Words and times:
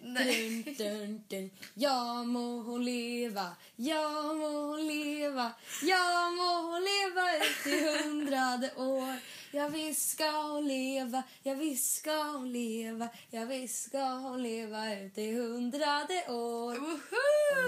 Dun, 0.00 0.64
dun, 0.78 1.24
dun. 1.28 1.50
Ja 1.74 2.22
må 2.22 2.62
hon 2.62 2.84
leva, 2.84 3.48
ja 3.76 4.02
må 4.32 4.50
hon 4.70 4.84
leva, 4.86 5.48
ja 5.82 6.30
må 6.30 6.50
hon 6.68 6.86
leva 6.86 7.24
ut 7.40 7.66
i 7.66 7.78
hundrade 7.86 8.70
år. 8.76 9.18
Ja 9.50 9.68
visst 9.68 10.10
ska 10.10 10.30
hon 10.30 10.68
leva, 10.68 11.22
ja 11.42 11.54
visst 11.54 11.98
ska 11.98 12.22
hon 12.22 12.52
leva, 12.52 13.08
ja 13.30 13.44
visst 13.44 13.88
ska 13.88 14.04
hon 14.04 14.42
leva 14.42 14.94
ut 14.94 15.18
i 15.18 15.32
hundrade 15.32 16.24
år. 16.28 16.76
Och 16.76 17.00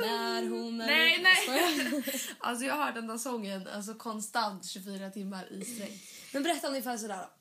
när 0.00 0.48
hon... 0.48 0.78
Nej, 0.78 1.18
nej. 1.22 1.36
Skojar. 1.36 2.30
Alltså 2.38 2.64
jag 2.64 2.74
har 2.74 2.84
hört 2.84 2.94
den 2.94 3.06
där 3.06 3.18
sången 3.18 3.68
alltså 3.68 3.94
konstant 3.94 4.66
24 4.66 5.10
timmar 5.10 5.52
i 5.52 5.64
sträck. 5.64 5.92
Men 6.32 6.42
berätta 6.42 6.68
om 6.68 6.74
din 6.74 6.82
födelsedag 6.82 7.18
då. 7.18 7.39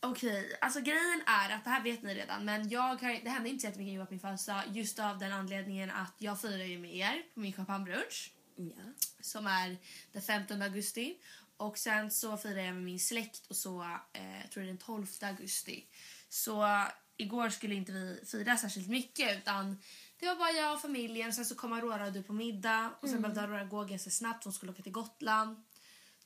Okej, 0.00 0.58
alltså 0.60 0.80
grejen 0.80 1.22
är 1.26 1.50
att 1.54 1.64
det 1.64 1.70
här 1.70 1.82
vet 1.82 2.02
ni 2.02 2.14
redan 2.14 2.44
men 2.44 2.68
jag 2.68 2.80
har, 2.80 3.24
det 3.24 3.30
hände 3.30 3.48
inte 3.48 3.60
så 3.60 3.66
jättemycket 3.66 4.00
år 4.00 4.04
på 4.04 4.12
min 4.12 4.20
födelsedag 4.20 4.62
just 4.72 4.98
av 4.98 5.18
den 5.18 5.32
anledningen 5.32 5.90
att 5.90 6.14
jag 6.18 6.40
firar 6.40 6.64
ju 6.64 6.78
med 6.78 6.94
er 6.96 7.22
på 7.34 7.40
min 7.40 7.52
champagnebrunch 7.52 8.32
Ja. 8.56 8.82
som 9.20 9.46
är 9.46 9.76
den 10.12 10.22
15 10.22 10.62
augusti 10.62 11.18
och 11.56 11.78
sen 11.78 12.10
så 12.10 12.36
firar 12.36 12.62
jag 12.62 12.74
med 12.74 12.82
min 12.82 13.00
släkt 13.00 13.46
och 13.46 13.56
så 13.56 13.82
eh, 14.12 14.40
jag 14.40 14.50
tror 14.50 14.62
är 14.62 14.66
den 14.66 14.78
12 14.78 15.06
augusti. 15.22 15.86
Så 16.28 16.84
igår 17.16 17.48
skulle 17.48 17.74
inte 17.74 17.92
vi 17.92 18.20
fira 18.26 18.56
särskilt 18.56 18.88
mycket 18.88 19.36
utan 19.36 19.78
det 20.20 20.26
var 20.26 20.36
bara 20.36 20.50
jag 20.50 20.74
och 20.74 20.80
familjen. 20.80 21.32
Sen 21.32 21.44
så 21.44 21.54
kom 21.54 21.72
Aurora 21.72 22.06
och 22.06 22.12
du 22.12 22.22
på 22.22 22.32
middag 22.32 22.92
och 23.00 23.08
sen 23.08 23.22
behövde 23.22 23.40
Aurora 23.40 23.64
gå 23.64 23.84
ganska 23.84 24.10
snabbt. 24.10 24.44
Hon 24.44 24.52
skulle 24.52 24.72
åka 24.72 24.82
till 24.82 24.92
Gotland. 24.92 25.62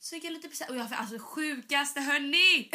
Så 0.03 0.15
fick 0.15 0.23
jag 0.23 0.33
lite 0.33 0.47
present. 0.47 0.69
Och 0.69 0.77
jag 0.77 0.89
fick 0.89 0.99
alltså 0.99 1.19
sjukaste 1.19 2.01
hörni! 2.01 2.69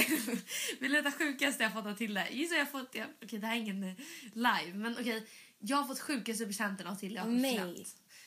Vill 0.81 0.93
du 0.93 1.03
veta 1.03 1.19
sjukaste 1.19 1.63
jag 1.63 1.73
fått 1.73 1.87
av 1.87 1.95
Tilde? 1.95 2.29
Gissa 2.31 2.55
jag 2.55 2.71
fått, 2.71 2.89
ja, 2.93 3.05
okej 3.23 3.39
det 3.39 3.47
här 3.47 3.57
är 3.57 3.61
ingen 3.61 3.83
eh, 3.83 3.95
live 4.33 4.73
men 4.75 4.97
okej. 5.01 5.27
Jag 5.59 5.77
har 5.77 5.85
fått 5.85 6.01
sjukaste 6.01 6.47
presenten 6.47 6.87
av 6.87 7.05
jag 7.05 7.23
har 7.23 7.31
Mig? 7.31 7.87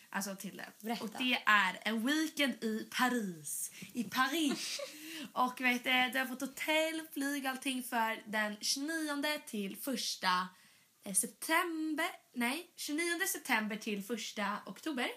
Alltså 0.10 0.36
Tilde. 0.36 0.66
Berätta. 0.80 1.04
Och 1.04 1.10
det 1.18 1.44
är 1.46 1.80
en 1.82 2.06
weekend 2.06 2.64
i 2.64 2.88
Paris. 2.92 3.72
I 3.94 4.04
Paris. 4.04 4.80
och 5.34 5.62
vet 5.62 5.84
du, 5.84 6.10
du 6.14 6.20
har 6.20 6.26
fått 6.26 6.42
hotell, 6.42 7.02
flyg 7.14 7.48
allting 7.48 7.84
för 7.84 8.32
den 8.32 8.58
29 8.62 9.42
till 9.48 9.78
första 9.78 10.48
eh, 11.06 11.14
september. 11.14 12.10
Nej, 12.34 12.72
29 12.76 13.02
september 13.28 13.76
till 13.76 14.04
första 14.04 14.58
oktober. 14.66 15.08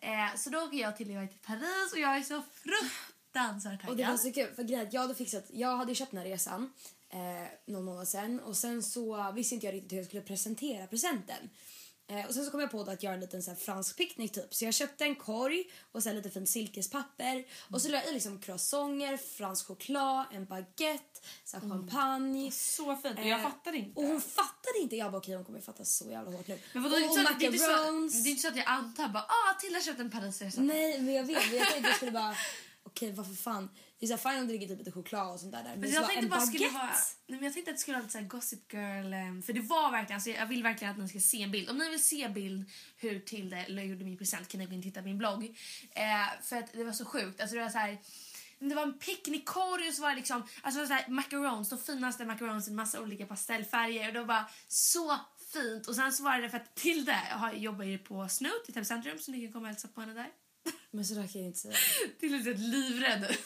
Eh, 0.00 0.36
så 0.36 0.50
då 0.50 0.58
åker 0.58 0.78
jag 0.78 0.96
till, 0.96 1.10
jag 1.10 1.30
till 1.30 1.38
Paris 1.40 1.92
och 1.92 1.98
jag 1.98 2.16
är 2.16 2.22
så 2.22 2.42
fruktansvärt 2.52 3.80
taggad. 3.80 3.90
Och 3.90 3.96
det 3.96 4.06
var 4.06 4.16
så 4.16 4.32
kul 4.32 4.54
för 4.54 4.62
grejen 4.62 4.88
jag 4.92 5.00
hade 5.00 5.14
fixat, 5.14 5.44
jag 5.52 5.76
hade 5.76 5.94
köpt 5.94 6.10
den 6.10 6.20
här 6.20 6.26
resan 6.26 6.72
eh, 7.12 7.18
någon 7.66 7.84
månad 7.84 8.08
sen 8.08 8.40
och 8.40 8.56
sen 8.56 8.82
så 8.82 9.32
visste 9.32 9.54
inte 9.54 9.66
jag 9.66 9.74
riktigt 9.74 9.92
hur 9.92 9.96
jag 9.96 10.06
skulle 10.06 10.22
presentera 10.22 10.86
presenten. 10.86 11.50
Eh, 12.08 12.26
och 12.26 12.34
sen 12.34 12.44
så 12.44 12.50
kom 12.50 12.60
jag 12.60 12.70
på 12.70 12.80
att 12.80 13.02
göra 13.02 13.14
en 13.14 13.20
liten 13.20 13.42
så 13.42 13.50
här 13.50 13.58
fransk 13.58 13.96
picknick 13.96 14.32
typ. 14.32 14.54
Så 14.54 14.64
jag 14.64 14.74
köpte 14.74 15.04
en 15.04 15.14
korg 15.14 15.64
och 15.92 16.02
sen 16.02 16.16
lite 16.16 16.30
fint 16.30 16.48
silkespapper 16.48 17.44
och 17.70 17.82
så 17.82 17.88
la 17.88 17.98
jag 17.98 18.08
i 18.10 18.12
liksom 18.14 18.40
croissanter, 18.40 19.16
fransk 19.16 19.66
choklad, 19.66 20.24
en 20.32 20.44
baguette, 20.46 21.20
så 21.44 21.56
här 21.56 21.68
champagne. 21.70 22.50
Så 22.52 22.96
fint. 22.96 23.18
Och 23.18 23.26
jag 23.26 23.40
Eh, 23.40 23.50
fattade 23.50 23.76
inte. 23.78 24.00
Och 24.00 24.06
hon 24.06 24.20
fattade 24.20 24.65
inte. 24.86 24.96
Jag 24.96 25.12
bara 25.12 25.18
okej 25.18 25.34
hon 25.34 25.44
kommer 25.44 25.60
fatta 25.60 25.84
så 25.84 26.10
jävla 26.10 26.30
hårt 26.30 26.48
nu. 26.48 26.58
Men 26.72 26.82
vadå, 26.82 26.96
det 26.96 27.02
är 27.02 27.08
och 27.10 27.18
inte 27.18 27.24
så, 27.24 27.38
det 27.38 27.44
är 27.44 27.48
inte 27.48 27.58
så, 27.58 27.70
macarons. 27.70 28.22
det 28.22 28.28
är 28.28 28.30
inte 28.30 28.42
så 28.42 28.48
att 28.48 28.56
jag 28.56 28.68
antar 28.68 29.08
bara 29.08 29.22
ah, 29.22 29.54
Tilda 29.60 29.80
köpte 29.80 30.02
en 30.02 30.10
Parisresa. 30.10 30.60
Nej 30.60 31.00
men 31.00 31.14
jag 31.14 31.24
vet, 31.24 31.48
men 31.48 31.58
jag 31.58 31.68
tänkte 31.68 31.88
jag 31.88 31.96
skulle 31.96 32.12
bara 32.12 32.36
okej 32.82 33.12
varför 33.12 33.34
fan. 33.34 33.68
Det 33.98 34.06
är 34.06 34.16
såhär 34.16 34.32
fine 34.32 34.40
om 34.42 34.48
dricker 34.48 34.68
typ 34.68 34.78
lite 34.78 34.92
choklad 34.92 35.32
och 35.32 35.40
sånt 35.40 35.52
där. 35.52 35.62
Men 35.64 35.80
Men 35.80 35.90
jag 35.90 36.02
bara 36.02 36.08
tänkte 36.08 36.28
bara 36.28 36.40
skulle 36.40 36.68
vara, 36.68 36.90
nej 37.26 37.38
men 37.38 37.42
jag 37.42 37.52
tänkte 37.52 37.70
att 37.70 37.76
det 37.76 37.80
skulle 37.80 37.96
vara 37.96 38.02
lite 38.02 38.12
så 38.12 38.18
här 38.18 38.26
Gossip 38.26 38.72
Girl 38.72 39.12
em, 39.12 39.42
för 39.42 39.52
det 39.52 39.60
var 39.60 39.90
verkligen 39.90 40.16
alltså 40.16 40.30
jag 40.30 40.46
vill 40.46 40.62
verkligen 40.62 40.92
att 40.92 40.98
ni 40.98 41.08
ska 41.08 41.20
se 41.20 41.42
en 41.42 41.50
bild. 41.50 41.70
Om 41.70 41.78
ni 41.78 41.90
vill 41.90 42.02
se 42.02 42.28
bild 42.28 42.70
hur 42.96 43.20
Tilde 43.20 43.82
gjorde 43.82 44.04
min 44.04 44.18
present 44.18 44.48
kan 44.48 44.60
ni 44.60 44.66
gå 44.66 44.72
in 44.72 44.78
och 44.78 44.84
titta 44.84 45.00
på 45.00 45.08
min 45.08 45.18
blogg. 45.18 45.44
Eh, 45.90 46.42
för 46.42 46.56
att 46.56 46.72
det 46.72 46.84
var 46.84 46.92
så 46.92 47.04
sjukt. 47.04 47.40
Alltså 47.40 47.56
det 47.56 47.62
var 47.62 47.70
så 47.70 47.78
här 47.78 47.98
det 48.58 48.74
var 48.74 48.82
en 48.82 48.98
picknickkorg 48.98 49.88
och 49.88 49.94
så 49.94 50.02
var 50.02 50.10
det 50.10 50.16
liksom 50.16 50.42
alltså 50.62 50.86
så 50.86 50.92
här 50.92 51.08
macarons, 51.08 51.68
de 51.68 51.78
finaste 51.78 52.24
macarons 52.24 52.68
i 52.68 52.70
massa 52.70 53.00
olika 53.00 53.26
pastellfärger 53.26 54.08
och 54.08 54.12
det 54.12 54.20
var 54.20 54.26
bara 54.26 54.48
så 54.68 55.18
fint. 55.52 55.86
Och 55.86 55.94
sen 55.94 56.12
så 56.12 56.24
var 56.24 56.38
det 56.38 56.50
för 56.50 56.56
att 56.56 56.74
Tilde 56.74 57.18
jobbar 57.54 57.84
ju 57.84 57.98
på 57.98 58.28
Snoot 58.28 58.68
i 58.68 58.72
Täby 58.72 58.84
centrum 58.84 59.18
så 59.18 59.30
ni 59.30 59.40
kan 59.40 59.52
komma 59.52 59.62
och 59.62 59.68
hälsa 59.68 59.88
på 59.88 60.00
henne 60.00 60.14
där. 60.14 60.30
Men 60.96 61.04
så 61.04 61.14
där 61.14 61.26
kan 61.26 61.40
jag 61.40 61.48
inte 61.48 61.58
säga. 61.58 61.74
Till 62.20 62.34
och 62.34 62.40
med 62.44 62.58
livrädd. 62.60 63.36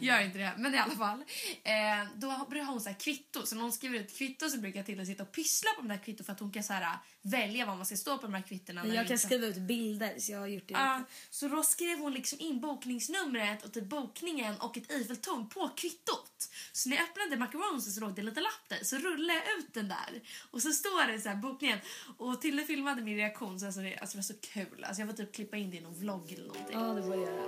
Gör 0.00 0.20
inte 0.20 0.38
det. 0.38 0.52
Men 0.58 0.74
i 0.74 0.78
alla 0.78 0.96
fall. 0.96 1.24
Eh, 1.64 2.08
då 2.14 2.46
brukar 2.50 2.66
hon 2.66 2.80
så 2.80 2.88
här 2.88 2.96
kvitto. 3.00 3.46
Så 3.46 3.54
när 3.54 3.62
hon 3.62 3.72
skriver 3.72 3.98
ut 3.98 4.16
kvitto 4.18 4.50
så 4.50 4.58
brukar 4.58 4.82
Tilda 4.82 5.04
sitta 5.04 5.22
och 5.22 5.32
pyssla 5.32 5.70
på 5.76 5.82
de 5.82 5.88
där 5.88 5.96
kvitto 6.04 6.24
för 6.24 6.32
att 6.32 6.40
hon 6.40 6.50
kan 6.52 6.62
så 6.64 6.72
här, 6.72 6.98
välja 7.22 7.66
vad 7.66 7.76
man 7.76 7.86
ska 7.86 7.96
stå 7.96 8.18
på 8.18 8.22
de 8.26 8.34
här 8.34 8.42
kvittona. 8.42 8.86
Jag 8.86 8.94
kan 8.94 9.02
inte- 9.02 9.18
skriva 9.18 9.46
ut 9.46 9.56
bilder 9.56 10.14
så 10.18 10.32
jag 10.32 10.38
har 10.38 10.46
gjort 10.46 10.68
det. 10.68 10.74
Ja, 10.74 11.02
så 11.30 11.48
då 11.48 11.62
skrev 11.62 11.98
hon 11.98 12.12
liksom 12.12 12.40
in 12.40 12.60
bokningsnumret 12.60 13.64
och 13.64 13.72
typ 13.72 13.84
bokningen 13.84 14.54
och 14.60 14.76
ett 14.76 14.90
Eiffeltorn 14.90 15.48
på 15.48 15.68
kvittot. 15.76 16.50
Så 16.72 16.88
när 16.88 16.96
jag 16.96 17.04
öppnade 17.08 17.36
macaronsen 17.36 17.92
så 17.92 18.00
låg 18.00 18.14
det 18.14 18.20
en 18.20 18.26
liten 18.26 18.42
lapp 18.42 18.68
där. 18.68 18.78
Så 18.84 18.96
rullade 18.98 19.34
jag 19.46 19.58
ut 19.58 19.74
den 19.74 19.88
där. 19.88 20.20
Och 20.50 20.62
så 20.62 20.72
står 20.72 21.12
det 21.12 21.20
så 21.20 21.28
här 21.28 21.36
bokningen. 21.36 21.78
Och 22.18 22.40
Tilde 22.40 22.64
filmade 22.64 23.02
min 23.02 23.16
reaktion 23.16 23.60
så 23.60 23.66
alltså 23.66 23.80
det, 23.80 23.96
alltså 23.98 24.16
det 24.16 24.18
var 24.18 24.22
så 24.22 24.34
kul. 24.40 24.84
Alltså 24.84 25.02
jag 25.02 25.08
får 25.10 25.16
typ 25.16 25.34
klippa 25.34 25.56
in 25.56 25.70
det 25.70 25.76
i 25.76 25.80
någon 25.80 25.94
vlogg 25.98 26.32
eller 26.32 26.46
någonting. 26.46 26.76
Ja 26.90 26.96
det 26.96 27.02
får 27.02 27.14
jag 27.14 27.22
göra. 27.22 27.40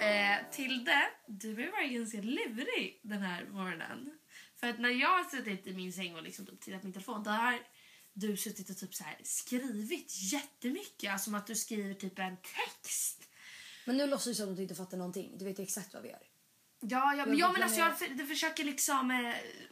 Eh, 0.00 0.50
Tilde, 0.50 1.10
du 1.26 1.54
har 1.54 1.72
varit 1.72 1.92
ganska 1.92 2.20
lurig 2.22 3.00
den 3.02 3.22
här 3.22 3.46
morgonen. 3.46 4.18
För 4.60 4.66
att 4.66 4.78
när 4.78 4.88
jag 4.88 5.08
har 5.08 5.24
suttit 5.24 5.66
i 5.66 5.74
min 5.74 5.92
säng 5.92 6.16
och 6.16 6.22
liksom 6.22 6.46
typ 6.46 6.60
tittat 6.60 6.80
på 6.80 6.86
min 6.86 6.92
telefon 6.92 7.22
då 7.22 7.30
har 7.30 7.58
du 8.12 8.36
suttit 8.36 8.70
och 8.70 8.76
typ 8.76 8.94
så 8.94 9.04
här 9.04 9.18
skrivit 9.22 10.32
jättemycket. 10.32 11.12
Alltså 11.12 11.24
som 11.24 11.34
att 11.34 11.46
du 11.46 11.54
skriver 11.54 11.94
typ 11.94 12.18
en 12.18 12.36
text. 12.36 13.28
Men 13.86 13.96
nu 13.96 14.06
låtsas 14.06 14.24
du 14.24 14.34
som 14.34 14.50
att 14.50 14.56
du 14.56 14.62
inte 14.62 14.74
fattar 14.74 14.96
någonting. 14.96 15.38
Du 15.38 15.44
vet 15.44 15.58
exakt 15.58 15.94
vad 15.94 16.02
vi 16.02 16.08
gör. 16.08 16.29
Ja, 16.80 17.14
ja, 17.14 17.26
men, 17.26 17.38
Jag 17.38 17.48
ja, 17.48 17.52
men 17.52 17.62
alltså, 17.62 17.78
jag 17.78 17.98
för, 17.98 18.26
försöker 18.26 18.64
liksom 18.64 19.10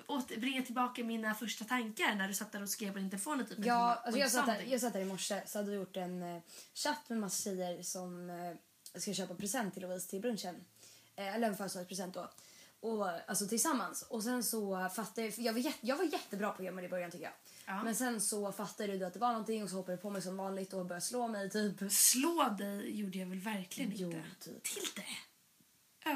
eh, 0.08 0.38
bringa 0.38 0.62
tillbaka 0.62 1.04
mina 1.04 1.34
första 1.34 1.64
tankar 1.64 2.14
när 2.14 2.28
du 2.28 2.34
satt 2.34 2.52
där 2.52 2.62
och 2.62 2.68
skrev 2.68 2.92
på 2.92 2.98
din 2.98 3.10
telefon. 3.10 3.46
Typ, 3.46 3.58
Ja, 3.64 3.94
alltså 3.94 4.20
jag, 4.20 4.30
satt 4.30 4.46
där, 4.46 4.64
jag 4.66 4.80
satt 4.80 4.92
där 4.92 5.00
i 5.00 5.04
morse 5.04 5.42
så 5.46 5.58
hade 5.58 5.70
vi 5.70 5.76
gjort 5.76 5.96
en 5.96 6.22
eh, 6.22 6.42
chatt 6.74 7.08
med 7.08 7.18
massa 7.18 7.42
tjejer 7.42 7.82
som 7.82 8.30
eh, 8.30 9.00
ska 9.00 9.14
köpa 9.14 9.34
present 9.34 9.74
till 9.74 9.82
Louise 9.82 10.10
till 10.10 10.20
brunchen. 10.20 10.64
Eh, 11.16 11.34
eller 11.34 11.48
en 11.48 11.56
födelsedagspresent 11.56 12.14
då. 12.14 12.30
Och, 12.80 13.08
alltså 13.30 13.46
tillsammans. 13.46 14.02
Och 14.02 14.22
sen 14.22 14.44
så 14.44 14.88
fattade 14.96 15.26
jag, 15.26 15.38
jag 15.38 15.52
var, 15.52 15.60
jätte, 15.60 15.86
jag 15.86 15.96
var 15.96 16.04
jättebra 16.04 16.50
på 16.50 16.62
det 16.62 16.84
i 16.84 16.88
början 16.88 17.10
tycker 17.10 17.24
jag. 17.24 17.34
Ja. 17.66 17.82
Men 17.82 17.94
sen 17.94 18.20
så 18.20 18.52
fattade 18.52 18.98
du 18.98 19.04
att 19.04 19.12
det 19.12 19.18
var 19.18 19.32
någonting 19.32 19.62
och 19.62 19.70
så 19.70 19.76
hoppade 19.76 19.96
du 19.96 20.02
på 20.02 20.10
mig 20.10 20.22
som 20.22 20.36
vanligt 20.36 20.72
och 20.72 20.86
började 20.86 21.04
slå 21.04 21.28
mig 21.28 21.50
typ. 21.50 21.92
Slå 21.92 22.56
dig 22.58 23.00
gjorde 23.00 23.18
jag 23.18 23.26
väl 23.26 23.40
verkligen 23.40 23.92
Jo, 23.94 24.10
inte. 24.10 24.22
typ. 24.40 24.62
Tilde. 24.64 25.08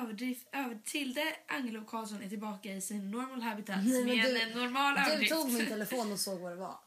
Överdrift, 0.00 0.48
över, 0.52 0.78
Tilde 0.84 1.36
Angelo 1.48 1.84
Karlsson 1.84 2.22
är 2.22 2.28
tillbaka 2.28 2.72
i 2.72 2.80
sin 2.80 3.10
normal 3.10 3.42
habitat 3.42 3.76
Nej, 3.84 4.04
med 4.04 4.24
du- 4.24 4.40
en 4.40 4.50
normal 4.50 4.94
Du 4.94 5.00
överdrift. 5.00 5.32
tog 5.32 5.52
min 5.52 5.66
telefon 5.74 6.12
och 6.12 6.20
såg 6.20 6.40
vad 6.40 6.52
det 6.52 6.56
var. 6.56 6.78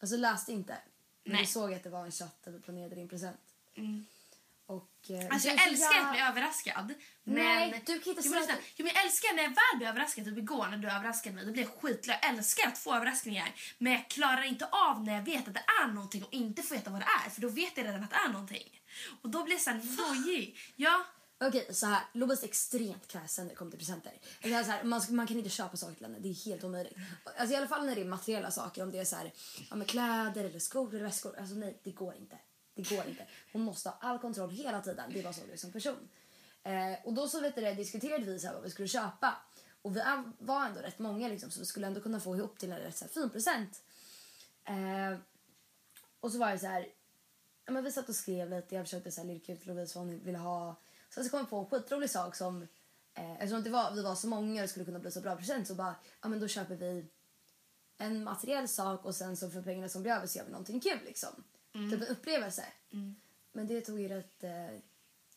Alltså 0.00 0.16
läste 0.16 0.52
inte. 0.52 0.76
Men 1.24 1.32
Nej. 1.32 1.42
du 1.42 1.46
såg 1.46 1.72
att 1.74 1.82
det 1.82 1.90
var 1.90 2.04
en 2.04 2.12
chatt 2.12 2.42
där 2.44 2.52
vi 2.52 2.60
planerade 2.60 2.94
din 2.94 3.08
present. 3.08 3.40
Mm. 3.76 4.06
Och, 4.66 4.90
eh, 5.10 5.26
Alltså 5.30 5.48
du 5.48 5.54
jag 5.54 5.68
älskar 5.68 5.92
jävla- 5.94 6.08
att 6.08 6.12
bli 6.14 6.20
överraskad. 6.22 6.94
Men... 7.24 7.34
Nej, 7.34 7.82
du 7.86 7.98
kan 8.00 8.10
inte 8.10 8.22
säga 8.22 8.40
att- 8.40 8.48
jo, 8.76 8.84
men 8.84 8.92
jag 8.94 9.04
älskar 9.04 9.34
när 9.36 9.42
jag 9.42 9.48
väl 9.50 9.78
blir 9.78 9.88
överraskad, 9.88 10.24
typ 10.24 10.38
igår 10.38 10.66
när 10.68 10.76
du 10.76 10.88
överraskade 10.90 11.34
mig, 11.34 11.46
då 11.46 11.52
blir 11.52 11.62
jag 11.62 11.72
skitglad. 11.72 12.18
Jag 12.22 12.30
älskar 12.34 12.68
att 12.68 12.78
få 12.78 12.94
överraskningar. 12.94 13.52
Men 13.78 13.92
jag 13.92 14.08
klarar 14.08 14.42
inte 14.42 14.66
av 14.66 15.04
när 15.04 15.14
jag 15.14 15.22
vet 15.22 15.48
att 15.48 15.54
det 15.54 15.64
är 15.82 15.88
någonting 15.88 16.24
och 16.24 16.32
inte 16.32 16.62
får 16.62 16.74
veta 16.74 16.90
vad 16.90 17.00
det 17.00 17.06
är. 17.26 17.30
För 17.30 17.40
då 17.40 17.48
vet 17.48 17.76
jag 17.76 17.86
redan 17.86 18.02
att 18.04 18.10
det 18.10 18.16
är 18.16 18.28
någonting. 18.28 18.80
Och 19.22 19.28
då 19.30 19.44
blir 19.44 19.54
jag 19.54 19.62
såhär 19.62 19.80
nojig. 19.96 20.58
Ja, 20.76 21.04
Okej, 21.42 21.66
så 21.70 21.86
här. 21.86 22.02
Lobas 22.12 22.42
är 22.42 22.46
extremt 22.46 23.06
kräsen 23.06 23.44
när 23.44 23.50
det 23.50 23.56
kommer 23.56 23.70
till 23.70 23.78
presenter. 23.78 24.12
Alltså, 24.44 24.64
så 24.64 24.70
här, 24.70 24.84
man, 24.84 25.00
man 25.10 25.26
kan 25.26 25.36
inte 25.38 25.50
köpa 25.50 25.76
saker 25.76 25.94
till 25.94 26.06
henne. 26.06 26.18
Det 26.18 26.28
är 26.28 26.44
helt 26.44 26.64
omöjligt. 26.64 26.96
Alltså, 27.24 27.54
I 27.54 27.56
alla 27.56 27.68
fall 27.68 27.86
när 27.86 27.94
det 27.94 28.00
är 28.00 28.04
materiella 28.04 28.50
saker. 28.50 28.82
Om 28.82 28.90
det 28.90 28.98
är 28.98 29.04
så 29.04 29.16
här, 29.16 29.32
ja, 29.70 29.76
med 29.76 29.88
kläder 29.88 30.44
eller 30.44 30.58
skor 30.58 30.94
eller 30.94 31.04
väskor. 31.04 31.38
Alltså 31.38 31.54
nej, 31.54 31.78
det 31.82 31.90
går 31.90 32.14
inte. 32.14 32.38
Det 32.74 32.90
går 32.90 33.06
inte. 33.08 33.26
Hon 33.52 33.62
måste 33.62 33.88
ha 33.88 33.96
all 34.00 34.18
kontroll 34.18 34.50
hela 34.50 34.80
tiden. 34.80 35.10
Det 35.14 35.22
var 35.22 35.32
så 35.32 35.40
det 35.50 35.58
som 35.58 35.72
person. 35.72 36.08
Eh, 36.62 37.04
och 37.04 37.12
då 37.12 37.28
så 37.28 37.40
vet 37.40 37.54
du, 37.54 37.60
det, 37.60 37.74
diskuterade 37.74 38.24
vi 38.24 38.38
så 38.38 38.46
här, 38.46 38.54
vad 38.54 38.62
vi 38.62 38.70
skulle 38.70 38.88
köpa. 38.88 39.36
Och 39.82 39.96
vi 39.96 40.00
var 40.38 40.66
ändå 40.66 40.80
rätt 40.80 40.98
många 40.98 41.28
liksom, 41.28 41.50
så 41.50 41.60
vi 41.60 41.66
skulle 41.66 41.86
ändå 41.86 42.00
kunna 42.00 42.20
få 42.20 42.36
ihop 42.36 42.58
till 42.58 42.72
en 42.72 42.78
rätt 42.78 42.96
så 42.96 43.04
här, 43.04 43.12
fin 43.12 43.30
present. 43.30 43.82
Eh, 44.64 45.18
och 46.20 46.32
så 46.32 46.38
var 46.38 46.52
det 46.52 46.58
så 46.58 46.66
här, 46.66 46.88
ja, 47.64 47.72
men 47.72 47.84
vi 47.84 47.92
satt 47.92 48.08
och 48.08 48.14
skrev 48.14 48.50
lite, 48.50 48.74
jag 48.74 48.84
försökte 48.84 49.10
så 49.10 49.20
här, 49.20 49.28
lirka 49.28 49.52
ut 49.52 49.66
Lovisa 49.66 49.98
vad 49.98 50.08
hon 50.08 50.24
ville 50.24 50.38
ha. 50.38 50.76
Sen 51.14 51.24
så 51.24 51.30
kom 51.30 51.38
jag 51.40 51.50
på 51.50 51.56
en 51.58 51.66
skitrolig 51.66 52.10
sak 52.10 52.36
som, 52.36 52.62
eh, 53.14 53.32
eftersom 53.32 53.62
det 53.62 53.70
var, 53.70 53.94
vi 53.94 54.02
var 54.02 54.14
så 54.14 54.28
många 54.28 54.54
och 54.60 54.62
det 54.62 54.68
skulle 54.68 54.84
kunna 54.84 54.98
bli 54.98 55.10
så 55.10 55.20
bra 55.20 55.36
present 55.36 55.68
så 55.68 55.74
bara, 55.74 55.94
ja 56.22 56.28
men 56.28 56.40
då 56.40 56.48
köper 56.48 56.74
vi 56.76 57.06
en 57.98 58.24
materiell 58.24 58.68
sak 58.68 59.04
och 59.04 59.14
sen 59.14 59.36
så 59.36 59.50
för 59.50 59.62
pengarna 59.62 59.88
som 59.88 60.02
blir 60.02 60.12
över 60.12 60.26
så 60.26 60.38
gör 60.38 60.44
vi 60.44 60.50
någonting 60.50 60.80
kul 60.80 60.98
liksom. 61.04 61.44
Typ 61.72 61.92
en 62.02 62.06
upplevelse. 62.06 62.64
Men 63.52 63.66
det 63.66 63.80
tog 63.80 64.00
ju 64.00 64.08
rätt... 64.08 64.44
Eh, 64.44 64.50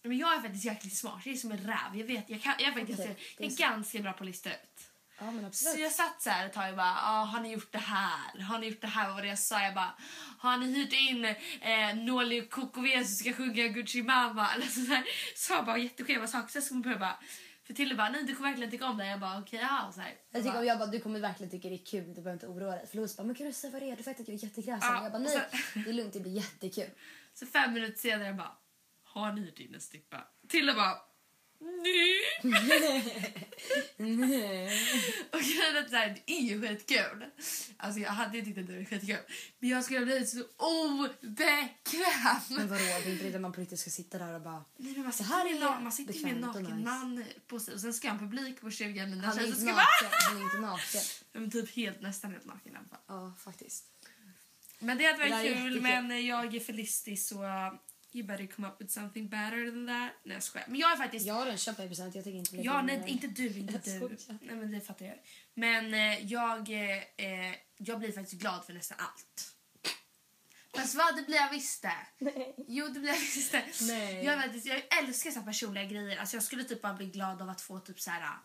Men 0.04 0.18
jag 0.18 0.36
är 0.36 0.42
faktiskt 0.42 0.66
jäkligt 0.66 0.98
smart. 0.98 1.22
Jag 1.26 1.34
är 1.34 1.38
som 1.38 1.52
en 1.52 1.58
räv. 1.58 1.96
Jag 1.96 2.06
vet, 2.06 2.30
jag, 2.30 2.42
kan, 2.42 2.54
jag 2.60 2.68
är 2.68 2.84
Okej, 2.84 2.96
det 2.96 3.04
är 3.04 3.18
jag 3.38 3.46
är 3.46 3.50
så. 3.56 3.62
ganska 3.62 4.00
bra 4.00 4.14
på 4.14 4.24
att 4.24 4.28
lista 4.28 4.50
ut. 4.50 4.90
Ja 5.26 5.52
Så 5.52 5.80
jag 5.80 5.92
satt 5.92 6.22
så 6.22 6.30
här 6.30 6.46
ett 6.46 6.54
tag 6.54 6.70
och 6.70 6.78
bara, 6.78 6.96
ah, 7.04 7.24
har 7.24 7.40
ni 7.40 7.52
gjort 7.52 7.72
det 7.72 7.78
här? 7.78 8.40
Har 8.42 8.60
ni 8.60 8.68
gjort 8.68 8.82
det 8.82 8.88
här? 8.88 9.06
Vad 9.06 9.16
var 9.16 9.22
det 9.22 9.28
jag 9.28 9.40
sa? 9.40 9.62
Jag 9.64 9.74
bara, 9.74 9.94
har 10.40 10.58
ni 10.58 10.66
hyrt 10.74 10.94
in 10.94 11.26
eh, 11.62 11.96
Noli 11.96 12.42
KKV 12.42 13.04
som 13.04 13.16
ska 13.16 13.34
sjunga 13.34 13.68
Gucci 13.68 14.04
Mama? 14.04 14.50
Eller 14.56 14.66
så 14.66 14.80
där. 14.80 15.04
Sa 15.36 15.64
bara 15.64 15.78
jätteskeva 15.78 16.28
saker. 16.28 16.52
Sen 16.52 16.62
ska 16.62 16.76
man 16.76 16.82
börja 16.82 16.98
bara, 16.98 17.20
för 17.64 17.74
Tilde 17.74 17.96
bara, 17.96 18.10
nej 18.10 18.24
du 18.24 18.36
kommer 18.36 18.50
verkligen 18.50 18.72
tycka 18.72 18.86
om 18.86 18.98
det. 18.98 19.08
Jag 19.08 19.20
bara, 19.20 19.40
okej, 19.40 19.60
ja. 19.62 19.92
Så 19.96 20.02
här. 20.02 20.16
Jag 20.32 20.44
tycker 20.44 20.64
jag 20.64 20.78
bara, 20.78 20.88
du 20.88 21.00
kommer 21.00 21.20
verkligen 21.20 21.52
tycka 21.52 21.70
det 21.70 21.76
är 21.76 21.86
kul, 21.86 22.08
du 22.08 22.14
behöver 22.14 22.34
inte 22.34 22.48
oroa 22.48 22.76
dig. 22.76 22.88
För 22.88 22.96
Louise 22.96 23.18
bara, 23.18 23.24
men 23.24 23.54
säga 23.54 23.72
vad 23.72 23.82
det 23.82 23.92
är? 23.92 23.96
Du 23.96 24.04
vet 24.04 24.20
att 24.20 24.28
jag 24.28 24.36
är 24.36 24.44
jättekräsen. 24.44 24.90
Ja, 24.94 25.04
jag 25.04 25.12
bara, 25.12 25.18
och 25.18 25.22
nej, 25.22 25.42
det 25.74 25.90
är 25.90 25.94
lugnt, 25.94 26.14
det 26.14 26.20
blir 26.20 26.32
jättekul. 26.32 26.90
Så 27.34 27.46
fem 27.46 27.74
minuter 27.74 27.98
senare 28.00 28.28
jag 28.28 28.36
bara, 28.36 28.58
har 29.04 29.32
ni 29.32 29.42
hyrt 29.42 29.60
in 29.60 29.76
en 29.76 29.82
strippa? 29.82 30.28
Tilde 30.50 30.74
bara, 30.74 30.98
nej. 31.64 32.20
Och 35.32 35.40
grejen 35.40 35.76
är 35.76 35.90
så 35.90 35.96
här, 35.96 36.18
det 36.26 36.34
är 36.34 36.42
ju 36.42 36.62
skitkul. 36.62 37.26
Alltså 37.78 38.00
jag 38.00 38.12
hade 38.12 38.38
ju 38.38 38.46
tyckt 38.46 38.58
att 38.58 38.68
det 38.68 38.78
var 38.78 38.86
skitkul. 38.86 39.18
Men 39.60 39.70
jag 39.70 39.84
skulle 39.84 40.00
ha 40.00 40.06
blivit 40.06 40.30
så 40.30 40.44
obekväm. 40.58 41.70
Men 42.50 42.68
vadå, 42.70 42.84
det 42.84 42.92
är 43.10 43.12
inte 43.12 43.30
det 43.30 43.40
man 43.40 43.54
på 43.54 43.62
riktigt 43.62 43.80
ska 43.80 43.90
sitta 43.90 44.18
där 44.18 44.34
och 44.36 44.42
bara... 44.42 44.66
Nej, 44.78 44.94
men 44.94 45.04
man 45.04 45.14
sitter 45.14 45.32
här 45.34 45.44
med, 45.44 45.54
na- 45.64 45.84
man 45.84 45.92
sitter 45.92 46.24
med 46.24 46.34
en 46.34 46.40
naken 46.42 46.64
nice. 46.64 46.76
man 46.90 47.24
på 47.48 47.60
sig 47.60 47.74
och 47.74 47.80
sen 47.80 47.94
ska 47.94 48.08
jag 48.08 48.14
ha 48.14 48.22
en 48.22 48.30
publik 48.32 48.62
på 48.62 48.72
20 48.72 49.06
minuter. 49.06 49.28
Han 49.28 49.40
är 49.40 49.44
Sen 49.44 49.54
så 49.54 49.58
inte 49.60 49.62
ska 49.62 49.76
man... 49.76 49.86
Han 50.30 50.38
är 50.38 50.42
inte 50.44 50.58
naken. 50.58 51.02
Men 51.34 51.52
typ 51.52 51.76
helt, 51.76 52.02
nästan 52.02 52.32
helt 52.32 52.46
naken 52.46 52.74
i 52.74 52.76
alla 52.76 52.88
fall. 52.88 53.00
Ja, 53.08 53.34
faktiskt. 53.44 53.86
Men 54.80 54.98
det 54.98 55.06
hade 55.06 55.24
Det 55.24 55.30
varit 55.30 55.52
är 55.52 55.56
kul, 55.56 55.82
men 55.82 56.26
jag 56.26 56.56
är 56.56 56.60
för 56.60 56.74
listig 56.74 57.20
så 57.22 57.38
you 58.16 58.28
better 58.28 58.48
come 58.48 58.68
up 58.68 58.82
with 58.82 58.92
something 58.92 59.30
better 59.30 59.72
than 59.72 59.88
that. 59.88 60.12
Nej 60.24 60.36
jag 60.36 60.44
skojar. 60.44 60.68
Men 60.68 60.80
jag 60.80 60.92
är 60.92 60.98
faktiskt... 60.98 61.26
Jag 61.26 61.34
har 61.34 61.48
en 61.48 61.58
köpt 61.58 61.78
mig 61.78 61.88
present, 61.88 62.16
jag 62.16 62.24
tänker 62.24 62.40
inte 62.40 62.56
lägga 62.56 62.72
Ja, 62.72 62.82
nej, 62.82 63.02
det. 63.06 63.12
inte 63.12 63.28
du, 63.28 63.48
inte 63.48 63.80
du. 63.86 64.18
Nej, 64.42 64.56
men 64.56 64.72
det 64.72 64.82
fattar 64.82 65.06
jag. 65.06 65.16
Men 65.54 65.94
eh, 65.94 66.26
jag, 66.26 66.70
eh, 66.70 66.98
eh, 66.98 67.56
jag 67.78 68.00
blir 68.00 68.12
faktiskt 68.12 68.42
glad 68.42 68.66
för 68.66 68.74
nästan 68.74 68.98
allt. 69.02 69.50
Fast 70.76 70.96
vad, 70.96 71.16
det 71.16 71.22
blir 71.22 71.36
jag 71.36 71.52
visst 71.52 71.82
det. 71.82 72.08
Nej. 72.20 72.56
Jo, 72.68 72.88
det 72.88 73.00
blir 73.00 73.10
jag 73.10 73.20
visst 73.20 73.52
det. 73.52 73.64
Nej. 73.82 74.26
Jag, 74.26 74.38
vet, 74.38 74.66
jag 74.66 75.00
älskar 75.04 75.32
så 75.32 75.40
här 75.40 75.46
personliga 75.46 75.84
grejer. 75.84 76.18
Alltså, 76.18 76.36
jag 76.36 76.44
skulle 76.44 76.64
typ 76.64 76.82
bara 76.82 76.94
bli 76.94 77.06
glad 77.06 77.42
av 77.42 77.50
att 77.50 77.62
få 77.62 77.80
typ 77.80 78.00
så 78.00 78.12
här 78.12 78.38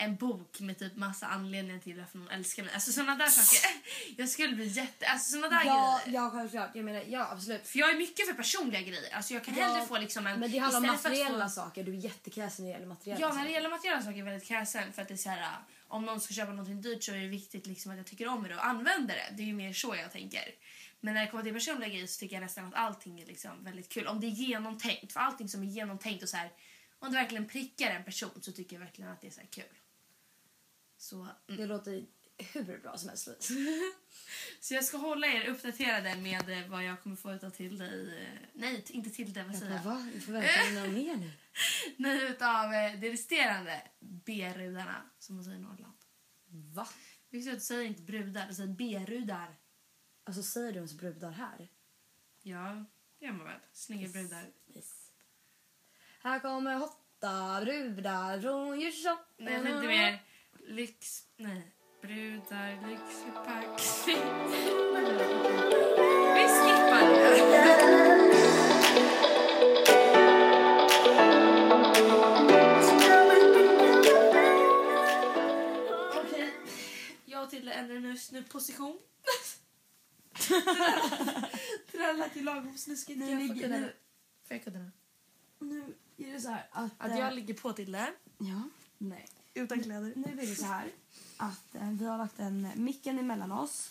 en 0.00 0.16
bok 0.16 0.60
med 0.60 0.78
typ 0.78 0.96
massa 0.96 1.26
anledningar 1.26 1.78
till 1.80 1.98
varför 1.98 2.18
någon 2.18 2.28
älskar 2.30 2.62
mig. 2.62 2.74
Alltså 2.74 2.92
såna 2.92 3.14
där 3.16 3.26
saker. 3.26 3.70
Jag 4.16 4.28
skulle 4.28 4.56
bli 4.56 4.66
jätte... 4.66 5.06
Alltså 5.06 5.30
såna 5.30 5.48
där 5.48 5.64
Ja, 5.64 6.00
grejer. 6.04 6.18
ja, 6.20 6.30
självklart. 6.30 6.70
Jag 6.74 6.84
menar, 6.84 7.04
ja 7.08 7.28
absolut. 7.32 7.68
För 7.68 7.78
jag 7.78 7.90
är 7.90 7.96
mycket 7.98 8.26
för 8.26 8.34
personliga 8.34 8.80
grejer. 8.80 9.14
Alltså 9.14 9.34
jag 9.34 9.44
kan 9.44 9.54
hellre 9.54 9.86
få 9.86 9.98
liksom 9.98 10.26
en... 10.26 10.40
Men 10.40 10.50
det 10.52 10.58
handlar 10.58 10.80
om 10.80 10.86
materiella 10.86 11.44
få- 11.48 11.50
saker. 11.50 11.84
Du 11.84 11.92
är 11.92 11.96
jättekräsen 11.98 12.64
när 12.64 12.72
det 12.72 12.74
gäller 12.74 12.86
materiella 12.88 13.20
Ja, 13.20 13.28
när 13.28 13.34
saker. 13.34 13.46
det 13.48 13.52
gäller 13.52 13.68
materiella 13.70 14.00
saker 14.02 14.12
är 14.14 14.18
jag 14.18 14.24
väldigt 14.24 14.48
kräsen. 14.48 14.92
För 14.92 15.02
att 15.02 15.08
det 15.08 15.14
är 15.14 15.18
så 15.18 15.30
här, 15.30 15.52
om 15.88 16.04
någon 16.04 16.20
ska 16.20 16.34
köpa 16.34 16.52
något 16.52 16.82
dyrt 16.82 17.04
så 17.04 17.12
är 17.12 17.16
det 17.18 17.28
viktigt 17.28 17.66
liksom 17.66 17.90
att 17.90 17.96
jag 17.96 18.06
tycker 18.06 18.28
om 18.28 18.42
det 18.42 18.54
och 18.54 18.66
använder 18.66 19.14
det. 19.14 19.36
Det 19.36 19.42
är 19.42 19.46
ju 19.46 19.54
mer 19.54 19.72
så 19.72 19.94
jag 19.96 20.12
tänker. 20.12 20.44
Men 21.00 21.14
när 21.14 21.20
det 21.24 21.30
kommer 21.30 21.44
till 21.44 21.54
personliga 21.54 21.88
grejer 21.88 22.06
så 22.06 22.18
tycker 22.20 22.36
jag 22.36 22.42
nästan 22.42 22.64
att 22.64 22.74
allting 22.74 23.20
är 23.20 23.26
liksom 23.26 23.64
väldigt 23.64 23.88
kul. 23.88 24.06
Om 24.06 24.20
det 24.20 24.26
är 24.26 24.30
genomtänkt. 24.30 25.12
För 25.12 25.20
allting 25.20 25.48
som 25.48 25.62
är 25.62 25.66
genomtänkt 25.66 26.22
och 26.22 26.28
så 26.28 26.36
här, 26.36 26.50
om 26.98 27.12
det 27.12 27.18
verkligen 27.18 27.48
prickar 27.48 27.90
en 27.90 28.04
person 28.04 28.30
så 28.40 28.52
tycker 28.52 28.76
jag 28.76 28.80
verkligen 28.80 29.10
att 29.10 29.20
det 29.20 29.26
är 29.26 29.30
så 29.30 29.40
kul. 29.50 29.64
Så, 30.98 31.16
mm. 31.16 31.32
Det 31.46 31.66
låter 31.66 32.06
hur 32.38 32.78
bra 32.78 32.96
som 32.98 33.08
helst, 33.08 33.24
så 34.60 34.74
jag 34.74 34.84
ska 34.84 34.96
hålla 34.96 35.26
er 35.26 35.48
uppdaterade 35.48 36.16
med 36.16 36.50
eh, 36.50 36.68
vad 36.68 36.84
jag 36.84 37.02
kommer 37.02 37.16
få 37.16 37.32
ut 37.32 37.44
av 37.44 37.50
till 37.50 37.78
dig. 37.78 38.22
eh, 38.22 38.48
Nej, 38.52 38.84
inte 38.88 39.10
till 39.10 39.32
dig, 39.32 39.44
vad 39.44 39.56
säger 39.56 39.72
jag? 39.74 39.82
va? 39.82 40.10
Du 40.14 40.20
får 40.20 40.32
vänta 40.32 40.66
in 40.68 40.74
några 40.74 40.88
mer 40.88 41.16
nu. 41.16 41.30
Nej, 41.96 42.30
utav 42.30 42.72
eh, 42.74 43.00
de 43.00 43.10
resterande 43.10 43.82
B-rudarna, 44.00 45.02
som 45.18 45.36
man 45.36 45.44
säger 45.44 45.56
i 45.56 45.60
Norrland. 45.60 45.94
Va? 46.48 46.88
Visst 47.30 47.50
du 47.50 47.60
säger 47.60 47.84
inte 47.84 48.02
brudar, 48.02 48.46
du 48.48 48.54
säger 48.54 48.74
B-rudar. 48.74 49.56
Alltså 50.24 50.42
säger 50.42 50.72
du 50.72 50.76
ens 50.76 50.94
brudar 50.94 51.30
här? 51.30 51.68
Ja, 52.42 52.84
det 53.18 53.26
gör 53.26 53.32
man 53.32 53.46
väl. 53.46 53.60
Snygga 53.72 54.08
brudar. 54.08 54.44
Yes. 54.74 55.12
Här 56.20 56.40
kommer 56.40 56.82
åtta 56.82 57.60
brudar 57.60 58.40
från 58.40 58.80
Djursholm. 58.80 59.18
Nej, 59.36 59.62
tänkte 59.62 59.86
mer 59.86 60.22
lyx... 60.68 61.22
Nej, 61.36 61.62
brudar, 62.02 62.88
lyx 62.88 63.02
i 63.26 63.30
pack. 63.30 63.80
Vi 66.34 66.48
skippar 66.48 67.02
det. 67.14 68.48
Jag 77.24 77.52
ändrar 77.54 77.98
nu 78.00 78.16
snuppposition. 78.16 78.98
Det 81.92 81.98
där 81.98 82.14
lät 82.16 82.36
ju 82.36 82.42
lagom 82.42 82.78
snuskigt. 82.78 83.18
Nu 83.18 83.38
ligger- 83.38 83.68
nu- 83.68 83.96
Får 84.48 84.54
jag 84.56 84.64
kuddarna? 84.64 84.90
Nu 85.58 85.94
är 86.16 86.32
det 86.32 86.40
så 86.40 86.48
här 86.48 86.68
att... 86.70 86.90
Att 86.98 87.18
jag 87.18 87.34
ligger 87.34 87.54
på 87.54 87.72
Tilde. 87.72 88.12
Ja. 88.38 88.62
Nej. 88.98 89.28
Utan 89.62 89.82
kläder. 89.82 90.12
Nu 90.16 90.34
blir 90.36 90.46
det 90.46 90.54
så 90.54 90.64
här 90.66 90.90
att 91.36 91.74
eh, 91.74 91.90
vi 91.90 92.04
har 92.04 92.18
lagt 92.18 92.38
en 92.38 92.68
micken 92.76 93.18
emellan 93.18 93.52
oss. 93.52 93.90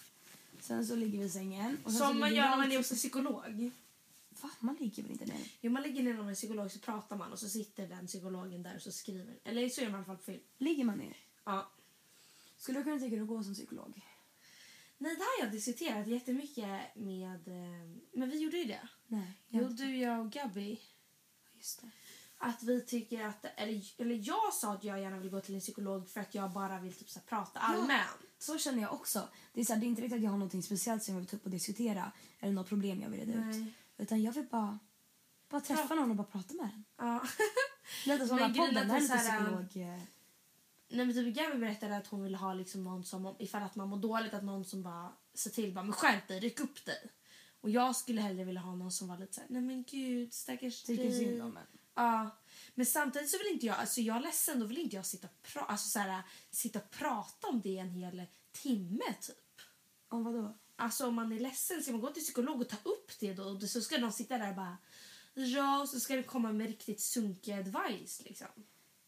Sen 0.60 0.86
så 0.88 0.96
ligger 0.96 1.20
vi 1.20 1.26
i 1.26 1.30
sängen. 1.30 1.78
Och 1.84 1.92
sen 1.92 2.00
så 2.00 2.06
Som 2.08 2.20
man 2.20 2.30
ligger 2.30 2.44
gör 2.44 2.50
när 2.50 2.58
man 2.58 2.72
är 2.72 2.78
hos 2.78 2.92
en 2.92 2.98
psykolog. 2.98 3.72
Va? 4.42 4.50
Man 4.60 4.76
ligger 4.80 5.04
väl 5.04 5.12
inte 5.12 5.26
ner? 5.26 5.52
Jo, 5.62 5.72
man 5.72 5.84
ligger 5.84 6.04
ner 6.04 6.14
med 6.14 6.28
en 6.30 6.36
psykolog 6.36 6.72
så 6.72 6.80
pratar 6.80 7.16
man 7.18 7.32
och 7.32 7.40
så 7.40 7.50
sitter 7.50 7.88
den 7.88 8.08
psykologen 8.08 8.64
där 8.64 8.76
och 8.76 8.82
så 8.82 8.92
skriver. 8.92 9.36
Eller 9.44 9.70
så 9.70 9.82
gör 9.82 9.90
man 9.90 9.94
i 9.94 9.98
alla 9.98 10.06
fall 10.06 10.18
på 10.18 10.24
film. 10.24 10.42
Ligger 10.58 10.84
man 10.84 10.98
ner? 10.98 11.18
Ja. 11.44 11.70
Skulle 12.58 12.80
du 12.80 12.84
kunna 12.84 13.00
tänka 13.00 13.16
dig 13.16 13.22
att 13.22 13.28
gå 13.28 13.44
som 13.44 13.54
psykolog? 13.54 14.02
Nej, 14.98 15.16
det 15.16 15.22
har 15.22 15.46
jag 15.46 15.52
diskuterat 15.52 16.08
jättemycket 16.08 16.96
med... 16.96 17.48
eh, 17.48 17.90
Men 18.12 18.30
vi 18.30 18.38
gjorde 18.38 18.58
ju 18.58 18.64
det. 18.66 18.88
Nej. 19.08 19.32
Jo, 19.50 19.68
du, 19.68 19.98
jag 19.98 20.20
och 20.20 20.32
Gabby. 20.32 20.80
Just 21.58 21.82
det. 21.82 21.90
Att 22.38 22.64
vi 22.64 22.82
tycker 22.86 23.26
att... 23.26 23.46
Eller, 23.56 23.84
eller 23.98 24.20
jag 24.28 24.54
sa 24.54 24.74
att 24.74 24.84
jag 24.84 25.02
gärna 25.02 25.18
vill 25.20 25.30
gå 25.32 25.42
till 25.42 25.56
en 25.56 25.62
psykolog 25.62 26.10
för 26.10 26.22
att 26.22 26.36
jag 26.36 26.52
bara 26.52 26.80
vill 26.80 26.94
typ 26.94 27.10
så 27.10 27.20
här, 27.20 27.26
prata 27.26 27.60
allmänt. 27.60 28.08
Så 28.40 28.58
känner 28.58 28.82
jag 28.82 28.94
också. 28.94 29.28
Det 29.54 29.62
är, 29.62 29.66
så 29.66 29.74
här, 29.74 29.80
det 29.80 29.86
är 29.86 29.88
inte 29.88 30.02
riktigt 30.02 30.18
att 30.18 30.24
jag 30.24 30.32
har 30.32 30.38
något 30.38 30.66
speciellt 30.66 31.04
som 31.04 31.14
jag 31.14 31.20
vill 31.20 31.30
ta 31.30 31.36
upp 31.38 31.46
och 31.46 31.52
diskutera. 31.52 32.12
Eller 32.40 32.54
något 32.54 32.70
problem 32.70 33.02
jag 33.02 33.10
vill 33.10 33.20
reda 33.20 33.50
ut. 33.50 33.56
Utan 33.98 34.22
jag 34.24 34.32
vill 34.32 34.46
bara, 34.52 34.80
bara 35.50 35.62
träffa 35.62 35.96
någon 35.96 36.10
och 36.10 36.16
bara 36.16 36.28
prata 36.28 36.54
med 36.54 36.66
den. 36.70 36.84
Ja. 36.98 37.24
Lite 38.06 38.28
som 38.28 38.38
den 38.38 38.52
här 38.54 38.68
podden. 38.68 38.78
att 38.78 38.88
Det 38.88 38.94
här 38.94 38.98
är 38.98 39.02
lite 39.02 39.18
så 39.20 39.30
här, 39.30 39.40
psykolog... 39.46 39.94
eh, 39.94 40.00
Nej, 40.90 41.06
men 41.06 41.14
typ 41.16 41.36
Gabby 41.36 41.58
berättade 41.60 41.98
att 41.98 42.08
hon 42.08 42.24
ville 42.24 42.38
ha 42.38 42.54
liksom 42.54 42.84
någon 42.84 43.04
som, 43.04 43.36
ifall 43.40 43.64
att 43.64 43.76
man 43.76 43.90
mår 43.90 43.98
dåligt, 43.98 44.34
att 44.34 44.44
någon 44.44 44.66
som 44.66 44.84
bara 44.84 45.12
ser 45.34 45.50
till, 45.50 45.74
bara, 45.74 45.84
men 45.84 45.94
skärp 45.94 46.28
dig, 46.28 46.40
ryck 46.40 46.60
upp 46.60 46.86
dig. 46.86 47.12
Och 47.62 47.70
jag 47.70 47.96
skulle 47.96 48.22
hellre 48.22 48.44
vilja 48.44 48.62
ha 48.62 48.76
någon 48.76 48.92
som 48.92 49.08
var 49.08 49.18
lite 49.18 49.34
såhär, 49.34 49.48
nej 49.50 49.62
men 49.62 49.84
gud, 49.84 50.34
stackars 50.34 50.84
Tycker 50.84 51.04
dig. 51.04 51.20
synd 51.20 51.42
om 51.42 51.58
en. 51.58 51.77
Ja. 51.98 52.38
Men 52.76 52.86
samtidigt 52.86 53.30
så 53.30 53.38
vill 53.38 53.54
inte 53.54 53.66
jag, 53.66 53.78
alltså 53.78 54.02
jag 54.02 54.16
är 54.18 54.22
ledsen, 54.22 54.60
då 54.60 54.66
vill 54.66 54.78
inte 54.78 54.96
jag 54.96 55.06
sitta 55.06 55.28
pra- 55.44 55.66
alltså 55.68 55.90
så 55.90 56.00
här, 56.00 56.22
sitta 56.52 56.80
och 56.80 56.90
prata 56.90 57.48
om 57.48 57.62
det 57.62 57.78
en 57.78 57.90
hel 57.90 58.22
timme 58.52 59.14
typ. 59.22 59.62
Om 60.10 60.24
vadå? 60.24 60.58
Alltså 60.76 61.08
om 61.08 61.16
man 61.16 61.32
är 61.32 61.40
ledsen, 61.40 61.84
ska 61.84 61.92
man 61.92 62.02
gå 62.02 62.12
till 62.12 62.24
psykolog 62.24 62.62
och 62.62 62.70
ta 62.70 62.78
upp 62.90 63.12
det 63.20 63.34
då? 63.34 63.44
Och 63.44 63.64
så 63.64 63.82
ska 63.82 63.98
de 63.98 64.12
sitta 64.12 64.38
där 64.38 64.50
och 64.50 64.56
bara, 64.56 64.78
ja, 65.34 65.82
och 65.82 65.90
så 65.90 66.00
ska 66.00 66.16
det 66.16 66.24
komma 66.24 66.52
med 66.52 66.68
riktigt 66.68 67.02
sunkig 67.02 67.52
advice 67.52 68.22
liksom. 68.26 68.48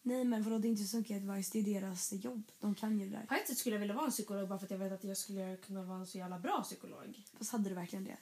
Nej 0.02 0.24
men 0.24 0.44
vadå, 0.44 0.58
det 0.58 0.68
är 0.68 0.70
inte 0.70 0.84
sunkig 0.84 1.16
advice. 1.16 1.50
Det 1.52 1.60
är 1.60 1.64
deras 1.82 2.14
jobb. 2.14 2.52
De 2.60 2.76
kan 2.76 3.00
ju 3.00 3.10
det 3.10 3.18
där. 3.18 3.26
På 3.26 3.34
ett 3.34 3.48
sätt 3.48 3.58
skulle 3.58 3.76
jag 3.76 3.80
vilja 3.80 3.96
vara 3.96 4.06
en 4.06 4.12
psykolog 4.12 4.50
bara 4.50 4.60
för 4.60 4.66
att 4.66 4.72
jag 4.72 4.78
vet 4.78 4.94
att 4.94 5.04
jag 5.04 5.18
skulle 5.18 5.58
kunna 5.58 5.84
vara 5.84 6.00
en 6.00 6.08
så 6.08 6.18
jävla 6.18 6.40
bra 6.40 6.64
psykolog. 6.64 7.24
Fast 7.38 7.52
hade 7.52 7.70
du 7.70 7.76
verkligen 7.76 8.04
det? 8.06 8.18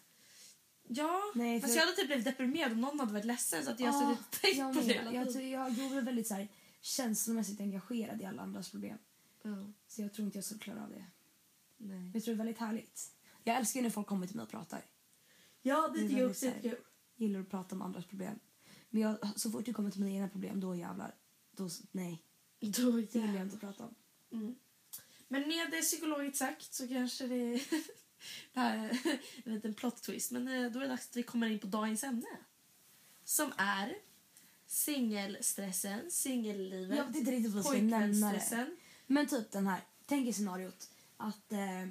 Ja, 0.88 1.22
Nej, 1.36 1.62
fast 1.62 1.74
för- 1.74 1.80
jag 1.80 1.86
hade 1.86 1.98
typ 1.98 2.08
blivit 2.08 2.26
deprimerad 2.26 2.72
om 2.72 2.82
någon 2.82 3.00
hade 3.00 3.14
varit 3.14 3.26
ledsen 3.26 3.66
så 3.66 3.72
att 3.72 3.80
jag 3.80 3.94
Ja, 3.94 4.02
ja, 4.12 4.18
tänkt 4.42 4.58
jag 4.58 4.74
på 4.74 4.80
det 4.80 4.94
hela 4.94 5.14
jag, 5.14 5.28
jag, 5.44 5.72
jag 5.72 5.98
är 5.98 6.02
väldigt 6.02 6.28
så 6.28 6.34
här, 6.34 6.48
känslomässigt 6.82 7.60
engagerad 7.60 8.22
i 8.22 8.26
alla 8.26 8.42
andras 8.42 8.72
problem. 8.72 8.98
Ja, 9.44 9.72
Så 9.88 10.02
jag 10.02 10.14
tror 10.14 10.26
inte 10.26 10.38
jag 10.38 10.46
skulle 10.46 10.60
klara 10.60 10.84
av 10.84 10.90
det. 10.90 11.06
nej. 11.78 11.98
Men 12.00 12.12
jag 12.14 12.24
tror 12.24 12.34
det 12.34 12.36
är 12.36 12.46
väldigt 12.46 12.58
härligt. 12.60 13.12
Jag 13.44 13.56
älskar 13.56 13.80
ju 13.80 13.84
när 13.84 13.90
folk 13.90 14.08
kommer 14.08 14.28
till 14.28 14.36
mig 14.36 14.44
och 14.44 14.50
pratar. 14.50 14.86
Ja, 15.62 15.88
det 15.96 16.00
tycker 16.00 16.18
jag 16.18 16.30
också 16.30 16.46
är 16.46 16.50
jättekul. 16.50 16.78
Gillar 17.16 17.40
att 17.40 17.50
prata 17.50 17.76
om 17.76 17.82
andras 17.82 18.06
problem. 18.06 18.40
Men 18.90 19.02
jag, 19.02 19.18
så 19.40 19.52
fort 19.52 19.66
det 19.66 19.74
kommer 19.74 19.92
till 19.92 20.00
mina 20.02 20.12
egna 20.16 20.30
problem, 20.30 20.60
då 20.60 20.76
jävlar. 20.76 21.16
Då, 21.52 21.70
nej, 21.92 22.24
Då 22.60 22.68
det 22.92 22.92
vill 22.92 23.08
jag 23.12 23.24
jävlar. 23.26 23.42
inte 23.44 23.58
prata 23.58 23.84
om. 23.86 23.96
Men 25.28 25.48
med 25.48 25.72
det 25.72 25.82
psykologiskt 25.82 26.38
sagt 26.38 26.74
så 26.74 26.88
kanske 26.88 27.28
det 27.28 27.62
det 28.54 28.60
här 28.60 28.78
är 28.78 29.20
en 29.46 29.54
liten 29.54 29.74
plot 29.74 30.02
twist. 30.04 30.32
Men 30.32 30.48
eh, 30.48 30.72
då 30.72 30.80
är 30.80 30.84
det 30.84 30.90
dags 30.90 31.10
att 31.10 31.16
vi 31.16 31.24
kommer 31.24 31.48
in 31.48 31.60
på 31.60 31.68
dagens 31.68 32.04
ämne. 32.04 32.38
Som 33.24 33.54
är 33.58 33.96
singelstressen, 34.66 36.12
singellivet, 36.12 36.98
Jag 36.98 37.06
vet 37.06 37.16
inte 37.16 37.32
riktigt 37.32 37.54
vad 37.54 37.60
jag 37.60 37.66
ska 37.66 37.82
nämna 37.82 37.98
det. 37.98 38.10
pojkvänsstressen. 38.10 38.78
Men 39.08 39.28
typ 39.28 39.52
den 39.52 39.68
här. 39.68 39.82
Tänk 40.06 40.28
er 40.28 40.32
scenariot 40.32 40.90
att 41.18 41.52
eh, 41.52 41.88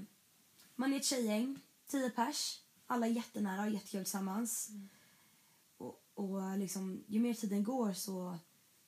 man 0.74 0.92
är 0.92 0.96
ett 0.96 1.04
tjejgäng, 1.04 1.60
tio 1.86 2.10
pers. 2.10 2.60
Alla 2.86 3.06
är 3.06 3.10
jättenära 3.10 3.62
och 3.62 3.70
jättekul 3.70 4.04
tillsammans. 4.04 4.70
Och, 5.78 6.02
och 6.14 6.58
liksom, 6.58 7.04
ju 7.06 7.20
mer 7.20 7.34
tiden 7.34 7.64
går 7.64 7.92
så 7.92 8.38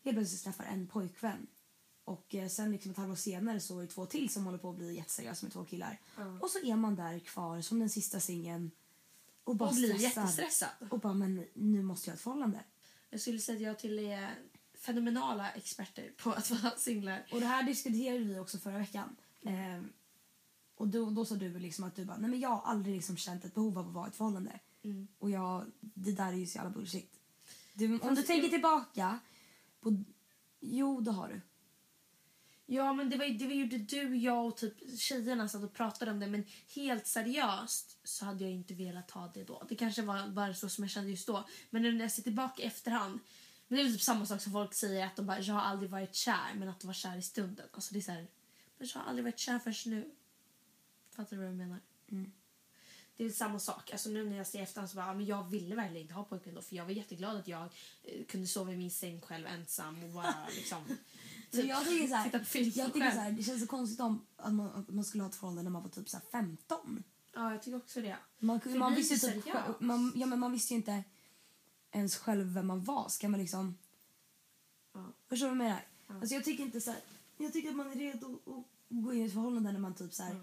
helt 0.05 0.17
plötsligt 0.17 0.45
träffar 0.45 0.65
en 0.65 0.87
pojkvän. 0.87 1.47
Och 2.09 2.35
eh, 2.35 2.49
sen 2.49 2.71
liksom 2.73 2.91
ett 2.91 2.97
halvår 2.97 3.15
senare 3.17 3.61
så 3.61 3.79
är 3.79 3.83
det 3.83 3.89
två 3.89 4.07
till 4.07 4.29
som 4.31 4.45
håller 4.45 4.59
på 4.59 4.71
att 4.71 4.77
bli 4.77 4.95
jätteseriösa 4.97 5.47
med 5.47 5.53
två 5.53 5.65
killar. 5.65 6.01
Och 6.41 6.51
så 6.51 6.59
är 6.59 6.77
man 6.77 6.95
där 6.97 7.19
kvar 7.19 7.61
som 7.61 7.79
den 7.79 7.91
sista 7.91 8.21
singeln. 8.21 8.71
Och 9.45 9.57
bara 9.57 9.69
Och 9.69 9.75
blir 9.75 9.95
stressad. 9.95 10.23
jättestressad. 10.25 10.69
Och 10.91 11.01
bara, 11.01 11.15
men 11.15 11.45
nu 11.55 11.83
måste 11.83 12.11
jag 12.11 12.13
ha 12.13 12.17
ett 12.17 12.21
förhållande. 12.23 12.61
Jag 13.11 13.21
skulle 13.21 13.39
säga 13.39 13.57
att 13.57 13.63
jag 13.63 13.79
till 13.79 13.99
är 13.99 14.35
fenomenala 14.75 15.51
experter 15.51 16.13
på 16.17 16.31
att 16.33 16.51
vara 16.51 16.73
singlar. 16.77 17.27
Och 17.33 17.41
det 17.41 17.47
här 17.47 17.63
diskuterade 17.63 18.25
vi 18.25 18.39
också 18.39 18.59
förra 18.59 18.79
veckan. 18.79 19.17
Eh, 19.43 19.83
och 20.77 20.89
då, 20.89 21.11
då 21.11 21.25
sa 21.25 21.35
du 21.35 21.59
liksom 21.59 21.85
att 21.85 21.97
du 21.97 22.05
bara, 22.05 22.17
nej 22.17 22.31
men 22.31 22.41
jag 22.41 22.49
har 22.49 22.63
aldrig 22.73 22.97
liksom 22.97 23.17
känt 23.17 23.45
ett 23.45 23.55
behov 23.55 23.79
av 23.79 23.89
att 23.89 23.95
vara 23.95 24.09
ett 24.09 24.17
förhållande. 24.17 24.61
Och 25.19 25.31
jag, 25.31 25.65
det 25.81 26.13
där 26.13 26.29
är 26.33 26.37
ju 26.37 26.47
så 26.47 26.57
jävla 26.59 26.71
bullshit. 26.71 27.13
Du, 27.75 27.99
om 27.99 28.15
du 28.15 28.23
tänker 28.23 28.43
jag- 28.43 28.51
tillbaka 28.51 29.19
på, 29.81 30.05
jo 30.61 31.01
det 31.01 31.11
har 31.13 31.29
du. 31.29 31.41
Ja, 32.71 32.93
men 32.93 33.11
det 33.11 33.17
var, 33.17 33.27
det 33.27 33.47
var 33.47 33.55
ju 33.55 33.67
det 33.67 33.79
du, 33.79 34.17
jag 34.17 34.47
och 34.47 34.57
typ 34.57 35.01
tjejerna 35.01 35.49
satt 35.49 35.63
och 35.63 35.73
pratade 35.73 36.11
om 36.11 36.21
det. 36.21 36.27
Men 36.27 36.45
helt 36.75 37.07
seriöst 37.07 37.99
så 38.05 38.25
hade 38.25 38.45
jag 38.45 38.53
inte 38.53 38.75
velat 38.75 39.11
ha 39.11 39.31
det 39.35 39.45
då. 39.45 39.63
Det 39.69 39.77
kanske 39.77 40.03
var 40.03 40.29
bara 40.29 40.55
så 40.55 40.69
som 40.69 40.85
jag 40.85 40.91
kände 40.91 41.11
just 41.11 41.27
då. 41.27 41.49
Men 41.71 41.83
när 41.83 42.05
jag 42.05 42.13
ser 42.13 42.23
tillbaka 42.23 42.63
i 42.63 42.67
efterhand. 42.67 43.21
Men 43.69 43.79
det 43.79 43.85
är 43.85 43.93
typ 43.93 44.03
samma 44.03 44.27
sak 44.27 44.41
som 44.41 44.53
folk 44.53 44.75
säger 44.75 45.07
att 45.07 45.17
de 45.17 45.27
bara, 45.27 45.41
jag 45.41 45.55
har 45.55 45.61
aldrig 45.61 45.91
varit 45.91 46.15
kär 46.15 46.55
men 46.55 46.69
att 46.69 46.81
de 46.81 46.87
var 46.87 46.95
kär 46.95 47.17
i 47.17 47.23
stunden. 47.23 47.67
Alltså 47.73 47.93
det 47.93 47.99
är 47.99 48.03
så 48.03 48.13
här, 48.13 48.27
men 48.79 48.89
jag 48.95 49.01
har 49.01 49.09
aldrig 49.09 49.25
varit 49.25 49.39
kär 49.39 49.59
förrän 49.59 49.95
nu. 49.95 50.11
Fattar 51.11 51.37
du 51.37 51.43
vad 51.43 51.51
jag 51.51 51.57
menar? 51.57 51.81
Mm. 52.11 52.33
Det 53.19 53.25
är 53.25 53.31
samma 53.31 53.59
sak. 53.59 53.93
Alltså 53.93 54.09
nu 54.09 54.25
när 54.31 54.37
jag 54.37 54.47
ser 54.47 54.59
i 54.59 54.63
efterhand 54.63 54.91
så 54.91 54.97
bara, 54.97 55.07
ja, 55.07 55.15
men 55.15 55.27
jag 55.27 55.51
ville 55.51 55.77
verkligen 55.77 56.03
inte 56.03 56.15
ha 56.15 56.25
pojkvän 56.25 56.55
då. 56.55 56.63
För 56.63 56.77
jag 56.77 56.85
var 56.85 56.93
jätteglad 56.93 57.37
att 57.37 57.49
jag 57.49 57.63
eh, 58.05 58.25
kunde 58.25 58.47
sova 58.47 58.73
i 58.73 58.77
min 58.77 58.91
säng 58.91 59.21
själv 59.21 59.47
ensam 59.47 60.05
och 60.05 60.11
bara 60.11 60.35
liksom... 60.57 60.85
Men 61.51 61.67
jag 61.67 61.89
tycker 61.89 62.09
så 62.09 62.15
här, 62.15 62.25
titta 62.25 62.39
på 62.39 62.45
film 62.45 62.73
jag 62.75 62.87
tycker 62.87 63.01
själv. 63.01 63.15
så 63.15 63.21
här, 63.21 63.33
det 63.33 63.43
känns 63.43 63.61
så 63.61 63.67
konstigt 63.67 64.01
om 64.01 64.27
att 64.37 64.53
man, 64.53 64.67
att 64.67 64.89
man 64.89 65.05
skulle 65.05 65.23
ha 65.23 65.31
ett 65.31 65.37
förhållande 65.37 65.63
när 65.63 65.71
man 65.71 65.83
var 65.83 65.91
typ 65.91 66.09
så 66.09 66.17
här 66.17 66.25
15. 66.33 67.03
Ja, 67.35 67.53
jag 67.53 67.63
tycker 67.63 67.77
också 67.77 68.01
det. 68.01 68.17
Man, 68.39 68.61
För 68.61 68.71
man, 68.71 68.95
visste 68.95 69.33
typ, 69.33 69.45
man, 69.81 70.13
ja, 70.17 70.27
men 70.27 70.39
man 70.39 70.53
visste 70.53 70.75
ju 70.75 70.77
inte 70.77 71.05
ens 71.93 72.17
själv 72.17 72.55
vem 72.55 72.67
man 72.67 72.85
var. 72.85 73.09
Ska 73.09 73.29
man 73.29 73.41
liksom... 73.41 73.79
Ja. 74.93 75.13
Förstår 75.29 75.47
du 75.47 75.57
vad 75.57 75.67
jag 75.67 75.71
menar? 75.71 75.87
Alltså 76.07 76.35
jag 76.35 76.45
tycker 76.45 76.65
inte 76.65 76.81
så 76.81 76.91
här, 76.91 77.01
Jag 77.37 77.53
tycker 77.53 77.69
att 77.69 77.77
man 77.77 77.91
är 77.93 77.97
redo 77.97 78.39
att 78.47 78.65
gå 78.89 79.13
in 79.13 79.23
i 79.23 79.27
ett 79.27 79.33
förhållande 79.33 79.73
när 79.73 79.81
man 79.81 79.95
typ 79.95 80.15
så 80.15 80.23
här, 80.23 80.37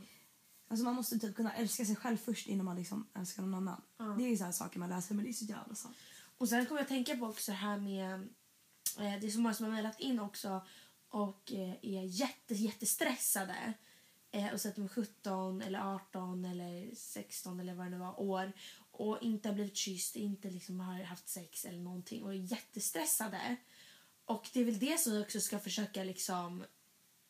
Alltså 0.75 0.85
man 0.85 0.95
måste 0.95 1.19
typ 1.19 1.35
kunna 1.35 1.53
älska 1.53 1.85
sig 1.85 1.95
själv 1.95 2.17
först 2.17 2.47
innan 2.47 2.65
man 2.65 2.75
liksom 2.75 3.07
älskar 3.13 3.43
någon 3.43 3.53
annan. 3.53 3.81
Det 4.17 4.23
är 4.23 4.29
ju 4.29 4.37
så 4.37 4.43
här 4.43 4.51
saker 4.51 4.79
man 4.79 4.89
läser 4.89 5.15
men 5.15 5.23
det 5.23 5.31
är 5.31 5.33
så 5.33 5.45
jävla 5.45 5.75
sant. 5.75 5.97
Och 6.37 6.49
sen 6.49 6.65
kommer 6.65 6.79
jag 6.79 6.83
att 6.83 6.89
tänka 6.89 7.17
på 7.17 7.25
också 7.25 7.51
det 7.51 7.57
här 7.57 7.77
med... 7.77 8.13
Eh, 8.97 9.19
det 9.21 9.27
är 9.27 9.29
så 9.29 9.39
många 9.39 9.53
som 9.53 9.65
har 9.65 9.73
mejlat 9.73 9.99
in 9.99 10.19
också 10.19 10.65
och 11.09 11.51
eh, 11.53 11.75
är 11.81 12.03
jätte, 12.03 12.53
jättestressade. 12.53 13.73
Eh, 14.31 14.53
och 14.53 14.61
så 14.61 14.67
att 14.67 14.75
de 14.75 14.83
är 14.83 14.87
17 14.87 15.61
eller 15.61 15.79
18 15.95 16.45
eller 16.45 16.95
16 16.95 17.59
eller 17.59 17.73
vad 17.73 17.85
det 17.85 17.89
nu 17.89 17.97
var 17.97 18.19
år 18.19 18.51
och 18.91 19.17
inte 19.21 19.49
har 19.49 19.53
blivit 19.53 19.77
kysst, 19.77 20.15
inte 20.15 20.49
liksom 20.49 20.79
har 20.79 21.03
haft 21.03 21.27
sex 21.27 21.65
eller 21.65 21.79
någonting 21.79 22.23
och 22.23 22.33
är 22.33 22.51
jättestressade. 22.51 23.55
Och 24.25 24.49
det 24.53 24.59
är 24.59 24.65
väl 24.65 24.79
det 24.79 24.99
som 24.99 25.13
vi 25.13 25.23
också 25.23 25.39
ska 25.39 25.59
försöka 25.59 26.03
liksom 26.03 26.63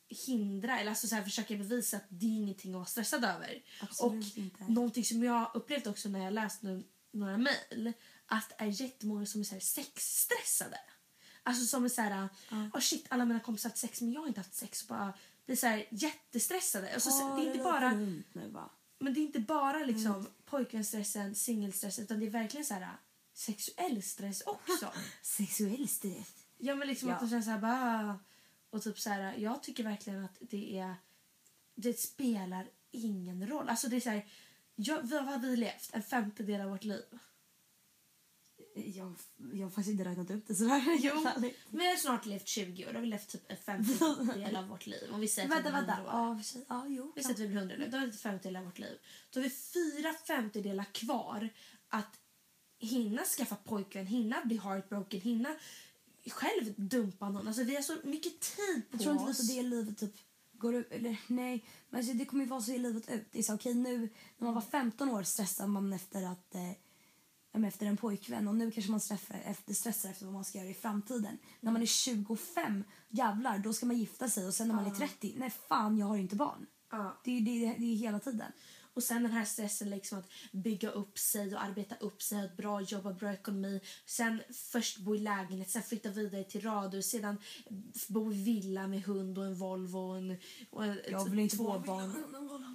hindra 0.10 0.80
eller 0.80 0.90
alltså 0.90 1.08
så 1.08 1.16
här 1.16 1.24
försöka 1.24 1.56
bevisa 1.56 1.98
att 1.98 2.04
det 2.10 2.26
är 2.26 2.30
ingenting 2.30 2.72
att 2.72 2.76
vara 2.76 2.86
stressad 2.86 3.26
över. 3.26 3.64
Absolut 3.82 4.34
och 4.34 4.38
inte. 4.38 4.64
någonting 4.68 5.06
som 5.06 5.24
jag 5.24 5.52
upplevt 5.54 5.88
också 5.88 6.10
när 6.10 6.20
jag 6.24 6.34
läst 6.34 6.62
nu, 6.62 6.84
några 7.12 7.38
mejl 7.38 7.94
att 8.26 8.50
det 8.50 8.56
är 8.64 8.82
jättemånga 8.82 9.26
som 9.26 9.42
är 9.42 9.46
så 9.46 9.54
här 9.56 9.60
sexstressade. 9.62 10.80
Alltså 11.44 11.66
som 11.66 11.86
är 11.86 11.90
så 11.90 12.02
här, 12.02 12.30
oh 12.74 12.80
shit 12.80 13.06
alla 13.10 13.26
mina 13.26 13.40
kompisar 13.40 13.70
har 13.70 13.72
haft 13.72 13.82
sex 13.82 14.02
men 14.02 14.14
jag 14.14 14.22
har 14.22 14.28
inte 14.28 14.40
haft 14.40 14.54
sex 14.56 14.82
och 14.82 14.88
bara 14.88 15.14
blir 15.46 15.56
så 15.56 15.68
här 15.68 15.86
jättestressade. 15.92 16.94
Alltså, 16.94 17.10
så, 17.10 17.20
Ja, 17.22 17.36
det 17.36 17.42
är 17.42 17.46
inte 17.46 17.58
låter 17.58 17.72
bara 17.72 17.92
nu 17.92 18.24
va. 18.50 18.70
men 19.00 19.14
det 19.14 19.20
är 19.20 19.22
inte 19.22 19.40
bara 19.40 19.78
liksom 19.86 20.12
Mm. 20.16 20.26
pojkvänsstressen, 20.46 21.36
singelstressen 21.36 22.04
utan 22.04 22.20
det 22.20 22.26
är 22.26 22.30
verkligen 22.30 22.66
så 22.66 22.74
här 22.74 22.98
sexuell 23.34 24.04
stress 24.04 24.42
också. 24.42 24.92
Sexuell 25.22 25.88
stress. 25.88 26.34
Ja 26.58 26.76
men 26.76 26.88
liksom 26.88 27.10
Ja. 27.10 27.16
att 27.16 27.22
de 27.22 27.30
känner 27.30 27.42
så 27.42 27.50
här 27.50 27.60
bara 27.60 28.20
och 28.75 28.84
typ 28.84 29.00
så 29.00 29.10
här 29.10 29.36
jag 29.38 29.63
tycker 29.63 29.84
verkligen 29.84 30.25
att 30.25 30.38
det 30.41 30.77
är 30.77 30.96
det 31.75 32.00
spelar 32.00 32.67
ingen 32.91 33.48
roll. 33.48 33.70
Alltså 33.70 33.88
det 33.88 33.96
är 33.96 34.00
så 34.01 34.10
här 34.10 34.25
jag, 34.75 35.01
vad 35.03 35.24
har 35.25 35.39
vi 35.39 35.58
levt? 35.58 35.89
En 35.94 36.03
femtedel 36.03 36.62
av 36.62 36.70
vårt 36.70 36.84
liv. 36.84 37.03
Jag, 38.75 39.15
jag 39.53 39.65
har 39.65 39.70
faktiskt 39.70 39.89
inte 39.89 40.03
räknat 40.10 40.32
upp 40.32 40.48
det 40.48 40.55
sådär. 40.55 40.84
Jo, 41.00 41.27
vi 41.70 41.88
har 41.89 41.96
snart 41.96 42.25
levt 42.25 42.48
20 42.48 42.86
år. 42.86 42.89
Då 42.89 42.98
har 42.98 43.01
vi 43.01 43.08
levt 43.08 43.27
typ 43.29 43.51
en 43.51 43.58
femtedel 43.58 44.55
av 44.55 44.67
vårt 44.67 44.86
liv. 44.88 45.10
Om 45.12 45.20
vi 45.20 45.27
säger 45.27 45.50
Vänta, 45.50 45.70
vi 45.70 45.75
vänta. 45.75 45.94
100 45.94 46.13
år. 46.13 46.20
Ja, 46.29 46.38
för 46.38 46.44
sig- 46.44 46.65
ja, 46.70 46.86
jo. 46.88 47.13
Vi 47.15 47.24
säger 47.24 47.34
att 47.36 47.39
vi 47.39 47.48
blir 47.48 47.58
100 47.58 47.75
nu. 47.79 47.88
Då 47.89 47.98
har 47.98 48.05
vi 48.05 48.12
en 48.12 48.17
femtedel 48.17 48.55
av 48.55 48.63
vårt 48.63 48.79
liv. 48.79 48.98
Då 49.29 49.39
har 49.39 49.44
vi 49.44 49.50
fyra 49.50 50.13
femtedelar 50.13 50.84
kvar 50.94 51.50
att 51.88 52.20
hinna 52.79 53.24
skaffa 53.24 53.55
pojkvän, 53.55 54.08
hinna 54.08 54.46
bli 54.46 54.58
heartbroken, 54.58 55.22
hinna 55.22 55.55
själv 56.32 56.74
dumpa 56.77 57.29
någon. 57.29 57.48
Alltså 57.48 57.63
vi 57.63 57.75
har 57.75 57.82
så 57.82 57.96
mycket 58.03 58.39
tid 58.39 58.89
på 58.91 58.98
Jag 58.98 59.01
tror 59.01 59.13
inte 59.13 59.32
oss. 59.32 59.39
lite 59.39 59.53
det 59.53 59.62
livet 59.62 59.98
typ 59.98 60.13
går 60.53 60.75
ut, 60.75 60.91
eller 60.91 61.22
nej, 61.27 61.65
men 61.89 61.98
alltså, 61.98 62.13
det 62.13 62.25
kommer 62.25 62.44
ju 62.44 62.50
vara 62.50 62.62
så 62.62 62.72
i 62.72 62.77
livet 62.77 63.10
ut. 63.10 63.27
Det 63.32 63.39
är 63.39 63.44
så 63.44 63.55
okej 63.55 63.74
nu 63.74 63.98
när 64.38 64.46
man 64.46 64.53
var 64.53 64.62
15 64.62 65.10
år 65.10 65.24
stressar 65.24 65.67
man 65.67 65.94
efter 65.94 66.24
att 66.24 66.55
eh, 66.55 66.72
efter 67.65 67.86
en 67.86 67.98
pojkvän 67.98 68.48
och 68.48 68.55
nu 68.55 68.72
kanske 68.72 68.91
man 68.91 69.00
stressar 69.00 69.41
efter, 69.46 69.74
stressar 69.74 70.10
efter 70.10 70.25
vad 70.25 70.34
man 70.34 70.46
ska 70.46 70.58
göra 70.58 70.70
i 70.70 70.74
framtiden. 70.74 71.38
När 71.60 71.72
man 71.72 71.82
är 71.82 71.86
25, 71.86 72.84
jävlar, 73.10 73.58
då 73.58 73.74
ska 73.74 73.86
man 73.86 73.98
gifta 73.98 74.29
sig 74.29 74.48
och 74.48 74.53
sen 74.53 74.67
när 74.67 74.75
man 74.75 74.86
är 74.86 74.96
30, 74.96 75.36
nej 75.38 75.50
fan 75.70 75.98
jag 75.98 76.08
har 76.08 76.17
inte 76.17 76.36
barn. 76.36 76.65
Ja. 76.91 77.17
Det 77.24 77.32
är 77.32 77.41
det, 77.41 77.75
det 77.79 77.86
är 77.86 77.96
hela 77.96 78.20
tiden. 78.20 78.51
Och 78.96 79.04
sen 79.04 79.24
den 79.24 79.32
här 79.32 79.46
stressen 79.46 79.90
liksom 79.90 80.20
att 80.20 80.30
bygga 80.52 80.90
upp 80.90 81.20
sig 81.20 81.56
och 81.56 81.64
arbeta 81.64 81.96
upp 81.96 82.22
sig, 82.22 82.38
ha 82.38 82.46
ett 82.46 82.58
bra 82.58 82.82
jobb, 82.82 83.04
ha 83.04 83.14
bra 83.14 83.34
ekonomi. 83.34 83.82
Sen 84.06 84.42
först 84.72 84.98
bo 84.98 85.16
i 85.16 85.20
lägenhet, 85.20 85.70
sen 85.70 85.84
flytta 85.84 86.10
vidare 86.10 86.44
till 86.44 86.62
radhus, 86.62 87.10
sedan 87.10 87.38
bo 88.08 88.34
i 88.34 88.44
villa 88.44 88.88
med 88.88 89.02
hund 89.02 89.38
och 89.38 89.46
en 89.46 89.56
Volvo 89.56 90.00
och 90.00 90.18
en, 90.18 90.38
och 90.70 90.86
en 90.86 91.00
Jag 91.10 91.30
vill 91.30 91.40
inte 91.40 91.56
två 91.56 91.80
barn. 91.80 92.14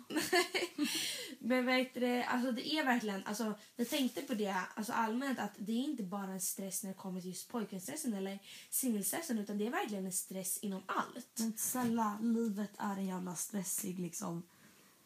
Men 1.39 1.67
vet 1.67 1.95
du, 1.95 2.23
alltså 2.23 2.53
det 2.53 2.73
är 2.75 2.85
verkligen, 2.85 3.25
alltså 3.25 3.55
jag 3.77 3.89
tänkte 3.89 4.23
på 4.23 4.35
det 4.35 4.55
alltså 4.75 4.93
allmänt 4.93 5.39
att 5.39 5.53
det 5.59 5.73
är 5.73 5.85
inte 5.85 6.03
bara 6.03 6.33
en 6.33 6.41
stress 6.41 6.83
när 6.83 6.91
det 6.91 6.97
kommer 6.97 7.21
till 7.21 7.31
just 7.31 7.49
pojkvänsstressen 7.49 8.15
eller 8.15 8.39
singelstressen 8.71 9.39
utan 9.39 9.59
det 9.59 9.67
är 9.67 9.71
verkligen 9.71 10.07
en 10.07 10.13
stress 10.13 10.59
inom 10.59 10.83
allt. 10.87 11.39
Men 11.39 11.59
snälla, 11.59 12.19
livet 12.23 12.73
är 12.79 12.97
en 12.97 13.07
jävla 13.07 13.35
stressig 13.35 13.99
liksom. 13.99 14.43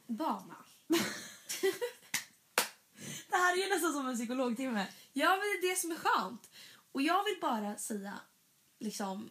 Bana. 0.07 0.57
Det 3.29 3.37
här 3.37 3.53
är 3.53 3.63
ju 3.63 3.69
nästan 3.69 3.93
som 3.93 4.09
en 4.09 4.17
psykologtimme. 4.17 4.87
Ja, 5.13 5.31
men 5.31 5.41
det 5.41 5.67
är 5.67 5.71
det 5.71 5.77
som 5.77 5.91
är 5.91 5.97
skönt. 5.97 6.51
Och 6.93 7.03
jag 7.03 7.25
vill 7.25 7.39
bara 7.41 7.77
säga, 7.77 8.21
liksom, 8.81 9.31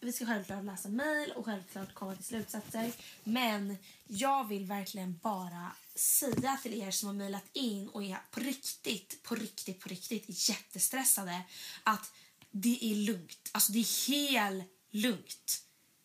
vi 0.00 0.12
ska 0.12 0.26
självklart 0.26 0.64
läsa 0.64 0.88
mejl 0.88 1.32
och 1.32 1.44
självklart 1.44 1.94
komma 1.94 2.14
till 2.14 2.24
slutsatser. 2.24 2.92
Men 3.24 3.76
jag 4.06 4.48
vill 4.48 4.64
verkligen 4.66 5.18
bara 5.22 5.72
säga 5.94 6.58
till 6.62 6.82
er 6.82 6.90
som 6.90 7.06
har 7.06 7.14
mejlat 7.14 7.44
in 7.52 7.88
och 7.88 8.04
är 8.04 8.18
på 8.30 8.40
riktigt, 8.40 9.22
på 9.22 9.34
riktigt, 9.34 9.80
på 9.80 9.88
riktigt 9.88 10.48
jättestressade 10.48 11.42
att 11.82 12.12
det 12.50 12.78
är 12.82 12.94
lugnt. 12.94 13.50
Alltså 13.52 13.72
det 13.72 13.78
är 13.78 14.08
helt 14.08 14.64
lugnt. 14.90 15.62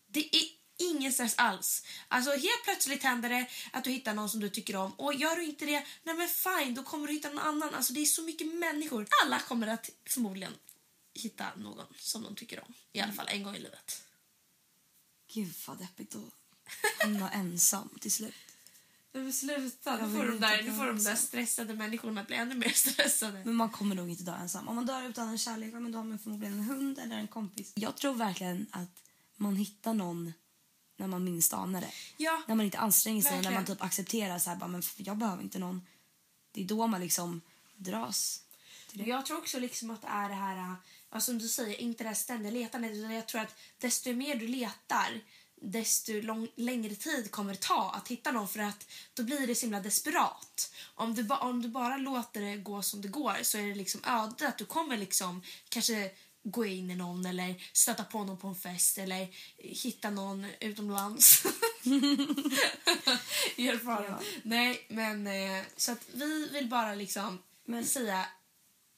Det 0.08 0.36
är 0.36 0.44
ingen 0.78 1.14
stress 1.14 1.36
alls. 1.38 1.84
Alltså 2.08 2.32
helt 2.32 2.64
plötsligt 2.64 3.04
händer 3.04 3.30
det 3.30 3.48
att 3.72 3.84
du 3.84 3.90
hittar 3.90 4.14
någon 4.14 4.30
som 4.30 4.40
du 4.40 4.50
tycker 4.50 4.76
om 4.76 4.92
och 4.92 5.14
gör 5.14 5.36
du 5.36 5.44
inte 5.44 5.66
det, 5.66 5.86
nej 6.04 6.16
men 6.16 6.28
fine, 6.28 6.76
då 6.76 6.84
kommer 6.84 7.08
du 7.08 7.14
hitta 7.14 7.30
någon 7.30 7.40
annan. 7.40 7.76
Alltså 7.76 7.94
det 7.94 8.00
är 8.00 8.06
så 8.06 8.24
mycket 8.24 8.48
människor. 8.48 9.08
Alla 9.24 9.40
kommer 9.40 9.68
att 9.68 9.90
förmodligen 10.06 10.54
hitta 11.14 11.46
någon 11.56 11.86
som 12.00 12.24
de 12.24 12.36
tycker 12.36 12.60
om. 12.60 12.74
I 12.92 13.00
alla 13.00 13.14
fall 13.14 13.28
en 13.30 13.44
gång 13.44 13.56
i 13.56 13.60
livet. 13.60 14.04
Gud 15.34 15.54
vad 15.68 15.78
deppigt 15.78 16.16
att 16.16 16.22
hamna 17.00 17.30
ensam 17.34 17.90
till 18.02 18.12
slut. 18.12 18.34
Men 19.12 19.34
sluta, 19.34 20.08
nu 20.08 20.18
får, 20.18 20.26
de 20.26 20.40
där, 20.40 20.64
nu 20.64 20.74
får 20.74 20.86
de 20.86 21.04
där 21.04 21.16
stressade 21.16 21.74
människorna 21.74 22.24
bli 22.24 22.36
ännu 22.36 22.56
mer 22.56 22.70
stressade. 22.74 23.42
Men 23.46 23.56
man 23.56 23.70
kommer 23.70 23.96
nog 23.96 24.10
inte 24.10 24.24
dö 24.24 24.36
ensam. 24.36 24.68
Om 24.68 24.76
man 24.76 24.86
dör 24.86 25.10
utan 25.10 25.30
en 25.30 25.38
kärlek, 25.38 25.74
men 25.74 25.92
då 25.92 26.00
har 26.00 26.04
man 26.06 26.20
förmodligen 26.20 26.54
en 26.54 26.64
hund 26.64 27.00
eller 27.00 27.16
en 27.16 27.28
kompis. 27.28 27.74
Jag 27.76 27.98
tror 27.98 28.14
verkligen 28.14 28.68
att 28.72 29.04
man 29.36 29.56
hittar 29.56 29.94
någon 29.94 30.34
när 30.98 31.08
man 31.08 31.24
minst 31.24 31.54
anar 31.54 31.82
det. 31.82 31.92
Ja, 32.18 32.42
När 32.48 32.56
man 32.56 32.66
inte 32.66 32.78
anstränger 32.78 33.22
sig 33.22 33.30
och 33.30 33.36
när 33.36 33.44
Verkligen. 33.44 33.54
man 33.54 33.66
typ 33.66 33.84
accepterar 33.84 34.40
så 34.40 34.50
här, 34.50 34.58
bara, 34.58 34.68
men 34.68 34.84
jag 34.98 35.18
behöver 35.18 35.44
inte 35.44 35.60
någon. 35.60 35.82
Det 36.52 36.62
är 36.62 36.66
då 36.66 36.88
man 36.88 37.02
liksom 37.02 37.42
dras. 37.76 38.42
Jag 38.92 39.26
tror 39.26 39.38
också 39.38 39.60
liksom 39.60 39.92
att 39.92 40.02
det 40.02 40.08
är 40.08 40.30
det 40.30 40.36
här, 40.36 40.76
som 41.20 41.38
du 41.40 41.48
säger, 41.48 41.82
inte 41.82 42.04
det 42.04 42.08
här 42.08 42.16
ständiga 42.16 42.52
letandet. 42.52 43.12
Jag 43.12 43.28
tror 43.28 43.42
att 43.42 43.56
desto 43.78 44.14
mer 44.14 44.36
du 44.36 44.48
letar, 44.48 45.22
desto 45.62 46.22
lång, 46.22 46.48
längre 46.56 46.96
tid 46.96 47.32
kommer 47.32 47.54
det 47.54 47.60
ta 47.62 47.92
att 47.92 48.08
hitta 48.08 48.32
någon 48.32 48.48
för 48.48 48.60
att 48.60 48.88
då 49.14 49.24
blir 49.24 49.48
det 49.48 49.56
så 49.56 49.62
himla 49.66 49.80
desperat. 49.80 50.74
Om 50.96 51.16
du, 51.16 51.24
ba, 51.24 51.38
om 51.38 51.62
du 51.62 51.70
bara 51.70 51.98
låter 51.98 52.42
det 52.42 52.58
gå 52.58 52.82
som 52.82 53.02
det 53.02 53.08
går 53.08 53.38
så 53.44 53.58
är 53.58 53.68
det 53.68 53.76
liksom 53.76 54.02
öde 54.04 54.48
att 54.48 54.58
du 54.58 54.66
kommer 54.66 54.98
liksom 54.98 55.42
kanske 55.70 56.12
gå 56.52 56.66
in 56.66 56.92
i 56.92 56.96
någon 56.96 57.26
eller 57.26 57.64
stöta 57.74 58.04
på 58.04 58.24
någon 58.24 58.38
på 58.38 58.48
en 58.48 58.56
fest 58.56 58.98
eller 58.98 59.28
hitta 59.58 60.10
någon 60.10 60.46
utomlands. 60.60 61.44
Ja. 63.58 64.20
Nej, 64.44 64.86
men 64.90 65.28
eh, 65.28 65.64
så 65.78 65.92
att 65.92 66.02
vi 66.14 66.50
vill 66.50 66.70
bara 66.70 66.96
liksom 66.96 67.40
Men- 67.66 67.86
säga 67.86 68.26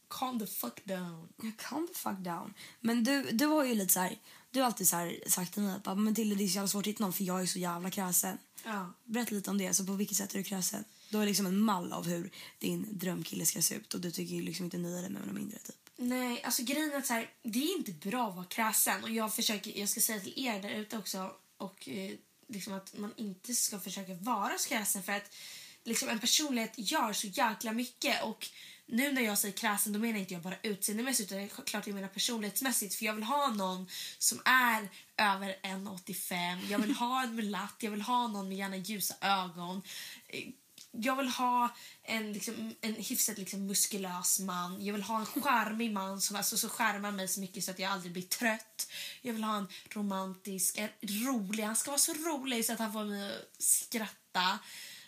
calm 0.09 0.39
the 0.39 0.47
fuck 0.47 0.85
down. 0.85 1.27
Jag 1.41 1.57
calm 1.57 1.87
the 1.87 1.93
fuck 1.93 2.17
down. 2.17 2.53
Men 2.79 3.03
du, 3.03 3.23
du 3.31 3.45
har 3.45 3.63
ju 3.65 3.75
lite 3.75 3.93
så 3.93 3.99
här, 3.99 4.17
du 4.51 4.59
har 4.59 4.65
alltid 4.65 4.87
så 4.87 4.95
här 4.95 5.19
sagt 5.27 5.53
till 5.53 5.61
mig 5.63 5.75
att 5.83 6.15
Tilde 6.15 6.35
det 6.35 6.43
är 6.43 6.47
så 6.47 6.55
jävla 6.55 6.67
svårt 6.67 6.83
att 6.83 6.87
hitta 6.87 7.03
någon 7.03 7.13
för 7.13 7.23
jag 7.23 7.41
är 7.41 7.45
så 7.45 7.59
jävla 7.59 7.89
kräsen. 7.91 8.37
Ja. 8.65 8.93
Berätta 9.03 9.35
lite 9.35 9.49
om 9.49 9.57
det. 9.57 9.73
Så 9.73 9.85
på 9.85 9.93
vilket 9.93 10.17
sätt 10.17 10.33
är 10.33 10.37
du 10.37 10.43
kräsen? 10.43 10.83
Du 11.09 11.17
har 11.17 11.25
liksom 11.25 11.45
en 11.45 11.59
mall 11.59 11.93
av 11.93 12.07
hur 12.07 12.31
din 12.59 12.87
drömkille 12.91 13.45
ska 13.45 13.61
se 13.61 13.75
ut 13.75 13.93
och 13.93 14.01
du 14.01 14.11
tycker 14.11 14.35
liksom 14.41 14.65
inte 14.65 14.77
nöja 14.77 15.01
dig 15.01 15.09
med 15.09 15.25
någon 15.27 15.35
mindre 15.35 15.57
typ. 15.59 15.88
Nej, 16.01 16.43
alltså 16.43 16.63
grejen 16.63 16.91
är 16.91 16.97
att 16.97 17.05
så 17.05 17.13
här, 17.13 17.29
det 17.43 17.59
är 17.59 17.77
inte 17.77 17.91
bra 17.91 18.29
att 18.29 18.35
vara 18.35 18.45
kräsen. 18.45 19.03
Och 19.03 19.09
jag 19.09 19.35
försöker, 19.35 19.79
jag 19.79 19.89
ska 19.89 20.01
säga 20.01 20.19
till 20.19 20.45
er 20.45 20.61
där 20.61 20.69
ute 20.69 20.97
också 20.97 21.31
och 21.57 21.89
eh, 21.89 22.11
liksom 22.47 22.73
att 22.73 22.97
man 22.97 23.13
inte 23.17 23.53
ska 23.53 23.79
försöka 23.79 24.13
vara 24.13 24.57
så 24.57 24.69
kräsen 24.69 25.03
för 25.03 25.11
att 25.11 25.35
liksom 25.83 26.09
en 26.09 26.19
personlighet 26.19 26.73
gör 26.75 27.13
så 27.13 27.27
jäkla 27.27 27.71
mycket. 27.71 28.23
Och 28.23 28.47
nu 28.85 29.11
när 29.11 29.21
jag 29.21 29.37
säger 29.37 29.57
kräsen 29.57 29.93
då 29.93 29.99
menar 29.99 30.19
inte 30.19 30.33
jag 30.33 30.43
bara 30.43 30.55
utseendemässigt 30.63 31.31
utan 31.31 31.47
klart 31.47 31.87
jag 31.87 31.93
menar 31.93 32.07
personlighetsmässigt. 32.07 32.95
För 32.95 33.05
jag 33.05 33.13
vill 33.13 33.23
ha 33.23 33.47
någon 33.47 33.87
som 34.17 34.41
är 34.45 34.89
över 35.17 35.55
1,85 35.63 36.59
jag 36.69 36.79
vill 36.79 36.95
ha 36.95 37.23
en 37.23 37.35
mulatt, 37.35 37.75
jag 37.79 37.91
vill 37.91 38.01
ha 38.01 38.27
någon 38.27 38.49
med 38.49 38.57
gärna 38.57 38.77
ljusa 38.77 39.15
ögon. 39.21 39.81
Eh, 40.27 40.47
jag 40.91 41.15
vill 41.15 41.27
ha 41.27 41.75
en, 42.03 42.33
liksom, 42.33 42.75
en 42.81 42.95
hyfsat 42.95 43.37
liksom, 43.37 43.65
muskulös 43.65 44.39
man. 44.39 44.85
Jag 44.85 44.93
vill 44.93 45.03
ha 45.03 45.19
en 45.19 45.25
charmig 45.25 45.91
man 45.91 46.21
som 46.21 46.35
alltså, 46.35 46.57
så 46.57 46.69
skärmar 46.69 47.11
mig 47.11 47.27
så 47.27 47.39
mycket 47.39 47.63
så 47.63 47.71
att 47.71 47.79
jag 47.79 47.91
aldrig 47.91 48.13
blir 48.13 48.23
trött. 48.23 48.87
Jag 49.21 49.33
vill 49.33 49.43
ha 49.43 49.57
en 49.57 49.67
romantisk, 49.89 50.77
en 50.77 50.89
rolig. 51.01 51.63
Han 51.63 51.75
ska 51.75 51.91
vara 51.91 51.99
så 51.99 52.13
rolig 52.13 52.65
så 52.65 52.73
att 52.73 52.79
han 52.79 52.93
får 52.93 53.05
mig 53.05 53.31
att 53.31 53.63
skratta. 53.63 54.59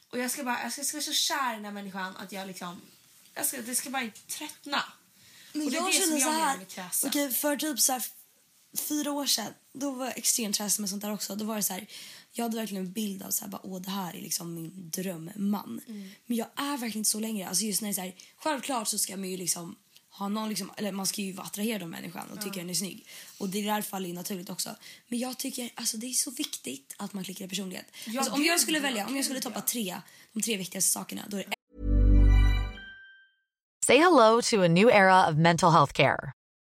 Och 0.09 0.17
jag 0.19 0.31
ska, 0.31 0.43
bara, 0.43 0.63
jag 0.63 0.71
ska, 0.71 0.79
jag 0.79 0.88
ska 0.88 0.97
vara 0.97 1.03
så 1.03 1.13
kär 1.13 1.53
i 1.53 1.55
den 1.55 1.65
här 1.65 1.71
människan 1.71 2.15
att 2.17 2.31
jag 2.31 2.47
liksom... 2.47 2.81
Jag 3.33 3.45
ska, 3.45 3.61
det 3.61 3.75
ska 3.75 3.89
bara 3.89 4.03
inte 4.03 4.21
tröttna. 4.21 4.83
Men 5.53 5.65
Och 5.65 5.71
det 5.71 5.77
är 5.77 5.81
jag 5.81 5.91
det 5.91 6.01
som 6.01 6.17
jag 6.17 6.33
menar 6.33 6.57
med 6.57 6.67
kräsen. 6.67 7.09
okej 7.09 7.33
för 7.33 7.57
typ 7.57 7.79
så 7.79 7.91
här 7.91 8.03
fyra 8.77 9.11
år 9.11 9.25
sedan, 9.25 9.53
då 9.73 9.91
var 9.91 10.05
jag 10.05 10.17
extremt 10.17 10.57
kräsen 10.57 10.83
med 10.83 10.89
sånt 10.89 11.01
där 11.01 11.13
också. 11.13 11.35
Då 11.35 11.45
var 11.45 11.55
det 11.55 11.63
så 11.63 11.73
här, 11.73 11.88
jag 12.31 12.45
hade 12.45 12.57
verkligen 12.57 12.85
en 12.85 12.91
bild 12.91 13.23
av 13.23 13.31
så 13.31 13.43
här, 13.43 13.51
bara, 13.51 13.61
åh 13.63 13.81
det 13.81 13.89
här 13.89 14.15
är 14.15 14.21
liksom 14.21 14.53
min 14.53 14.71
drömman. 14.75 15.81
Mm. 15.88 16.09
Men 16.25 16.38
jag 16.38 16.47
är 16.55 16.71
verkligen 16.71 16.97
inte 16.97 17.09
så 17.09 17.19
längre. 17.19 17.47
Alltså 17.47 17.63
just 17.63 17.81
när 17.81 17.89
det 17.89 17.91
är 17.91 17.93
så 17.93 18.01
här, 18.01 18.15
självklart 18.38 18.88
så 18.88 18.97
ska 18.97 19.17
man 19.17 19.29
ju 19.29 19.38
liksom 19.38 19.75
ha 20.09 20.27
någon 20.27 20.50
liksom, 20.50 20.71
eller 20.77 20.91
man 20.91 21.07
ska 21.07 21.21
ju 21.21 21.33
vara 21.33 21.45
attraherad 21.45 21.81
av 21.83 21.89
människan 21.89 22.31
och 22.31 22.41
tycka 22.41 22.59
den 22.59 22.69
är 22.69 22.73
snygg. 22.73 23.07
Och 23.37 23.50
det 23.50 23.61
där 23.61 23.81
faller 23.81 24.07
ju 24.07 24.13
naturligt 24.13 24.50
också. 24.50 24.70
Men 25.07 25.20
jag 25.20 25.37
tycker, 25.37 25.70
alltså 25.75 25.98
det 25.98 26.07
är 26.07 26.13
så 26.13 26.31
viktigt 26.31 26.96
att 26.98 27.13
man 27.13 27.24
klickar 27.24 27.46
i 27.46 27.48
personlighet. 27.48 27.85
Ja, 28.05 28.20
alltså, 28.20 28.33
om 28.33 28.44
jag 28.44 28.59
skulle 28.59 28.77
ja, 28.77 28.81
välja, 28.81 29.07
om 29.07 29.15
jag 29.15 29.25
skulle 29.25 29.39
toppa 29.39 29.59
ja. 29.59 29.65
tre, 29.72 29.96
de 30.33 30.41
tre 30.41 30.57
viktigaste 30.57 30.91
sakerna, 30.91 31.22
då 31.27 31.37
är 31.37 31.44
det 31.44 31.53
Say 33.85 33.98
hello 33.98 34.41
to 34.41 34.63
a 34.63 34.67
new 34.67 34.89
era 34.89 35.29
of 35.29 35.35
mental 35.35 35.72
health 35.72 35.94
care. 35.94 36.31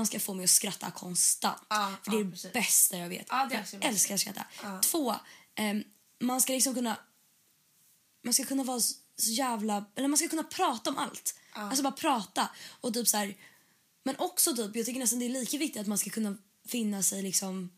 Han 0.00 0.06
ska 0.06 0.20
få 0.20 0.34
mig 0.34 0.44
att 0.44 0.50
skratta 0.50 0.90
konstant. 0.90 1.62
Ja, 1.68 1.94
för 2.04 2.10
det 2.10 2.16
är 2.16 2.18
ja, 2.18 2.24
det 2.24 2.30
precis. 2.30 2.52
bästa 2.52 2.98
jag 2.98 3.08
vet. 3.08 3.30
Är 3.30 3.66
jag 3.72 3.84
älskar 3.84 4.14
att 4.14 4.20
skratta. 4.20 4.44
Två, 4.82 5.14
ehm, 5.54 5.84
man 6.20 6.40
ska 6.40 6.52
liksom 6.52 6.74
kunna... 6.74 6.96
Man 8.24 8.34
ska 8.34 8.44
kunna 8.44 8.64
vara 8.64 8.80
så 8.80 8.94
så 9.20 9.30
jävla... 9.30 9.84
Eller 9.96 10.08
man 10.08 10.18
ska 10.18 10.28
kunna 10.28 10.42
prata 10.42 10.90
om 10.90 10.98
allt. 10.98 11.34
Alltså 11.52 11.82
bara 11.82 11.92
prata. 11.92 12.48
Och 12.80 12.94
typ 12.94 13.08
så 13.08 13.16
här, 13.16 13.36
men 14.02 14.16
också 14.18 14.56
typ, 14.56 14.76
jag 14.76 14.86
tycker 14.86 15.00
nästan 15.00 15.18
det 15.18 15.24
är 15.24 15.30
lika 15.30 15.58
viktigt 15.58 15.80
att 15.80 15.86
man 15.86 15.98
ska 15.98 16.10
kunna 16.10 16.36
finna 16.68 17.02
sig 17.02 17.22
liksom 17.22 17.70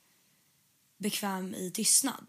bekväm 0.98 1.54
i 1.54 1.70
tystnad. 1.70 2.26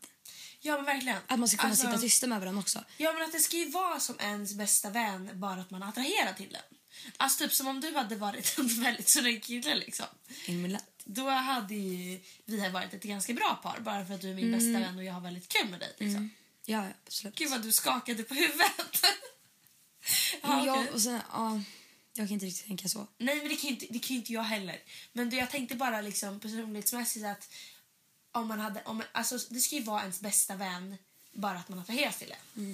Ja 0.60 0.76
men 0.76 0.86
verkligen. 0.86 1.18
Att 1.28 1.40
man 1.40 1.48
ska 1.48 1.58
kunna 1.58 1.70
Alltså- 1.70 1.88
sitta 1.88 1.98
tysta 1.98 2.28
med 2.28 2.40
varandra 2.40 2.62
också. 2.62 2.84
Ja 2.98 3.14
men 3.14 3.24
att 3.24 3.32
det 3.32 3.40
ska 3.40 3.58
ju 3.58 3.70
vara 3.70 4.00
som 4.00 4.20
ens 4.20 4.54
bästa 4.54 4.90
vän 4.90 5.30
bara 5.34 5.62
att 5.62 5.72
man 5.72 5.84
attraherar 5.84 6.34
till 6.34 6.50
den. 6.50 6.80
Alltså 7.18 7.44
typ 7.44 7.54
som 7.54 7.68
om 7.68 7.82
du 7.82 7.96
hade 7.96 8.16
varit 8.16 8.56
en 8.60 8.68
väldigt 8.84 9.10
snygg 9.10 9.44
kille 9.44 9.76
liksom. 9.76 10.06
Emulett. 10.46 10.86
Då 11.06 11.30
hade 11.30 11.76
ju 11.76 12.20
vi 12.46 12.70
varit 12.70 12.94
ett 12.94 13.04
ganska 13.04 13.34
bra 13.34 13.60
par 13.64 13.80
bara 13.80 14.06
för 14.06 14.14
att 14.14 14.22
du 14.22 14.30
är 14.30 14.34
min 14.36 14.52
bästa 14.52 14.68
Mm. 14.70 14.82
vän 14.82 14.98
och 14.98 15.04
jag 15.04 15.14
har 15.14 15.22
väldigt 15.22 15.48
kul 15.48 15.70
med 15.70 15.80
dig 15.80 15.96
liksom. 15.98 16.30
Ja, 16.66 16.84
ja, 16.86 16.90
absolut. 17.06 17.36
Gud 17.36 17.50
vad 17.50 17.62
du 17.62 17.72
skakade 17.72 18.24
på 18.24 18.34
huvudet. 18.34 18.72
ja, 20.42 20.48
Men 20.56 20.66
jag, 20.66 20.94
och 20.94 21.02
sen, 21.02 21.20
ja, 21.32 21.62
jag 22.14 22.28
kan 22.28 22.34
inte 22.34 22.46
riktigt 22.46 22.68
tänka 22.68 22.88
så. 22.88 23.08
Nej 23.18 23.36
men 23.36 23.48
det 23.50 23.56
kan 23.56 23.70
ju 23.70 23.70
inte, 23.70 23.86
det 23.90 24.00
kan 24.00 24.16
inte 24.18 24.34
jag 24.34 24.44
heller. 24.44 24.80
Men 25.14 25.30
jag 25.30 25.50
tänkte 25.52 25.76
bara 25.76 26.02
liksom 26.02 26.40
personlighetsmässigt 26.40 27.26
att 27.26 27.50
om 28.32 28.48
man 28.48 28.60
hade, 28.60 28.82
om, 28.84 29.04
alltså 29.12 29.38
det 29.50 29.60
ska 29.60 29.76
ju 29.76 29.84
vara 29.84 30.02
ens 30.02 30.20
bästa 30.20 30.56
vän 30.56 30.98
bara 31.34 31.58
att 31.58 31.70
man 31.70 31.80
attraheras 31.80 32.18
till 32.18 32.28
det. 32.30 32.72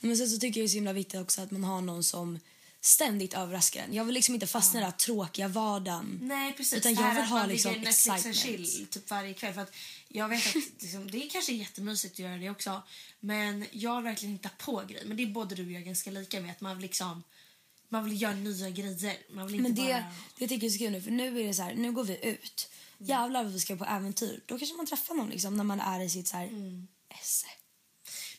Men 0.00 0.16
sen 0.16 0.28
så 0.30 0.38
tycker 0.38 0.60
jag 0.60 0.64
det 0.64 0.66
är 0.66 0.68
så 0.68 0.74
himla 0.74 0.92
viktigt 0.92 1.20
också 1.20 1.40
att 1.42 1.50
man 1.50 1.64
har 1.64 1.80
någon 1.80 2.04
som 2.04 2.40
ständigt 2.80 3.34
överraskar 3.34 3.82
en. 3.82 3.94
Jag 3.94 4.04
vill 4.04 4.14
liksom 4.14 4.34
inte 4.34 4.46
fastna 4.46 4.80
i 4.80 4.82
den 4.82 4.90
här 4.90 4.98
tråkiga 4.98 5.48
vardagen. 5.48 6.18
Nej 6.22 6.52
precis. 6.52 6.78
Utan 6.78 6.94
jag 6.94 7.14
vill 7.14 7.24
ha 7.24 7.46
liksom 7.46 7.72
Netflix 7.72 8.06
excitement. 8.06 8.36
chill 8.36 8.86
typ 8.86 9.10
varje 9.10 9.34
kväll. 9.34 9.54
För 9.54 9.60
att 9.60 9.74
jag 10.08 10.28
vet 10.28 10.46
att 10.46 10.54
liksom, 10.54 11.10
det 11.10 11.26
är 11.26 11.30
kanske 11.30 11.52
jättemysigt 11.52 12.14
att 12.14 12.18
göra 12.18 12.36
det 12.36 12.50
också. 12.50 12.82
Men 13.20 13.66
jag 13.72 13.96
vill 13.96 14.04
verkligen 14.04 14.32
hitta 14.32 14.48
på 14.58 14.82
grejer. 14.88 15.04
Men 15.04 15.16
det 15.16 15.22
är 15.22 15.26
både 15.26 15.54
du 15.54 15.66
och 15.66 15.72
jag 15.72 15.84
ganska 15.84 16.10
lika 16.10 16.40
med 16.40 16.50
att 16.50 16.60
man 16.60 16.76
vill 16.76 16.82
liksom 16.82 17.22
man 17.88 18.04
vill 18.04 18.22
göra 18.22 18.34
nya 18.34 18.70
grejer. 18.70 19.16
Man 19.30 19.46
vill 19.46 19.54
inte 19.54 19.68
Men 19.68 19.74
det, 19.74 19.92
bara... 19.92 20.12
det 20.38 20.48
tycker 20.48 20.66
jag 20.66 20.74
är 20.74 20.78
så 20.78 20.78
kul 20.78 20.92
nu 20.92 21.02
för 21.02 21.10
nu 21.10 21.40
är 21.40 21.46
det 21.46 21.54
så 21.54 21.62
här, 21.62 21.74
nu 21.74 21.92
går 21.92 22.04
vi 22.04 22.26
ut. 22.26 22.70
Jävlar 22.98 23.44
vad 23.44 23.52
vi 23.52 23.60
ska 23.60 23.76
på 23.76 23.84
äventyr. 23.84 24.40
Då 24.46 24.58
kanske 24.58 24.76
man 24.76 24.86
träffar 24.86 25.14
någon 25.14 25.30
liksom 25.30 25.56
när 25.56 25.64
man 25.64 25.80
är 25.80 26.00
i 26.00 26.10
sitt 26.10 26.28
så 26.28 26.36
här 26.36 26.50
esse. 27.22 27.46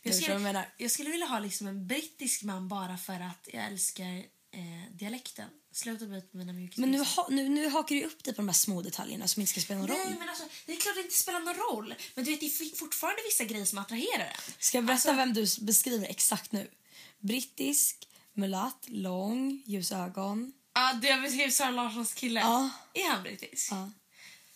Jag 0.04 0.12
vad 0.12 0.16
jag 0.18 0.24
skulle, 0.24 0.40
menar. 0.40 0.66
jag 0.78 0.92
skulle 0.92 1.10
vilja 1.10 1.26
ha 1.26 1.40
liksom 1.40 1.68
en 1.68 1.88
brittisk 1.88 2.44
man 2.44 2.68
bara 2.68 2.98
för 2.98 3.14
att 3.20 3.50
jag 3.54 3.66
älskar 3.66 4.16
eh, 4.54 4.94
dialekten. 4.94 5.50
Sluta 5.74 6.06
bita 6.06 6.28
på 6.28 6.38
mina. 6.38 6.54
Men 6.76 6.92
nu, 6.92 7.00
ha, 7.00 7.28
nu, 7.30 7.50
nu 7.50 7.70
hakar 7.70 7.96
du 7.96 8.04
upp 8.04 8.24
dig 8.24 8.34
på 8.34 8.42
de 8.42 8.48
här 8.48 8.54
små 8.54 8.82
detaljerna 8.82 9.28
som 9.28 9.42
inte 9.42 9.52
ska 9.52 9.62
spela 9.62 9.80
någon 9.80 9.88
roll. 9.90 9.98
Nej, 9.98 10.16
men 10.20 10.30
alltså, 10.30 10.44
det 10.66 10.72
är 10.72 10.78
klart 10.78 10.96
det 10.96 11.02
inte 11.02 11.16
spelar 11.16 11.40
någon 11.40 11.56
roll. 11.56 11.94
Men 12.16 12.26
du 12.26 12.32
vet, 12.32 12.40
det 12.40 12.46
är 12.46 12.76
fortfarande 12.76 13.22
vissa 13.30 13.44
grejer 13.44 13.66
som 13.66 13.78
attraherar 13.78 14.26
en. 14.26 14.54
Ska 14.60 14.78
jag 14.78 14.86
berätta 14.86 15.10
Alltså- 15.10 15.14
vem 15.14 15.34
du 15.34 15.66
beskriver 15.66 16.08
exakt 16.08 16.52
nu? 16.52 16.72
Brittisk, 17.20 18.08
mulatt, 18.34 18.86
lång, 18.88 19.64
ljusa 19.66 19.98
ögon. 19.98 20.54
Ja, 20.74 20.94
det 21.02 21.08
jag 21.08 21.22
beskrev 21.22 21.50
Sara 21.50 21.72
Larssons 21.72 22.14
kille. 22.14 22.40
Ja. 22.40 22.70
Är 22.94 23.10
han 23.10 23.24
brittisk? 23.24 23.72
Ja. 23.72 23.92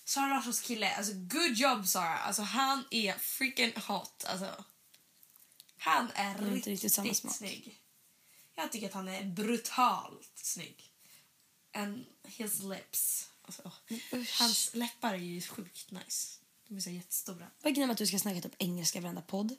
Sara 0.05 0.27
Larssons 0.27 0.61
kille, 0.61 0.95
alltså 0.95 1.13
good 1.13 1.57
job 1.57 1.87
Sara. 1.87 2.17
Alltså 2.17 2.41
han 2.41 2.83
är 2.91 3.13
freaking 3.13 3.71
hot. 3.87 4.25
Alltså. 4.27 4.63
Han 5.85 6.11
är 6.15 6.25
är 6.35 6.39
inte 6.39 6.45
riktigt, 6.51 6.67
riktigt 6.67 6.93
samma 6.93 7.13
smak. 7.13 7.35
snygg. 7.35 7.81
Jag 8.55 8.71
tycker 8.71 8.87
att 8.87 8.93
han 8.93 9.07
är 9.07 9.23
brutalt 9.23 10.31
snygg. 10.35 10.91
And 11.73 12.05
his 12.23 12.59
lips. 12.59 13.29
Alltså, 13.41 13.71
usch. 14.13 14.39
hans 14.39 14.73
läppar 14.75 15.13
är 15.13 15.17
ju 15.17 15.41
sjukt 15.41 15.91
nice. 15.91 16.39
De 16.67 16.77
är 16.77 16.81
så 16.81 16.89
jättestora. 16.89 17.47
Vad 17.61 17.71
är 17.71 17.75
grejen 17.75 17.87
med 17.87 17.93
att 17.93 17.97
du 17.97 18.07
ska 18.07 18.19
snacka 18.19 18.41
typ 18.41 18.55
engelska 18.57 18.99
i 18.99 19.01
varenda 19.01 19.21
podd? 19.21 19.55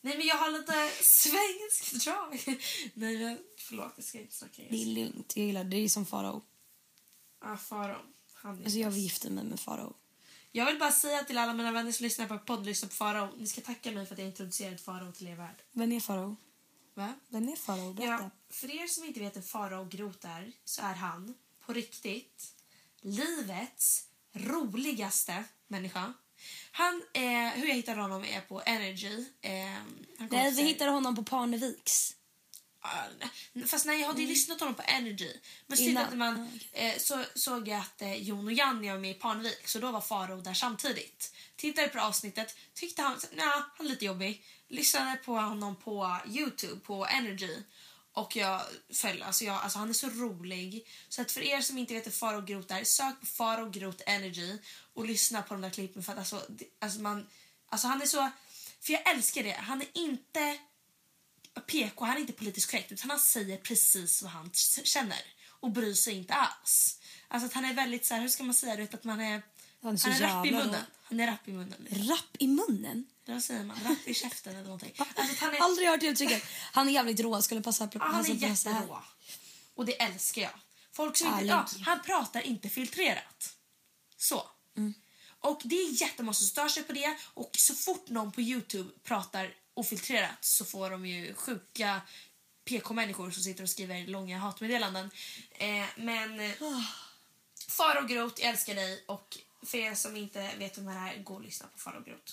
Nej 0.00 0.18
men 0.18 0.26
jag 0.26 0.36
har 0.36 0.50
lite 0.50 0.90
svensk 1.04 2.04
drag. 2.04 2.58
Nej 2.94 3.38
förlåt, 3.58 3.92
jag 3.96 4.04
ska 4.04 4.20
inte 4.20 4.34
snacka 4.34 4.62
Det 4.62 4.62
är 4.62 4.72
engelska. 4.72 5.00
lugnt. 5.00 5.32
Jag 5.36 5.46
gillar 5.46 5.64
det. 5.64 5.70
Det 5.70 5.76
är 5.76 5.88
som 5.88 6.06
Farao. 6.06 6.42
Ja, 7.40 7.56
Farao. 7.56 8.00
Han 8.34 8.58
är 8.60 8.64
Alltså 8.64 8.78
jag 8.78 8.90
vill 8.90 9.02
gifta 9.02 9.30
mig 9.30 9.44
med 9.44 9.60
Farao. 9.60 9.94
Jag 10.56 10.66
vill 10.66 10.78
bara 10.78 10.92
säga 10.92 11.24
till 11.24 11.38
alla 11.38 11.52
mina 11.52 11.72
vänner 11.72 11.92
som 11.92 12.04
lyssnar 12.04 12.26
på 12.26 12.38
podd, 12.38 12.66
lyssnar 12.66 12.88
på 12.88 12.94
Farao. 12.94 13.28
Ni 13.36 13.46
ska 13.46 13.60
tacka 13.60 13.90
mig 13.90 14.06
för 14.06 14.14
att 14.14 14.18
jag 14.18 14.28
introducerade 14.28 14.78
Farao 14.78 15.12
till 15.12 15.26
er 15.28 15.36
värld. 15.36 15.62
Vem 15.72 15.92
är 15.92 16.00
Farao? 16.00 16.36
Va? 16.94 17.12
Vem 17.28 17.48
är 17.48 17.56
Farao? 17.56 17.92
Berätta. 17.92 18.12
Ja, 18.24 18.30
för 18.50 18.82
er 18.82 18.86
som 18.86 19.04
inte 19.04 19.20
vet 19.20 19.36
vem 19.36 19.42
Farao 19.42 19.84
Groth 19.84 20.26
är 20.28 20.52
så 20.64 20.82
är 20.82 20.94
han 20.94 21.34
på 21.66 21.72
riktigt 21.72 22.54
livets 23.00 24.04
roligaste 24.32 25.44
människa. 25.68 26.12
Han, 26.72 27.02
eh, 27.12 27.22
hur 27.54 27.66
jag 27.68 27.74
hittade 27.74 28.00
honom 28.00 28.24
är 28.24 28.40
på 28.40 28.62
Energy. 28.66 29.24
Eh, 29.40 29.50
Nej, 29.50 30.50
vi 30.50 30.56
sig- 30.56 30.64
hittade 30.64 30.90
honom 30.90 31.16
på 31.16 31.22
Parneviks. 31.24 32.16
Fast 33.66 33.86
nej, 33.86 34.00
jag 34.00 34.06
hade 34.06 34.20
ju 34.22 34.28
lyssnat 34.28 34.58
på 34.58 34.64
honom 34.64 34.74
på 34.74 34.82
Energy. 34.86 35.32
Men 35.66 35.76
så, 35.78 35.84
Mm. 35.84 35.96
Tittade 35.96 36.16
man, 36.16 36.60
eh, 36.72 36.98
så 36.98 37.24
såg 37.34 37.68
jag 37.68 37.80
att 37.80 38.02
eh, 38.02 38.14
Jon 38.14 38.46
och 38.46 38.52
Janni 38.52 38.90
var 38.90 38.98
med 38.98 39.10
i 39.10 39.14
Parnevik 39.14 39.68
så 39.68 39.78
då 39.78 39.90
var 39.90 40.00
Faro 40.00 40.40
där 40.40 40.54
samtidigt. 40.54 41.34
Tittade 41.56 41.88
på 41.88 42.00
avsnittet, 42.00 42.56
tyckte 42.74 43.02
han, 43.02 43.20
nej, 43.32 43.46
han 43.76 43.86
är 43.86 43.90
lite 43.90 44.04
jobbig. 44.04 44.44
Lyssnade 44.68 45.16
på 45.16 45.32
honom 45.32 45.76
på 45.76 46.18
Youtube, 46.28 46.80
på 46.80 47.06
Energy. 47.06 47.56
Och 48.12 48.36
jag 48.36 48.62
föll, 48.92 49.22
alltså, 49.22 49.44
jag, 49.44 49.56
alltså 49.62 49.78
han 49.78 49.88
är 49.88 49.92
så 49.92 50.08
rolig. 50.08 50.86
Så 51.08 51.22
att 51.22 51.32
för 51.32 51.40
er 51.40 51.60
som 51.60 51.78
inte 51.78 51.94
vet 51.94 52.06
vem 52.06 52.12
Faro 52.12 52.40
Groth 52.40 52.74
är, 52.74 52.84
sök 52.84 53.20
på 53.20 53.26
Faro 53.26 53.70
Groth 53.70 54.02
Energy 54.06 54.58
och 54.94 55.06
lyssna 55.06 55.42
på 55.42 55.54
de 55.54 55.60
där 55.60 55.70
klippen 55.70 56.02
för 56.02 56.12
att 56.12 56.18
alltså, 56.18 56.46
alltså 56.80 57.00
man, 57.00 57.26
alltså 57.68 57.88
han 57.88 58.02
är 58.02 58.06
så, 58.06 58.30
för 58.80 58.92
jag 58.92 59.10
älskar 59.14 59.42
det. 59.42 59.52
Han 59.52 59.80
är 59.80 59.88
inte 59.92 60.58
PK, 61.60 62.04
han 62.04 62.16
är 62.16 62.20
inte 62.20 62.32
politiskt 62.32 62.70
korrekt 62.70 62.92
utan 62.92 63.10
han 63.10 63.18
säger 63.18 63.56
precis 63.56 64.22
vad 64.22 64.32
han 64.32 64.50
känner 64.84 65.22
och 65.60 65.70
bryr 65.70 65.94
sig 65.94 66.14
inte 66.14 66.34
alls. 66.34 67.00
Alltså 67.28 67.46
att 67.46 67.52
han 67.52 67.64
är 67.64 67.74
väldigt 67.74 68.06
så 68.06 68.14
här, 68.14 68.20
hur 68.20 68.28
ska 68.28 68.44
man 68.44 68.54
säga, 68.54 68.76
du 68.76 68.82
vet 68.82 68.94
att 68.94 69.04
man 69.04 69.20
är, 69.20 69.42
Han 69.82 69.94
är 69.94 69.98
han 69.98 70.12
är 70.12 70.20
rapp 70.20 70.46
i 70.46 70.50
munnen. 70.50 70.84
Han 71.02 71.20
är 71.20 71.26
rapp 71.26 71.48
i 71.48 71.52
munnen. 71.52 71.86
Rapp 71.90 72.36
i 72.38 72.46
munnen? 72.46 73.06
Då 73.26 73.40
säger 73.40 73.64
man 73.64 73.76
rapp 73.84 74.08
i 74.08 74.14
käften 74.14 74.52
eller 74.52 74.64
någonting. 74.64 74.92
Alltså 74.98 75.44
han 75.44 75.54
är, 75.54 75.60
Aldrig 75.60 75.88
hört 75.88 76.00
det 76.00 76.06
uttrycket. 76.06 76.42
Han 76.72 76.88
är 76.88 76.92
jävligt 76.92 77.20
rå. 77.20 77.42
Skulle 77.42 77.62
passa 77.62 77.88
ja, 77.92 78.00
han 78.00 78.20
är 78.20 78.24
på 78.24 78.34
jätterå. 78.34 79.02
Och 79.74 79.86
det 79.86 80.02
älskar 80.02 80.42
jag. 80.42 80.50
Folk 80.92 81.16
som 81.16 81.32
inte, 81.32 81.44
ja, 81.44 81.66
han 81.80 82.02
pratar 82.02 82.40
inte 82.40 82.68
filtrerat. 82.68 83.56
Så. 84.16 84.48
Och 85.40 85.60
det 85.64 85.74
är 85.74 86.02
jättemånga 86.02 86.34
som 86.34 86.46
stör 86.46 86.68
sig 86.68 86.82
på 86.82 86.92
det 86.92 87.16
och 87.34 87.50
så 87.56 87.74
fort 87.74 88.08
någon 88.08 88.32
på 88.32 88.40
Youtube 88.40 88.90
pratar 89.02 89.54
ofiltrerat 89.74 90.44
så 90.44 90.64
får 90.64 90.90
de 90.90 91.06
ju 91.06 91.34
sjuka 91.34 92.00
PK-människor 92.64 93.30
som 93.30 93.42
sitter 93.42 93.62
och 93.62 93.70
skriver 93.70 94.06
långa 94.06 94.38
hatmeddelanden. 94.38 95.10
Eh, 95.50 95.86
men 95.96 96.40
eh, 96.40 96.52
Faro 97.68 98.06
Groth, 98.06 98.40
jag 98.40 98.50
älskar 98.50 98.74
dig 98.74 99.04
och 99.06 99.38
för 99.62 99.78
er 99.78 99.94
som 99.94 100.16
inte 100.16 100.50
vet 100.58 100.78
vem 100.78 100.84
det 100.84 100.92
här 100.92 101.14
är, 101.14 101.22
gå 101.22 101.34
och 101.34 101.42
lyssna 101.42 101.66
på 101.66 101.78
Faro 101.78 102.04
Groth. 102.04 102.32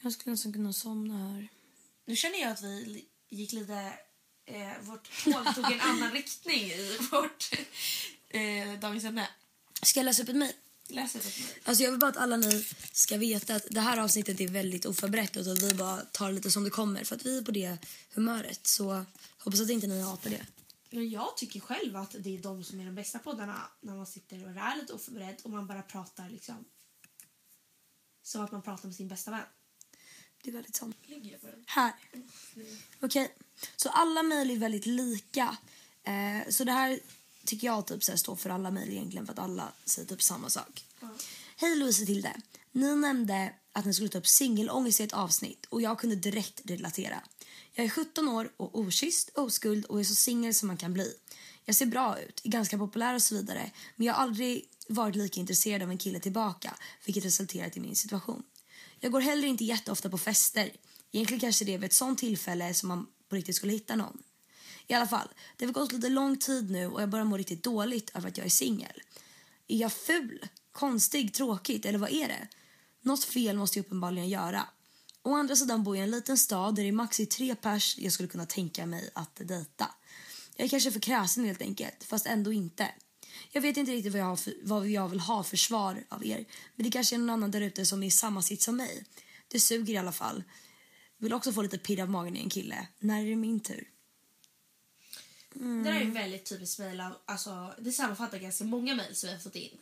Jag 0.00 0.12
skulle 0.12 0.30
nästan 0.30 0.52
kunna 0.52 0.72
somna 0.72 1.32
här. 1.32 1.48
Nu 2.04 2.16
känner 2.16 2.38
jag 2.38 2.50
att 2.52 2.62
vi 2.62 3.04
gick 3.28 3.52
lite... 3.52 3.92
Eh, 4.48 4.72
vårt 4.80 5.24
tåg 5.24 5.54
tog 5.54 5.72
en 5.72 5.80
annan 5.80 6.10
riktning 6.12 6.60
i 6.60 6.98
vårt 7.10 7.50
eh, 8.28 8.80
dagens 8.80 9.04
ämne. 9.04 9.28
Ska 9.82 10.00
jag 10.00 10.04
läsa 10.04 10.22
upp 10.22 10.28
ett 10.28 10.36
mejl? 10.36 10.52
Läs 10.88 11.12
det. 11.12 11.20
Alltså 11.64 11.84
jag 11.84 11.90
vill 11.90 12.00
bara 12.00 12.10
att 12.10 12.16
alla 12.16 12.36
ni 12.36 12.64
ska 12.92 13.16
veta 13.16 13.54
att 13.54 13.66
det 13.70 13.80
här 13.80 13.98
avsnittet 13.98 14.40
är 14.40 14.48
väldigt 14.48 14.86
oförberett 14.86 15.36
och 15.36 15.42
att 15.42 15.62
vi 15.62 15.74
bara 15.74 16.00
tar 16.00 16.32
lite 16.32 16.50
som 16.50 16.64
det 16.64 16.70
kommer 16.70 17.04
för 17.04 17.16
att 17.16 17.26
vi 17.26 17.38
är 17.38 17.42
på 17.42 17.50
det 17.50 17.78
humöret. 18.14 18.66
Så 18.66 19.04
hoppas 19.38 19.60
att 19.60 19.70
inte 19.70 19.86
ni 19.86 20.00
hatar 20.02 20.30
det. 20.30 20.46
Men 20.90 21.10
jag 21.10 21.36
tycker 21.36 21.60
själv 21.60 21.96
att 21.96 22.16
det 22.18 22.38
är 22.38 22.42
de 22.42 22.64
som 22.64 22.80
är 22.80 22.84
de 22.84 22.94
bästa 22.94 23.18
poddarna 23.18 23.70
när 23.80 23.94
man 23.94 24.06
sitter 24.06 24.44
och 24.44 24.50
är 24.50 24.76
lite 24.80 24.92
oförberedd 24.92 25.36
och 25.42 25.50
man 25.50 25.66
bara 25.66 25.82
pratar 25.82 26.28
liksom 26.28 26.64
som 28.22 28.44
att 28.44 28.52
man 28.52 28.62
pratar 28.62 28.88
med 28.88 28.96
sin 28.96 29.08
bästa 29.08 29.30
vän. 29.30 29.40
Det 30.42 30.50
är 30.50 30.54
väldigt 30.54 30.76
sant. 30.76 30.96
Här. 31.66 31.92
Okej. 33.00 33.34
Så 33.76 33.88
alla 33.88 34.22
mejl 34.22 34.50
är 34.50 34.56
väldigt 34.56 34.86
lika. 34.86 35.56
Eh, 36.02 36.48
så 36.48 36.64
det 36.64 36.72
här 36.72 37.00
tycker 37.46 37.66
jag 37.66 37.86
typ 37.86 38.04
så 38.04 38.12
här 38.12 38.16
står 38.16 38.36
för 38.36 38.50
alla 38.50 38.70
mejl 38.70 38.90
egentligen 38.90 39.26
för 39.26 39.32
att 39.32 39.38
alla 39.38 39.72
säger 39.84 40.08
typ 40.08 40.22
samma 40.22 40.50
sak. 40.50 40.84
Hej 41.56 41.76
Louise 41.76 42.06
Tilde. 42.06 42.36
Ni 42.72 42.96
nämnde 42.96 43.52
att 43.72 43.84
ni 43.84 43.94
skulle 43.94 44.08
ta 44.08 44.18
upp 44.18 44.26
singelångest 44.26 45.00
i 45.00 45.02
ett 45.02 45.12
avsnitt 45.12 45.66
och 45.68 45.82
jag 45.82 45.98
kunde 45.98 46.16
direkt 46.16 46.60
relatera. 46.64 47.22
Jag 47.72 47.86
är 47.86 47.90
17 47.90 48.28
år 48.28 48.52
och 48.56 48.78
okysst, 48.78 49.30
oskuld 49.34 49.84
och 49.84 50.00
är 50.00 50.04
så 50.04 50.14
singel 50.14 50.54
som 50.54 50.66
man 50.66 50.76
kan 50.76 50.92
bli. 50.92 51.12
Jag 51.64 51.76
ser 51.76 51.86
bra 51.86 52.20
ut, 52.20 52.40
är 52.44 52.50
ganska 52.50 52.78
populär 52.78 53.14
och 53.14 53.22
så 53.22 53.34
vidare 53.34 53.70
men 53.96 54.06
jag 54.06 54.14
har 54.14 54.22
aldrig 54.22 54.68
varit 54.88 55.16
lika 55.16 55.40
intresserad 55.40 55.82
av 55.82 55.90
en 55.90 55.98
kille 55.98 56.20
tillbaka 56.20 56.74
vilket 57.04 57.24
resulterat 57.24 57.76
i 57.76 57.80
min 57.80 57.96
situation. 57.96 58.42
Jag 59.00 59.12
går 59.12 59.20
heller 59.20 59.48
inte 59.48 59.64
jätteofta 59.64 60.10
på 60.10 60.18
fester. 60.18 60.72
Egentligen 61.12 61.40
kanske 61.40 61.64
det 61.64 61.74
är 61.74 61.78
vid 61.78 61.86
ett 61.86 61.92
sånt 61.92 62.18
tillfälle 62.18 62.74
som 62.74 62.88
man 62.88 63.06
på 63.28 63.36
riktigt 63.36 63.56
skulle 63.56 63.72
hitta 63.72 63.96
någon. 63.96 64.22
I 64.86 64.94
alla 64.94 65.06
fall, 65.06 65.28
det 65.56 65.64
har 65.64 65.72
gått 65.72 65.92
lite 65.92 66.08
lång 66.08 66.36
tid 66.36 66.70
nu 66.70 66.86
och 66.86 67.02
jag 67.02 67.08
börjar 67.08 67.24
må 67.24 67.36
riktigt 67.36 67.62
dåligt 67.62 68.10
över 68.14 68.28
att 68.28 68.38
jag 68.38 68.46
är 68.46 68.50
singel. 68.50 69.02
Är 69.68 69.76
jag 69.76 69.92
ful? 69.92 70.48
Konstig? 70.72 71.34
Tråkigt? 71.34 71.86
Eller 71.86 71.98
vad 71.98 72.10
är 72.10 72.28
det? 72.28 72.48
Något 73.02 73.24
fel 73.24 73.56
måste 73.56 73.78
jag 73.78 73.86
uppenbarligen 73.86 74.28
göra. 74.28 74.66
Å 75.22 75.34
andra 75.34 75.56
sidan 75.56 75.84
bor 75.84 75.96
jag 75.96 76.02
i 76.02 76.04
en 76.04 76.10
liten 76.10 76.38
stad 76.38 76.74
där 76.74 76.82
det 76.82 76.88
är 76.88 76.92
max 76.92 77.20
i 77.20 77.26
tre 77.26 77.54
pers 77.54 77.98
jag 77.98 78.12
skulle 78.12 78.28
kunna 78.28 78.46
tänka 78.46 78.86
mig 78.86 79.10
att 79.14 79.36
dejta. 79.36 79.90
Jag 80.56 80.64
är 80.64 80.68
kanske 80.68 80.92
för 80.92 81.00
kräsen 81.00 81.44
helt 81.44 81.60
enkelt, 81.60 82.04
fast 82.04 82.26
ändå 82.26 82.52
inte. 82.52 82.88
Jag 83.50 83.60
vet 83.60 83.76
inte 83.76 83.92
riktigt 83.92 84.12
vad 84.12 84.20
jag, 84.20 84.26
har 84.26 84.36
för, 84.36 84.54
vad 84.62 84.88
jag 84.88 85.08
vill 85.08 85.20
ha 85.20 85.42
för 85.42 85.56
svar 85.56 86.04
av 86.08 86.26
er. 86.26 86.44
Men 86.76 86.84
det 86.84 86.90
kanske 86.90 87.16
är 87.16 87.18
någon 87.18 87.30
annan 87.30 87.50
där 87.50 87.60
ute 87.60 87.86
som 87.86 88.02
är 88.02 88.06
i 88.06 88.10
samma 88.10 88.42
sitt 88.42 88.62
som 88.62 88.76
mig. 88.76 89.04
Det 89.48 89.60
suger 89.60 89.94
i 89.94 89.96
alla 89.96 90.12
fall. 90.12 90.42
Vill 91.18 91.32
också 91.32 91.52
få 91.52 91.62
lite 91.62 91.78
pirr 91.78 92.00
av 92.02 92.10
magen 92.10 92.36
i 92.36 92.40
en 92.40 92.50
kille. 92.50 92.88
När 92.98 93.22
är 93.22 93.26
det 93.26 93.36
min 93.36 93.60
tur? 93.60 93.88
Det 95.58 95.90
där 95.90 95.96
är 96.00 96.04
ju 96.04 96.10
väldigt 96.10 96.44
typiskt 96.44 96.78
mejl 96.78 97.02
alltså 97.24 97.74
det 97.78 97.92
sammanfattar 97.92 98.38
ganska 98.38 98.64
många 98.64 98.94
mejl 98.94 99.16
som 99.16 99.26
vi 99.26 99.34
har 99.34 99.40
fått 99.40 99.56
in. 99.56 99.78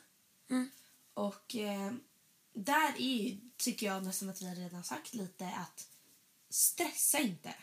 Och 1.14 1.56
eh, 1.56 1.92
där 2.52 2.94
är 2.98 3.22
ju, 3.22 3.38
tycker 3.56 3.86
jag 3.86 4.04
nästan 4.04 4.30
att 4.30 4.42
vi 4.42 4.48
har 4.48 4.54
redan 4.54 4.84
sagt 4.84 5.14
lite 5.14 5.46
att 5.46 5.86
stressa 6.50 7.18
inte. 7.18 7.54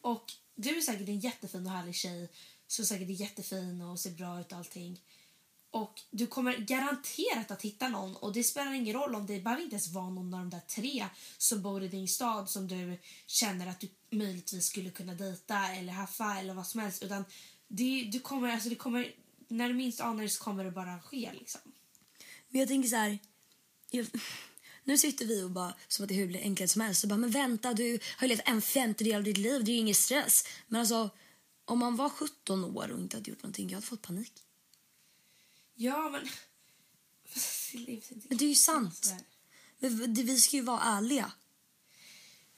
Och 0.00 0.32
du 0.54 0.76
är 0.76 0.80
säkert 0.80 1.08
en 1.08 1.20
jättefin 1.20 1.66
och 1.66 1.72
härlig 1.72 1.94
tjej 1.94 2.28
som 2.66 2.84
säkert 2.84 3.08
är 3.08 3.12
jättefin 3.12 3.80
och 3.80 4.00
ser 4.00 4.10
bra 4.10 4.40
ut 4.40 4.52
och 4.52 4.58
allting. 4.58 5.00
Och 5.76 6.00
du 6.10 6.26
kommer 6.26 6.56
garanterat 6.56 7.50
att 7.50 7.62
hitta 7.62 7.88
någon 7.88 8.16
och 8.16 8.32
det 8.32 8.42
spelar 8.42 8.72
ingen 8.72 8.94
roll 8.94 9.14
om 9.14 9.26
det 9.26 9.40
behöver 9.40 9.62
inte 9.62 9.74
ens 9.74 9.92
vara 9.92 10.10
någon 10.10 10.34
av 10.34 10.40
de 10.40 10.50
där 10.50 10.60
tre 10.60 11.06
som 11.38 11.62
bor 11.62 11.82
i 11.82 11.88
din 11.88 12.08
stad 12.08 12.50
som 12.50 12.68
du 12.68 12.98
känner 13.26 13.66
att 13.66 13.80
du 13.80 13.88
möjligtvis 14.10 14.66
skulle 14.66 14.90
kunna 14.90 15.14
dejta 15.14 15.68
eller 15.72 15.92
haffa 15.92 16.38
eller 16.38 16.54
vad 16.54 16.66
som 16.66 16.80
helst 16.80 17.02
utan 17.02 17.24
det, 17.68 18.08
du 18.12 18.20
kommer, 18.20 18.52
alltså 18.52 18.68
det 18.68 18.74
kommer, 18.74 19.14
när 19.48 19.68
du 19.68 19.74
minst 19.74 20.00
anar 20.00 20.22
det 20.22 20.28
så 20.28 20.44
kommer 20.44 20.64
det 20.64 20.70
bara 20.70 21.00
ske 21.00 21.30
liksom. 21.38 21.60
Men 22.48 22.60
jag 22.60 22.68
tänker 22.68 22.88
så 22.88 22.96
här... 22.96 23.18
Jag, 23.90 24.06
nu 24.84 24.98
sitter 24.98 25.26
vi 25.26 25.42
och 25.42 25.50
bara, 25.50 25.74
som 25.88 26.02
att 26.02 26.08
det 26.08 26.14
är 26.14 26.26
hur 26.26 26.36
enkelt 26.36 26.70
som 26.70 26.80
helst, 26.80 27.04
och 27.04 27.08
bara, 27.08 27.16
men 27.16 27.30
vänta, 27.30 27.74
du 27.74 27.98
har 28.16 28.26
ju 28.26 28.28
levt 28.28 28.48
en 28.48 28.62
femtedel 28.62 29.14
av 29.14 29.22
ditt 29.22 29.36
liv, 29.36 29.64
det 29.64 29.70
är 29.70 29.74
ju 29.74 29.80
ingen 29.80 29.94
stress. 29.94 30.44
Men 30.68 30.80
alltså, 30.80 31.10
om 31.64 31.78
man 31.78 31.96
var 31.96 32.08
17 32.08 32.64
år 32.64 32.90
och 32.90 33.00
inte 33.00 33.16
hade 33.16 33.30
gjort 33.30 33.42
någonting, 33.42 33.68
jag 33.68 33.76
hade 33.76 33.86
fått 33.86 34.02
panik. 34.02 34.32
Ja 35.76 36.08
men... 36.12 36.28
Men 38.28 38.38
det 38.38 38.44
är 38.44 38.48
ju 38.48 38.54
sant. 38.54 39.12
Vi 40.08 40.40
ska 40.40 40.56
ju 40.56 40.62
vara 40.62 40.80
ärliga. 40.80 41.32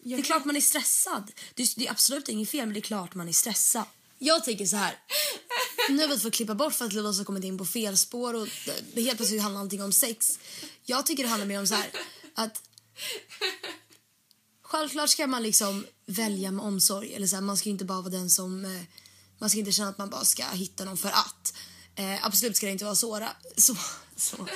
Det 0.04 0.14
är 0.14 0.22
klart 0.22 0.44
man 0.44 0.56
är 0.56 0.60
stressad. 0.60 1.32
Det 1.54 1.62
är, 1.62 1.68
det 1.76 1.86
är 1.86 1.90
absolut 1.90 2.28
inget 2.28 2.50
fel, 2.50 2.66
men 2.66 2.72
det 2.74 2.78
är 2.80 2.82
klart 2.82 3.14
man 3.14 3.28
är 3.28 3.32
stressad. 3.32 3.84
Jag 4.18 4.44
tänker 4.44 4.66
så 4.66 4.76
här. 4.76 4.98
Nu 5.88 6.00
har 6.02 6.08
vi 6.08 6.18
fått 6.18 6.32
klippa 6.34 6.54
bort 6.54 6.74
för 6.74 6.84
att 6.84 6.92
Lovisa 6.92 7.20
har 7.20 7.24
kommit 7.24 7.44
in 7.44 7.58
på 7.58 7.66
fel 7.66 7.98
spår 7.98 8.34
och 8.34 8.48
det- 8.66 8.84
det 8.94 9.02
helt 9.02 9.16
plötsligt 9.16 9.42
handlar 9.42 9.60
allting 9.60 9.82
om 9.82 9.92
sex. 9.92 10.38
Jag 10.84 11.06
tycker 11.06 11.22
det 11.22 11.28
handlar 11.28 11.46
mer 11.46 11.58
om 11.60 11.66
så 11.66 11.74
här 11.74 11.90
att 12.34 12.62
självklart 14.62 15.10
ska 15.10 15.26
man 15.26 15.42
liksom 15.42 15.86
välja 16.06 16.50
med 16.50 16.64
omsorg 16.64 17.14
eller 17.14 17.26
så 17.26 17.36
här, 17.36 17.42
man 17.42 17.56
ska 17.56 17.68
inte 17.70 17.84
bara 17.84 18.00
vara 18.00 18.10
den 18.12 18.30
som 18.30 18.64
eh, 18.64 18.82
man 19.38 19.50
ska 19.50 19.58
inte 19.58 19.72
känna 19.72 19.88
att 19.88 19.98
man 19.98 20.10
bara 20.10 20.24
ska 20.24 20.44
hitta 20.50 20.84
någon 20.84 20.96
för 20.96 21.08
att. 21.08 21.54
Eh, 21.98 22.26
absolut 22.26 22.56
ska 22.56 22.66
det 22.66 22.72
inte 22.72 22.84
vara 22.84 22.94
så, 22.94 23.28
så, 23.56 23.76
så. 24.16 24.48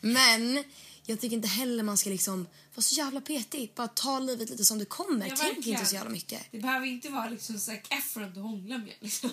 Men 0.00 0.64
jag 1.06 1.20
tycker 1.20 1.36
inte 1.36 1.48
heller 1.48 1.82
man 1.82 1.96
ska 1.96 2.10
liksom 2.10 2.46
vara 2.74 2.82
så 2.82 2.94
jävla 2.94 3.20
petig. 3.20 3.72
Bara 3.74 3.88
ta 3.88 4.18
livet 4.18 4.50
lite 4.50 4.64
som 4.64 4.78
det 4.78 4.84
kommer. 4.84 5.28
Ja, 5.28 5.34
Tänk 5.38 5.66
inte 5.66 5.86
så 5.86 5.94
jävla 5.94 6.10
mycket. 6.10 6.42
Det 6.50 6.58
behöver 6.58 6.86
inte 6.86 7.08
vara 7.08 7.28
liksom 7.28 7.58
Zac 7.58 7.78
Efron 7.90 8.34
du 8.34 8.40
hånglar 8.40 8.78
med. 8.78 8.94
Liksom. 9.00 9.30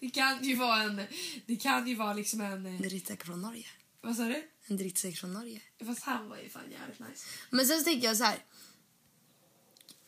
Det 0.00 0.10
kan 0.10 0.44
ju 0.44 0.54
vara 0.54 0.82
en... 0.82 1.02
Det 1.46 1.56
kan 1.56 1.88
ju 1.88 1.94
vara 1.94 2.14
liksom 2.14 2.40
en... 2.40 2.66
En 2.66 2.82
drittsäck 2.82 3.24
från 3.24 3.42
Norge. 3.42 3.66
Vad 4.00 4.16
sa 4.16 4.22
du? 4.22 4.48
En 4.66 4.76
drittsäck 4.76 5.18
från 5.18 5.32
Norge. 5.32 5.60
Fast 5.86 6.02
han 6.02 6.28
var 6.28 6.36
ju 6.36 6.48
fan 6.48 6.62
jävligt 6.70 6.98
nice. 6.98 7.26
Men 7.50 7.66
sen 7.66 7.78
så 7.78 7.84
tänker 7.84 8.06
jag 8.06 8.16
så 8.16 8.24
här. 8.24 8.38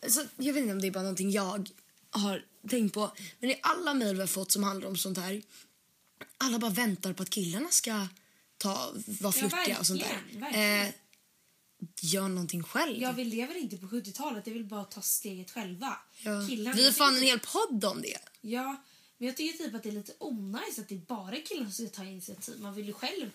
Så 0.08 0.24
jag 0.36 0.54
vet 0.54 0.60
inte 0.62 0.72
om 0.72 0.80
det 0.80 0.86
är 0.86 0.90
bara 0.90 1.02
någonting 1.02 1.30
jag 1.30 1.68
har 2.10 2.44
tänkt 2.70 2.94
på. 2.94 3.12
Men 3.40 3.50
i 3.50 3.60
alla 3.62 3.94
mejl 3.94 4.14
vi 4.14 4.20
har 4.20 4.26
fått 4.26 4.52
som 4.52 4.62
handlar 4.62 4.88
om 4.88 4.96
sånt 4.96 5.18
här. 5.18 5.42
Alla 6.38 6.58
bara 6.58 6.70
väntar 6.70 7.12
på 7.12 7.22
att 7.22 7.30
killarna 7.30 7.68
ska 7.70 8.08
ta, 8.58 8.92
vara 9.20 9.35
Ja, 9.40 9.48
flörtiga 9.48 9.78
och 9.78 9.87
sånt 9.87 10.00
där. 10.00 10.40
verkligen. 10.40 10.87
Eh, 10.87 10.92
gör 12.02 12.28
någonting 12.28 12.62
själv. 12.62 13.02
Ja, 13.02 13.12
vi 13.12 13.24
lever 13.24 13.54
inte 13.56 13.76
på 13.76 13.87
70-talet. 13.87 14.44
Det 14.44 14.50
vill 14.50 14.64
bara 14.64 14.85
ta 14.85 15.00
steget 15.00 15.50
själva. 15.50 15.96
Ja. 16.22 16.46
Killarna, 16.48 16.76
Vi 16.76 16.85
har 16.85 16.92
fan 16.92 17.16
en 17.16 17.22
hel 17.22 17.40
podd 17.40 17.85
om 17.85 18.02
det. 18.02 18.18
Ja, 18.40 18.85
men 19.18 19.26
jag 19.26 19.37
tycker 19.37 19.64
typ 19.64 19.74
att 19.74 19.82
det 19.82 19.88
är 19.88 19.92
lite 19.92 20.12
onajs 20.18 20.78
att 20.78 20.88
det 20.88 20.94
är 20.94 20.98
bara 20.98 21.37
killar 21.37 21.64
som 21.70 21.87
ska 21.87 21.96
ta 21.96 22.04
initiativ. 22.04 22.61
Man 22.61 22.74
vill 22.74 22.87
ju 22.87 22.92
själv... 22.92 23.30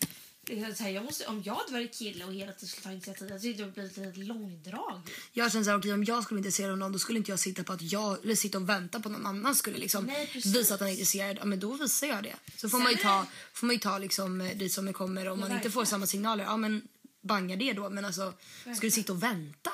så 0.48 0.82
här, 0.82 0.90
Jag 0.90 1.04
måste, 1.04 1.26
om 1.26 1.42
jag 1.44 1.54
hade 1.54 1.72
varit 1.72 1.94
kille 1.98 2.24
och 2.24 2.32
hela 2.34 2.52
tiden 2.52 2.68
skulle 2.68 2.82
ta 2.82 2.92
initiativ, 2.92 3.30
jag 3.30 3.42
tyckte 3.42 3.62
det 3.64 3.70
blivit 3.72 3.96
lite 3.96 4.18
långdrag. 4.20 5.00
Jag 5.32 5.52
känner 5.52 5.64
så 5.64 5.70
här, 5.70 5.78
okej, 5.78 5.92
om 5.92 6.04
jag 6.04 6.24
skulle 6.24 6.70
av 6.70 6.78
någon 6.78 6.92
då 6.92 6.98
skulle 6.98 7.18
inte 7.18 7.30
jag 7.30 7.38
sitta 7.38 7.64
på 7.64 7.72
att 7.72 7.82
jag 7.82 8.24
eller 8.24 8.34
sitta 8.34 8.58
och 8.58 8.68
vänta 8.68 9.00
på 9.00 9.08
någon 9.08 9.26
annan 9.26 9.54
skulle 9.54 9.78
liksom 9.78 10.04
Nej, 10.04 10.30
visa 10.44 10.74
att 10.74 10.80
han 10.80 10.88
är 10.88 10.92
intresserad. 10.92 11.36
Ja, 11.40 11.44
men 11.44 11.60
då 11.60 11.72
visar 11.72 12.06
jag 12.06 12.22
det. 12.22 12.36
Så 12.56 12.68
får 12.68 12.78
Sen 12.78 12.82
man 12.84 12.92
ju 12.92 12.98
ta, 12.98 13.20
det- 13.20 13.26
får 13.52 13.66
man 13.66 13.74
ju 13.74 13.80
ta 13.80 13.98
liksom 13.98 14.40
eh, 14.40 14.56
det 14.56 14.68
som 14.68 14.86
det 14.86 14.92
kommer. 14.92 15.28
Om 15.28 15.40
man 15.40 15.52
inte 15.52 15.70
får 15.70 15.80
verkligen. 15.80 15.86
samma 15.86 16.06
signaler, 16.06 16.44
ja 16.44 16.56
men 16.56 16.88
banga 17.20 17.56
det 17.56 17.72
då. 17.72 17.90
Men 17.90 18.04
alltså, 18.04 18.32
ska 18.62 18.80
du 18.80 18.90
sitta 18.90 19.12
och 19.12 19.22
vänta? 19.22 19.70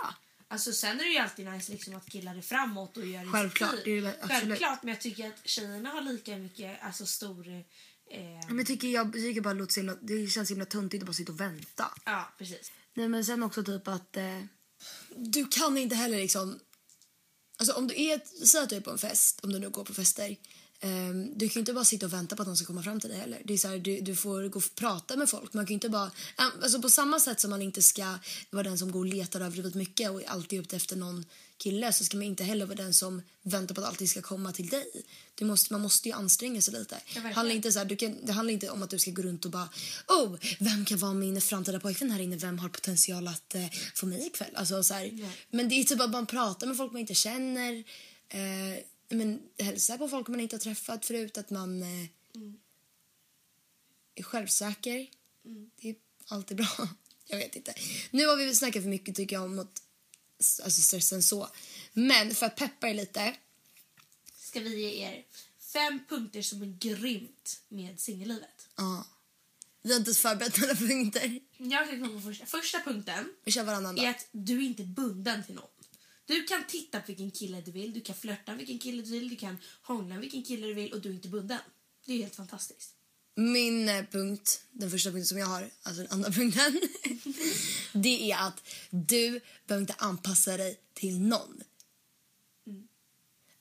Alltså, 0.48 0.72
sen 0.72 1.00
är 1.00 1.04
det 1.04 1.10
ju 1.10 1.18
alltid 1.18 1.46
nice 1.46 1.72
liksom, 1.72 1.94
att 1.94 2.10
killar 2.10 2.37
är 2.37 2.40
framåt 2.42 2.96
och 2.96 3.06
gör 3.06 3.32
Självklart, 3.32 3.74
det 3.84 3.90
är 3.90 4.02
det 4.02 4.08
absolut. 4.08 4.30
Självklart, 4.42 4.82
men 4.82 4.94
jag 4.94 5.00
tycker 5.00 5.28
att 5.28 5.40
tjejerna 5.48 5.88
har 5.90 6.00
lika 6.00 6.37
mycket 6.37 6.78
alltså, 6.82 7.06
stor... 7.06 7.64
Eh, 8.11 8.55
Men 8.55 8.64
tycker, 8.64 8.88
jag 8.88 9.12
tycker 9.12 9.40
bara 9.40 9.55
det 9.55 9.77
himla, 9.77 9.95
det 10.03 10.27
känns 10.27 10.51
himla 10.51 10.64
töntigt 10.64 11.03
att 11.03 11.07
bara 11.07 11.12
sitta 11.12 11.33
och 11.33 11.40
vänta. 11.40 11.93
ja, 12.05 12.35
precis. 12.38 12.73
Nej 12.95 13.09
men 13.09 13.25
sen 13.25 13.43
också 13.43 13.64
typ 13.64 13.88
att 13.88 14.17
eh, 14.17 14.43
du 15.17 15.47
kan 15.47 15.79
inte 15.79 15.97
heller 15.97 16.17
liksom 16.19 16.59
Alltså 17.57 17.75
om 17.75 17.87
du 17.88 18.03
är, 18.03 18.45
säg 18.47 18.61
att 18.62 18.69
du 18.69 18.77
är 18.77 18.81
på 18.81 18.90
en 18.90 18.99
fest, 18.99 19.40
om 19.43 19.53
du 19.53 19.59
nu 19.59 19.71
går 19.71 19.85
på 19.85 19.95
fester. 19.95 20.37
ehm, 20.81 21.38
du 21.38 21.49
kan 21.49 21.55
ju 21.55 21.61
inte 21.61 21.73
bara 21.73 21.85
sitta 21.85 22.07
och 22.07 22.12
vänta 22.12 22.37
på 22.37 22.43
att 22.43 22.47
någon 22.49 22.57
ska 22.57 22.67
komma 22.67 22.83
fram 22.83 23.01
till 23.01 23.11
dig 23.11 23.19
heller. 23.19 23.43
Det 23.45 23.55
är 23.55 23.59
så 23.59 23.69
här, 23.69 23.79
du, 23.79 24.01
du 24.01 24.17
får 24.17 24.49
gå 24.49 24.59
och 24.59 24.75
prata 24.75 25.17
med 25.17 25.31
folk. 25.31 25.53
Man 25.55 25.67
kan 25.67 25.75
inte 25.75 25.88
bara, 25.88 26.11
ähm, 26.38 26.51
alltså 26.62 26.83
på 26.83 26.90
samma 26.90 27.21
sätt 27.21 27.40
som 27.40 27.51
man 27.51 27.62
inte 27.62 27.83
ska 27.83 28.19
vara 28.51 28.62
den 28.62 28.79
som 28.79 28.93
går 28.93 29.01
och 29.01 29.07
letar 29.07 29.40
överdrivet 29.40 29.75
mycket 29.75 30.11
och 30.11 30.23
är 30.23 30.29
alltid 30.29 30.61
ute 30.61 30.77
efter 30.77 30.97
någon 30.97 31.25
kille 31.64 31.92
så 31.92 32.05
ska 32.05 32.16
man 32.16 32.27
inte 32.27 32.44
heller 32.44 32.66
vara 32.66 32.77
den 32.77 32.94
som 32.94 33.22
väntar 33.42 33.74
på 33.74 33.81
att 33.81 33.87
allting 33.87 34.09
ska 34.09 34.22
komma 34.22 34.53
till 34.53 34.68
dig. 34.68 34.87
Du 35.35 35.44
måste, 35.44 35.72
man 35.72 35.81
måste 35.81 36.09
ju 36.09 36.14
anstränga 36.14 36.61
sig 36.61 36.74
lite. 36.74 36.94
verkligen. 36.94 37.35
handlar 37.35 37.55
inte 37.55 37.72
så 37.72 37.79
här, 37.79 37.87
du 37.87 37.96
kan, 37.96 38.27
det 38.27 38.33
handlar 38.33 38.53
inte 38.53 38.70
om 38.70 38.83
att 38.83 38.90
du 38.90 38.98
ska 38.98 39.11
gå 39.11 39.22
runt 39.22 39.44
och 39.44 39.50
bara 39.50 39.68
oh, 40.09 40.37
vem 40.59 40.85
kan 40.85 40.98
vara 40.98 41.14
min 41.14 41.40
framtida 41.40 41.81
pojkvän 41.81 42.11
här 42.11 42.20
inne? 42.20 42.37
Vem 42.37 42.59
har 42.59 42.68
potential 42.68 43.29
att 43.29 43.55
eh, 43.55 43.66
få 43.94 44.07
mig 44.07 44.27
ikväll? 44.27 44.55
Alltså, 44.55 44.83
så 44.83 44.94
här, 44.94 45.31
men 45.50 45.68
det 45.68 45.74
är 45.74 45.85
typ 45.85 46.00
att 46.00 46.11
man 46.11 46.27
pratar 46.27 46.66
med 46.66 46.77
folk 46.77 46.92
man 46.92 47.00
inte 47.00 47.14
känner. 47.14 47.85
Eh, 48.29 48.79
men 49.09 49.40
hälsa 49.59 49.98
på 49.98 50.09
folk 50.09 50.29
man 50.29 50.40
inte 50.40 50.57
har 50.57 50.61
träffat 50.61 51.07
förut. 51.07 51.38
Att 51.38 51.50
man 51.50 51.83
eh, 51.83 52.09
är 54.14 54.22
självsäker. 54.22 55.07
Det 55.81 55.88
är 55.88 55.94
alltid 56.29 56.57
bra. 56.57 56.88
Jag 57.27 57.38
vet 57.38 57.57
inte. 57.57 57.74
Nu 58.11 58.27
har 58.27 58.37
vi 58.37 58.55
snackat 58.55 58.83
för 58.83 58.90
mycket 58.90 59.14
tycker 59.14 59.37
jag 59.37 59.44
om 59.44 59.59
att, 59.59 59.83
alltså 60.38 60.83
stressen 60.83 61.23
så. 61.23 61.49
Men 61.92 62.35
för 62.35 62.47
att 62.47 62.57
peppa 62.57 62.88
er 62.88 62.94
lite. 62.94 63.37
Ska 64.37 64.61
vi 64.61 64.81
ge 64.81 65.07
er 65.07 65.25
fem 65.75 66.01
punkter 66.09 66.42
som 66.42 66.62
är 66.62 66.66
grymt 66.66 67.61
med 67.68 68.01
singellivet. 68.01 68.68
Ja. 68.77 69.07
Vi 69.83 69.92
har 69.92 69.99
inte 69.99 70.09
ens 70.09 70.18
förberett 70.18 70.61
några 70.61 70.75
punkter. 70.75 71.40
Jag 71.59 71.87
ska 71.87 71.99
komma 71.99 72.12
på 72.12 72.20
första. 72.20 72.47
Första 72.47 72.81
punkten 72.81 73.33
Vi 73.44 73.53
kör 73.53 73.64
varannan 73.64 73.99
är 73.99 74.11
att 74.11 74.27
du 74.33 74.59
är 74.59 74.62
inte 74.62 74.85
bunden 74.85 75.44
till 75.44 75.55
någon. 75.55 75.68
Du 76.27 76.44
kan 76.44 76.66
titta 76.68 77.01
på 77.01 77.07
vilken 77.07 77.31
kille 77.31 77.61
du 77.61 77.70
vill, 77.70 77.92
du 77.92 78.01
kan 78.01 78.16
flörta 78.16 78.53
med 78.53 78.59
vilken 78.59 78.79
kille 78.79 79.03
du 79.03 79.11
vill, 79.11 79.29
du 79.29 79.37
kan 79.37 79.59
hångla 79.83 80.14
med 80.14 80.20
vilken 80.20 80.42
kille 80.42 80.66
du 80.66 80.75
vill 80.75 80.92
och 80.92 81.01
du 81.01 81.09
är 81.09 81.12
inte 81.12 81.29
bunden. 81.29 81.59
Det 82.07 82.12
är 82.12 82.18
helt 82.18 82.37
fantastiskt. 82.37 82.93
Min 83.35 83.88
eh, 83.88 84.05
punkt, 84.12 84.61
den 84.73 84.90
första 84.90 85.11
punkten 85.11 85.27
som 85.27 85.38
jag 85.38 85.47
har, 85.47 85.70
alltså 85.83 86.03
den 86.03 86.11
andra 86.11 86.31
punkten. 86.40 86.81
det 87.92 88.31
är 88.33 88.37
att 88.38 88.62
du 88.90 89.40
behöver 89.66 89.81
inte 89.81 89.94
anpassa 89.99 90.57
dig 90.57 90.81
till 90.94 91.20
någon. 91.20 91.62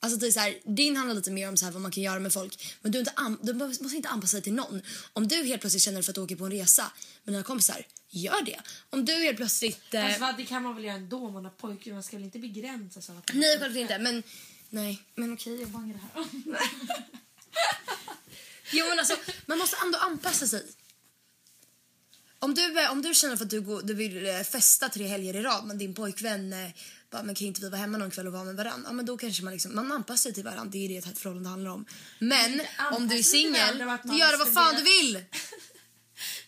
Alltså 0.00 0.18
det 0.18 0.26
är 0.26 0.30
så 0.30 0.40
här, 0.40 0.58
din 0.64 0.96
handlar 0.96 1.14
lite 1.14 1.30
mer 1.30 1.48
om 1.48 1.56
så 1.56 1.64
här 1.64 1.72
vad 1.72 1.82
man 1.82 1.90
kan 1.90 2.02
göra 2.02 2.20
med 2.20 2.32
folk. 2.32 2.76
Men 2.82 2.92
du, 2.92 2.98
inte 2.98 3.12
du 3.42 3.54
måste 3.54 3.96
inte 3.96 4.08
anpassa 4.08 4.36
dig 4.36 4.42
till 4.42 4.54
någon. 4.54 4.82
Om 5.12 5.28
du 5.28 5.44
helt 5.44 5.60
plötsligt 5.60 5.82
känner 5.82 6.02
för 6.02 6.12
att 6.12 6.18
åka 6.18 6.36
på 6.36 6.44
en 6.44 6.50
resa 6.50 6.92
med 7.24 7.34
dina 7.34 7.42
kompisar, 7.42 7.86
gör 8.10 8.44
det. 8.44 8.60
Om 8.90 9.04
du 9.04 9.12
helt 9.12 9.36
plötsligt... 9.36 9.94
Eh, 9.94 10.18
vad, 10.20 10.36
det 10.36 10.44
kan 10.44 10.62
man 10.62 10.74
väl 10.74 10.84
göra 10.84 10.96
ändå 10.96 11.26
om 11.26 11.32
man 11.32 11.44
har 11.44 11.52
pojkar. 11.52 11.92
Man 11.92 12.02
ska 12.02 12.16
väl 12.16 12.24
inte 12.24 12.38
att 12.98 13.08
man 13.08 13.22
nej, 13.32 13.58
självklart 13.58 13.82
inte. 13.82 13.98
Men, 13.98 14.22
nej, 14.70 15.02
men 15.14 15.32
okej, 15.32 15.60
jag 15.60 15.68
bangar 15.68 15.94
det 15.94 16.00
här. 16.00 16.24
jo, 18.74 18.88
men 18.88 18.98
alltså, 18.98 19.16
man 19.46 19.58
måste 19.58 19.76
ändå 19.84 19.98
anpassa 19.98 20.46
sig. 20.46 20.62
Om 22.38 22.54
du, 22.54 22.80
eh, 22.80 22.92
om 22.92 23.02
du 23.02 23.14
känner 23.14 23.36
för 23.36 23.44
att 23.44 23.50
du, 23.50 23.60
går, 23.60 23.82
du 23.82 23.94
vill 23.94 24.26
eh, 24.26 24.40
festa 24.40 24.88
tre 24.88 25.06
helger 25.06 25.36
i 25.36 25.42
rad 25.42 25.64
men 25.64 25.78
din 25.78 25.94
pojkvän 25.94 26.52
eh, 26.52 26.70
bara, 27.10 27.22
men 27.22 27.34
kan 27.34 27.46
inte 27.46 27.60
vi 27.60 27.68
vara 27.68 27.80
hemma 27.80 27.98
någon 27.98 28.10
kväll 28.10 28.26
och 28.26 28.32
vara 28.32 28.44
med 28.44 28.56
varandra? 28.56 28.88
Ja, 28.88 28.92
men 28.92 29.06
då 29.06 29.16
kanske 29.16 29.44
man 29.44 29.52
liksom, 29.52 29.74
man 29.74 29.92
anpassar 29.92 30.22
sig 30.22 30.34
till 30.34 30.44
varandra. 30.44 30.70
Det 30.72 30.84
är 30.84 30.88
det 30.88 30.96
ett 30.96 31.18
förhållande 31.18 31.48
handlar 31.48 31.70
om. 31.70 31.86
Men 32.18 32.60
om 32.92 33.08
du 33.08 33.18
är 33.18 33.22
singel, 33.22 33.78
då 33.78 34.14
gör 34.14 34.30
du 34.30 34.36
vad 34.36 34.54
fan 34.54 34.74
du 34.74 34.82
vill. 34.82 35.24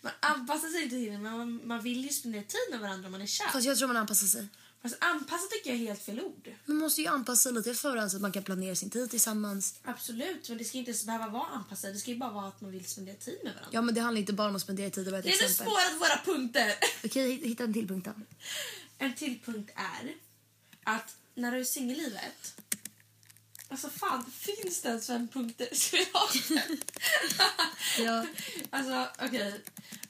Man 0.01 0.13
anpassar 0.21 0.69
sig 0.69 0.83
inte 0.83 0.97
till 0.97 1.13
det, 1.13 1.19
men 1.19 1.33
man, 1.33 1.67
man 1.69 1.83
vill 1.83 2.05
ju 2.05 2.09
spendera 2.09 2.43
tid 2.43 2.67
med 2.71 2.81
varandra 2.81 3.07
om 3.07 3.13
man 3.13 3.23
är 3.23 3.27
kär. 3.27 3.49
Fast 3.53 3.67
jag 3.67 3.79
tror 3.79 3.89
man 3.89 3.97
anpassar 3.97 4.27
sig. 4.27 4.49
Fast 4.83 4.97
anpassa 5.01 5.47
tycker 5.51 5.71
jag 5.71 5.81
är 5.81 5.87
helt 5.87 6.03
fel 6.03 6.21
ord. 6.21 6.55
Man 6.65 6.77
måste 6.77 7.01
ju 7.01 7.07
anpassa 7.07 7.51
lite 7.51 7.75
för 7.75 7.89
varandra 7.89 8.11
så 8.11 8.17
att 8.17 8.23
man 8.23 8.33
kan 8.33 8.43
planera 8.43 8.77
sin 8.77 8.91
tid 8.91 9.11
tillsammans. 9.11 9.75
Absolut, 9.83 10.49
men 10.49 10.59
det 10.59 10.65
ska 10.65 10.79
inte 10.79 10.91
ens 10.91 11.05
behöva 11.05 11.29
vara 11.29 11.47
anpassat. 11.47 11.93
Det 11.93 11.99
ska 11.99 12.11
ju 12.11 12.17
bara 12.17 12.31
vara 12.31 12.49
att 12.49 12.61
man 12.61 12.71
vill 12.71 12.85
spendera 12.85 13.17
tid 13.17 13.39
med 13.45 13.53
varandra. 13.55 13.71
Ja 13.73 13.83
men 13.83 13.95
det 13.95 14.01
handlar 14.01 14.21
inte 14.21 14.33
bara 14.33 14.49
om 14.49 14.57
att 14.57 14.63
spendera 14.63 14.91
tid 14.91 15.09
vara 15.09 15.19
ett 15.19 15.25
det 15.25 15.31
är 15.31 15.41
nu 15.41 15.47
exempel. 15.47 15.75
spårat 15.75 16.01
våra 16.01 16.35
punkter. 16.35 16.75
Okej, 17.05 17.49
hitta 17.49 17.65
en 17.65 17.73
till 17.73 17.89
punkt 17.89 18.09
då. 18.17 18.23
En 18.99 19.15
till 19.15 19.41
punkt 19.45 19.71
är 19.75 20.15
att 20.85 21.17
när 21.35 21.53
du 21.53 21.59
är 21.61 21.65
singellivet. 21.65 22.61
Alltså 23.69 23.89
fan, 23.91 24.31
finns 24.31 24.83
det 24.83 24.89
ens 24.89 25.07
fem 25.07 25.29
punkter? 25.29 25.69
Ska 25.73 25.97
vi 25.97 26.07
ha 26.13 26.29
det? 26.49 26.79
Ja. 28.03 28.27
Alltså 28.71 29.09
okej. 29.27 29.61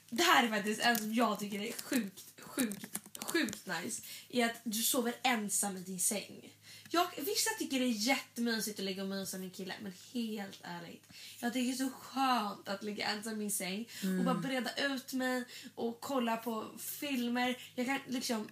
Det 0.09 0.23
här 0.23 0.43
är 0.43 0.49
faktiskt 0.49 0.81
en 0.81 0.97
som 0.97 1.13
jag 1.13 1.39
tycker 1.39 1.59
är 1.61 1.71
sjukt, 1.83 2.23
sjukt, 2.41 2.99
sjukt 3.37 3.67
nice. 3.67 4.01
Är 4.29 4.45
att 4.45 4.61
du 4.63 4.83
sover 4.83 5.15
ensam 5.23 5.77
i 5.77 5.79
din 5.79 5.99
säng. 5.99 6.53
Jag, 6.89 7.07
vissa 7.17 7.49
tycker 7.59 7.79
det 7.79 7.85
är 7.85 8.07
jättemysigt 8.07 8.79
att 8.79 8.85
ligga 8.85 9.03
och 9.03 9.09
mysa 9.09 9.37
med 9.37 9.45
en 9.45 9.51
kille 9.51 9.73
men 9.81 9.93
helt 10.13 10.59
ärligt. 10.63 11.03
Jag 11.39 11.53
tycker 11.53 11.67
det 11.67 11.83
är 11.83 11.89
så 11.89 11.95
skönt 11.95 12.69
att 12.69 12.83
ligga 12.83 13.07
ensam 13.07 13.33
i 13.33 13.35
min 13.35 13.51
säng 13.51 13.89
och 14.19 14.25
bara 14.25 14.35
breda 14.35 14.71
ut 14.75 15.13
mig 15.13 15.43
och 15.75 15.99
kolla 16.01 16.37
på 16.37 16.65
filmer. 16.79 17.57
Jag 17.75 17.85
kan 17.85 17.99
liksom... 18.07 18.49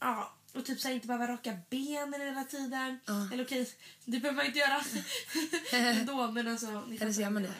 Ja, 0.00 0.36
och 0.54 0.64
typ 0.64 0.80
så 0.80 0.88
här, 0.88 0.94
inte 0.94 1.06
behöva 1.06 1.32
raka 1.32 1.58
benen 1.70 2.20
hela 2.20 2.44
tiden. 2.44 2.98
Eller 3.32 3.44
okej, 3.44 3.70
det 4.04 4.18
behöver 4.18 4.36
man 4.36 4.46
inte 4.46 4.58
göra 4.58 4.80
ändå 5.72 6.30
men 6.30 6.48
alltså... 6.48 6.66
Eller 7.00 7.12
så 7.12 7.20
gör 7.20 7.30
man 7.30 7.42
det. 7.42 7.52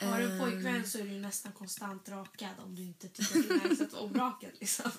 Har 0.00 0.20
du 0.20 0.38
pojkvän 0.38 0.86
så 0.86 0.98
är 0.98 1.04
du 1.04 1.10
nästan 1.10 1.52
konstant 1.52 2.08
rakad 2.08 2.50
om 2.58 2.74
du 2.74 2.82
inte 2.82 3.08
tycker 3.08 3.38
att 3.40 3.48
det 3.48 3.54
är 3.54 3.68
nice 3.68 3.84
att 3.84 3.92
vara 3.92 4.02
obrakad. 4.02 4.50
Liksom. 4.60 4.90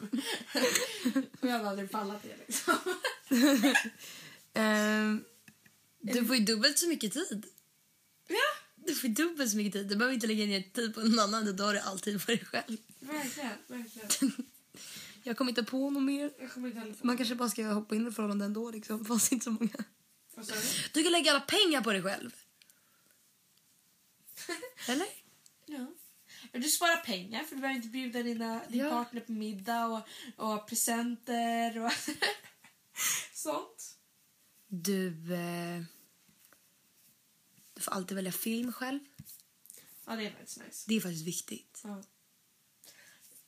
jag 1.41 1.49
hade 1.49 1.69
aldrig 1.69 1.91
pallat 1.91 2.23
det. 2.23 2.37
Liksom. 2.47 2.75
Ehm, 4.53 5.23
du 5.99 6.25
får 6.25 6.35
ju 6.35 6.45
dubbelt 6.45 6.79
så 6.79 6.87
mycket 6.87 7.13
tid. 7.13 7.45
Ja, 8.27 8.35
Du 8.75 8.95
får 8.95 9.07
dubbelt 9.07 9.51
så 9.51 9.57
mycket 9.57 9.73
tid. 9.73 9.87
Du 9.87 9.95
behöver 9.95 10.13
inte 10.13 10.27
lägga 10.27 10.45
ner 10.45 10.61
tid 10.73 10.93
på 10.93 10.99
någon 11.01 11.19
annan. 11.19 11.55
Du 11.55 11.63
har 11.63 11.73
det 11.73 11.83
alltid 11.83 12.21
för 12.21 12.27
dig 12.27 12.45
själv. 12.45 12.77
verkligen. 12.99 13.51
verkligen. 13.67 14.31
Jag 15.23 15.37
kommer 15.37 15.51
inte 15.51 15.63
på 15.63 15.89
något 15.89 16.03
mer. 16.03 16.47
Få... 16.47 16.59
Man 17.07 17.17
kanske 17.17 17.35
bara 17.35 17.49
ska 17.49 17.65
hoppa 17.67 17.95
in 17.95 18.07
i 18.07 18.11
förhållanden 18.11 18.45
ändå. 18.45 18.71
Liksom. 18.71 18.99
Det 19.03 19.05
fanns 19.05 19.31
inte 19.31 19.43
så 19.43 19.51
många. 19.51 19.83
Du? 20.35 20.43
Du 20.93 21.03
kan 21.03 21.11
lägga 21.11 21.31
alla 21.31 21.39
pengar 21.39 21.81
på 21.81 21.91
dig 21.91 22.03
själv. 22.03 22.31
Eller? 24.87 25.07
Ja. 25.65 25.87
Du 26.53 26.63
sparar 26.63 26.97
pengar 27.03 27.43
för 27.43 27.55
du 27.55 27.61
behöver 27.61 27.75
inte 27.77 27.87
bjuda 27.89 28.23
dina, 28.23 28.61
din 28.69 28.79
Ja. 28.79 28.89
partner 28.89 29.21
på 29.21 29.31
middag 29.31 29.85
och, 29.85 30.01
och 30.51 30.67
presenter 30.67 31.79
och 31.79 31.91
sånt. 33.33 33.97
Du... 34.67 35.33
Eh, 35.33 35.83
du 37.73 37.81
får 37.81 37.91
alltid 37.91 38.15
välja 38.15 38.31
film 38.31 38.73
själv. 38.73 38.99
Ja, 40.05 40.15
det 40.15 40.25
är 40.25 40.31
faktiskt 40.31 40.57
nice. 40.59 40.85
Det 40.87 40.95
är 40.95 41.01
faktiskt 41.01 41.27
viktigt. 41.27 41.81
Ja. 41.83 42.03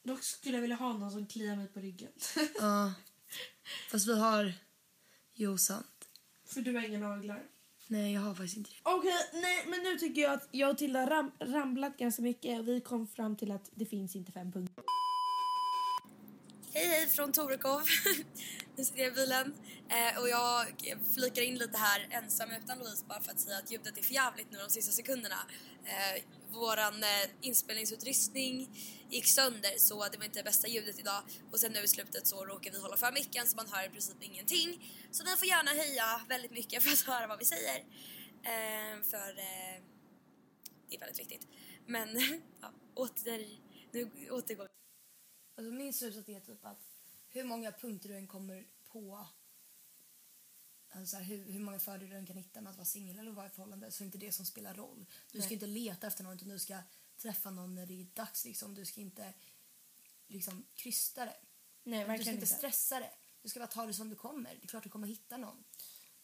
Dock 0.04 0.24
skulle 0.24 0.56
jag 0.58 0.62
vilja 0.62 0.76
ha 0.76 0.94
någon 0.98 1.12
som 1.12 1.28
kliar 1.28 1.56
mig 1.56 1.68
på 1.68 1.80
ryggen. 1.80 2.12
Ja. 2.60 2.94
Fast 3.92 4.08
vi 4.08 4.20
har... 4.20 4.54
Jo, 5.34 5.58
sant. 5.58 6.10
för 6.46 6.62
du 6.62 6.74
har 6.76 6.82
inga 6.84 7.00
naglar. 7.00 7.44
Nej, 7.92 8.14
jag 8.14 8.22
har 8.22 8.34
faktiskt 8.36 8.58
inte 8.58 8.70
det. 8.70 8.78
Okej, 8.84 9.12
nej 9.34 9.66
men 9.68 9.80
nu 9.84 9.98
tycker 9.98 10.22
jag 10.22 10.34
att 10.34 10.48
jag 10.52 10.70
och 10.70 10.78
Tilda 10.78 11.10
ram, 11.10 11.32
ramlat 11.40 11.98
ganska 11.98 12.22
mycket 12.22 12.60
och 12.60 12.68
vi 12.68 12.82
kom 12.82 13.08
fram 13.08 13.36
till 13.36 13.52
att 13.52 13.70
det 13.76 13.86
finns 13.86 14.16
inte 14.16 14.32
fem 14.32 14.52
punkter. 14.52 14.84
Hej, 16.74 16.88
hej 16.88 17.08
från 17.08 17.32
Torekov. 17.32 17.82
nu 18.76 18.84
sitter 18.84 19.00
jag 19.00 19.12
i 19.12 19.16
bilen 19.16 19.54
eh, 19.90 20.22
och 20.22 20.30
jag 20.30 20.66
flikar 21.16 21.42
in 21.42 21.56
lite 21.56 21.78
här 21.78 22.08
ensam 22.10 22.50
utan 22.64 22.80
Louise 22.80 23.06
bara 23.08 23.22
för 23.22 23.32
att 23.32 23.40
säga 23.40 23.58
att 23.58 23.72
ljudet 23.72 23.98
är 23.98 24.02
för 24.02 24.14
jävligt 24.14 24.52
nu 24.52 24.58
de 24.58 24.70
sista 24.70 24.92
sekunderna. 24.92 25.40
Eh, 25.86 26.24
våran 26.52 27.04
eh, 27.04 27.30
inspelningsutrustning 27.42 28.70
gick 29.12 29.28
sönder 29.28 29.78
så 29.78 30.08
det 30.08 30.18
var 30.18 30.26
inte 30.26 30.40
det 30.40 30.44
bästa 30.44 30.68
ljudet 30.68 31.00
idag 31.00 31.24
och 31.52 31.60
sen 31.60 31.72
nu 31.72 31.80
i 31.80 31.88
slutet 31.88 32.28
så 32.28 32.46
råkar 32.46 32.72
vi 32.72 32.80
hålla 32.80 32.98
för 32.98 33.12
micken 33.12 33.48
så 33.48 33.56
man 33.56 33.68
hör 33.68 33.86
i 33.86 33.90
princip 33.90 34.24
ingenting. 34.24 34.70
Så 35.12 35.24
ni 35.24 35.38
får 35.38 35.48
gärna 35.48 35.72
höja 35.72 36.22
väldigt 36.30 36.52
mycket 36.52 36.84
för 36.84 36.92
att 36.92 37.16
höra 37.16 37.28
vad 37.28 37.40
vi 37.40 37.46
säger. 37.46 37.80
Eh, 38.44 39.02
för 39.04 39.30
eh, 39.30 39.84
det 40.90 40.96
är 40.96 41.00
väldigt 41.00 41.20
viktigt. 41.20 41.48
Men 41.86 42.10
ja, 42.62 42.74
åter, 42.96 43.48
nu 43.92 44.30
återgår 44.32 44.68
Alltså 45.58 45.74
min 45.74 45.94
slutsats 45.94 46.30
är 46.30 46.40
typ 46.40 46.66
att 46.66 46.80
hur 47.30 47.44
många 47.44 47.72
punkter 47.72 48.10
du 48.10 48.16
än 48.16 48.28
kommer 48.28 48.68
på 48.92 49.28
alltså 50.90 51.18
hur, 51.18 51.52
hur 51.52 51.60
många 51.60 51.80
fördelar 51.80 52.12
du 52.12 52.18
än 52.18 52.26
kan 52.26 52.38
hitta 52.38 52.62
med 52.62 52.70
att 52.70 52.78
vara 52.78 52.86
singel 52.86 53.20
eller 53.20 53.32
vara 53.32 53.46
i 53.46 53.50
förhållande 53.50 53.92
så 53.92 54.04
är 54.04 54.06
inte 54.06 54.18
det 54.18 54.32
som 54.32 54.46
spelar 54.46 54.74
roll. 54.74 55.06
Du 55.32 55.42
ska 55.42 55.54
inte 55.54 55.68
leta 55.68 56.08
efter 56.08 56.24
någon 56.24 56.36
utan 56.36 56.50
du 56.50 56.60
ska 56.60 56.78
träffa 57.22 57.52
någon 57.52 57.76
när 57.76 57.86
det 57.86 58.02
är 58.02 58.06
dags 58.14 58.46
liksom. 58.46 58.76
Du 58.76 58.86
ska 58.86 59.02
inte 59.02 59.34
liksom 60.28 60.66
krysta 60.76 61.26
det. 61.26 61.36
Nej, 61.84 62.18
du 62.18 62.24
ska 62.24 62.32
inte 62.32 62.46
stressa 62.46 63.00
det. 63.00 63.12
Du 63.42 63.50
ska 63.50 63.60
bara 63.60 63.68
ta 63.68 63.86
det 63.86 63.94
som 63.94 64.10
du 64.10 64.16
kommer. 64.16 64.56
Det 64.56 64.64
är 64.64 64.68
klart 64.68 64.84
du 64.84 64.90
kommer 64.90 65.08
hitta 65.08 65.38
någon. 65.38 65.64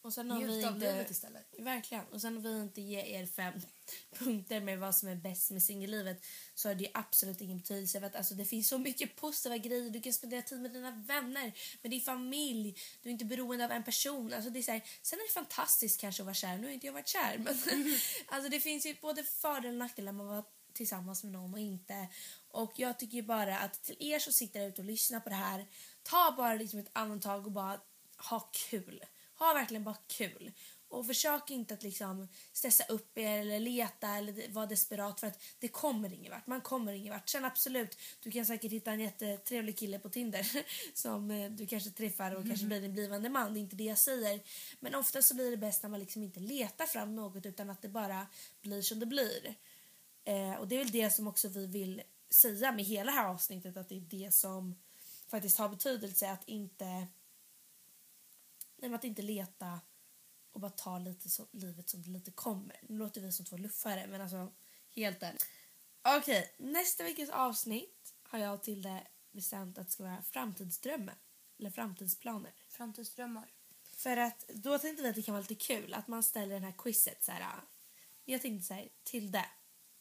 Och 0.01 0.13
sen 0.13 0.31
har 0.31 0.39
Njut 0.39 0.49
vi 0.49 0.65
av 0.65 0.73
inte... 0.73 0.91
livet 0.91 1.11
istället. 1.11 1.53
Verkligen. 1.59 2.05
Och 2.05 2.21
sen 2.21 2.37
om 2.37 2.43
vi 2.43 2.61
inte 2.61 2.81
ger 2.81 3.03
er 3.03 3.25
fem 3.25 3.53
punkter 4.19 4.61
med 4.61 4.79
vad 4.79 4.95
som 4.95 5.09
är 5.09 5.15
bäst 5.15 5.51
med 5.51 5.63
singellivet 5.63 6.25
så 6.53 6.69
har 6.69 6.75
det 6.75 6.91
absolut 6.93 7.41
ingen 7.41 7.57
betydelse. 7.57 7.99
För 7.99 8.07
att 8.07 8.15
alltså, 8.15 8.35
det 8.35 8.45
finns 8.45 8.67
så 8.67 8.77
mycket 8.77 9.15
positiva 9.15 9.57
grejer. 9.57 9.89
Du 9.89 10.01
kan 10.01 10.13
spendera 10.13 10.41
tid 10.41 10.59
med 10.61 10.71
dina 10.71 10.91
vänner, 10.91 11.53
med 11.81 11.91
din 11.91 12.01
familj. 12.01 12.79
Du 13.01 13.09
är 13.09 13.13
inte 13.13 13.25
beroende 13.25 13.65
av 13.65 13.71
en 13.71 13.83
person. 13.83 14.33
Alltså, 14.33 14.49
det 14.49 14.59
är 14.59 14.63
så 14.63 14.71
här, 14.71 14.83
sen 15.01 15.19
är 15.19 15.23
det 15.23 15.33
fantastiskt 15.33 16.01
kanske 16.01 16.23
att 16.23 16.25
vara 16.25 16.33
kär. 16.33 16.57
Nu 16.57 16.67
har 16.67 16.73
inte 16.73 16.85
jag 16.85 16.93
varit 16.93 17.07
kär. 17.07 17.37
Men 17.37 17.55
alltså, 18.27 18.49
det 18.49 18.59
finns 18.59 18.85
ju 18.85 18.95
både 19.01 19.23
fördelar 19.23 19.73
och 19.73 19.79
nackdelar 19.79 20.11
med 20.11 20.23
att 20.23 20.29
vara 20.29 20.45
tillsammans 20.77 21.23
med 21.23 21.33
någon 21.33 21.53
och 21.53 21.59
inte. 21.59 22.07
Och 22.47 22.73
jag 22.75 22.99
tycker 22.99 23.21
bara 23.21 23.59
att 23.59 23.83
till 23.83 23.95
er 23.99 24.19
som 24.19 24.33
sitter 24.33 24.59
där 24.59 24.67
ute 24.67 24.81
och 24.81 24.87
lyssnar 24.87 25.19
på 25.19 25.29
det 25.29 25.35
här, 25.35 25.65
ta 26.03 26.33
bara 26.37 26.53
liksom 26.53 26.79
ett 26.79 26.89
andetag 26.93 27.45
och 27.45 27.51
bara 27.51 27.79
ha 28.29 28.49
kul. 28.69 29.03
Ha 29.39 29.53
verkligen 29.53 29.83
bara 29.83 29.97
kul. 30.07 30.51
Och 30.89 31.05
försök 31.05 31.51
inte 31.51 31.73
att 31.73 31.83
liksom 31.83 32.27
stressa 32.53 32.83
upp 32.83 33.17
er 33.17 33.39
eller 33.39 33.59
leta 33.59 34.07
eller 34.07 34.51
vara 34.51 34.65
desperat 34.65 35.19
för 35.19 35.27
att 35.27 35.41
det 35.59 35.67
kommer 35.67 36.13
ingen 36.13 36.31
vart. 36.31 36.47
Man 36.47 36.61
kommer 36.61 36.93
ingen 36.93 37.13
vart. 37.13 37.29
Sen 37.29 37.45
absolut, 37.45 37.97
du 38.23 38.31
kan 38.31 38.45
säkert 38.45 38.71
hitta 38.71 38.91
en 38.91 38.99
jättetrevlig 38.99 39.77
kille 39.77 39.99
på 39.99 40.09
Tinder 40.09 40.47
som 40.93 41.31
eh, 41.31 41.51
du 41.51 41.67
kanske 41.67 41.89
träffar 41.89 42.35
och 42.35 42.47
kanske 42.47 42.65
blir 42.65 42.81
din 42.81 42.93
blivande 42.93 43.29
man. 43.29 43.53
Det 43.53 43.59
är 43.59 43.61
inte 43.61 43.75
det 43.75 43.83
jag 43.83 43.97
säger. 43.97 44.41
Men 44.79 44.95
ofta 44.95 45.21
så 45.21 45.35
blir 45.35 45.51
det 45.51 45.57
bäst 45.57 45.83
när 45.83 45.89
man 45.89 45.99
liksom 45.99 46.23
inte 46.23 46.39
letar 46.39 46.85
fram 46.85 47.15
något 47.15 47.45
utan 47.45 47.69
att 47.69 47.81
det 47.81 47.89
bara 47.89 48.27
blir 48.61 48.81
som 48.81 48.99
det 48.99 49.05
blir. 49.05 49.55
Eh, 50.27 50.53
och 50.53 50.67
det 50.67 50.75
är 50.75 50.79
väl 50.79 50.91
det 50.91 51.09
som 51.09 51.27
också 51.27 51.47
vi 51.47 51.67
vill 51.67 52.03
säga 52.29 52.71
med 52.71 52.85
hela 52.85 53.11
det 53.11 53.17
här 53.17 53.27
avsnittet 53.27 53.77
att 53.77 53.89
det 53.89 53.95
är 53.95 54.01
det 54.01 54.33
som 54.33 54.75
faktiskt 55.27 55.57
har 55.57 55.69
betydelse 55.69 56.31
att 56.31 56.47
inte 56.47 57.07
nej, 58.77 58.93
att 58.93 59.03
inte 59.03 59.21
leta 59.21 59.79
och 60.51 60.59
bara 60.59 60.71
ta 60.71 60.99
lite 60.99 61.29
så, 61.29 61.47
livet 61.51 61.89
som 61.89 62.01
det 62.01 62.09
lite 62.09 62.31
kommer. 62.31 62.79
Nu 62.81 62.97
låter 62.97 63.21
vi 63.21 63.31
som 63.31 63.45
två 63.45 63.57
luffare 63.57 64.07
men 64.07 64.21
alltså 64.21 64.51
helt 64.95 65.23
ärligt. 65.23 65.45
Okej, 66.01 66.55
nästa 66.57 67.03
veckas 67.03 67.29
avsnitt 67.29 68.13
har 68.23 68.39
jag 68.39 68.63
till 68.63 68.81
det 68.81 69.07
bestämt 69.31 69.77
att 69.77 69.85
det 69.85 69.91
ska 69.91 70.03
vara 70.03 70.21
framtidsdrömmar 70.21 71.15
eller 71.59 71.69
framtidsplaner. 71.69 72.51
Framtidsdrömmar. 72.69 73.51
För 73.83 74.17
att 74.17 74.47
då 74.47 74.79
tänkte 74.79 75.03
vi 75.03 75.09
att 75.09 75.15
det 75.15 75.21
kan 75.21 75.33
vara 75.33 75.45
lite 75.49 75.65
kul 75.65 75.93
att 75.93 76.07
man 76.07 76.23
ställer 76.23 76.53
den 76.53 76.63
här 76.63 76.75
quizet 76.77 77.23
så 77.23 77.31
här. 77.31 77.61
Jag 78.25 78.41
tänkte 78.41 78.67
så 78.67 78.73
här, 78.73 78.89
till 79.03 79.31
det. 79.31 79.45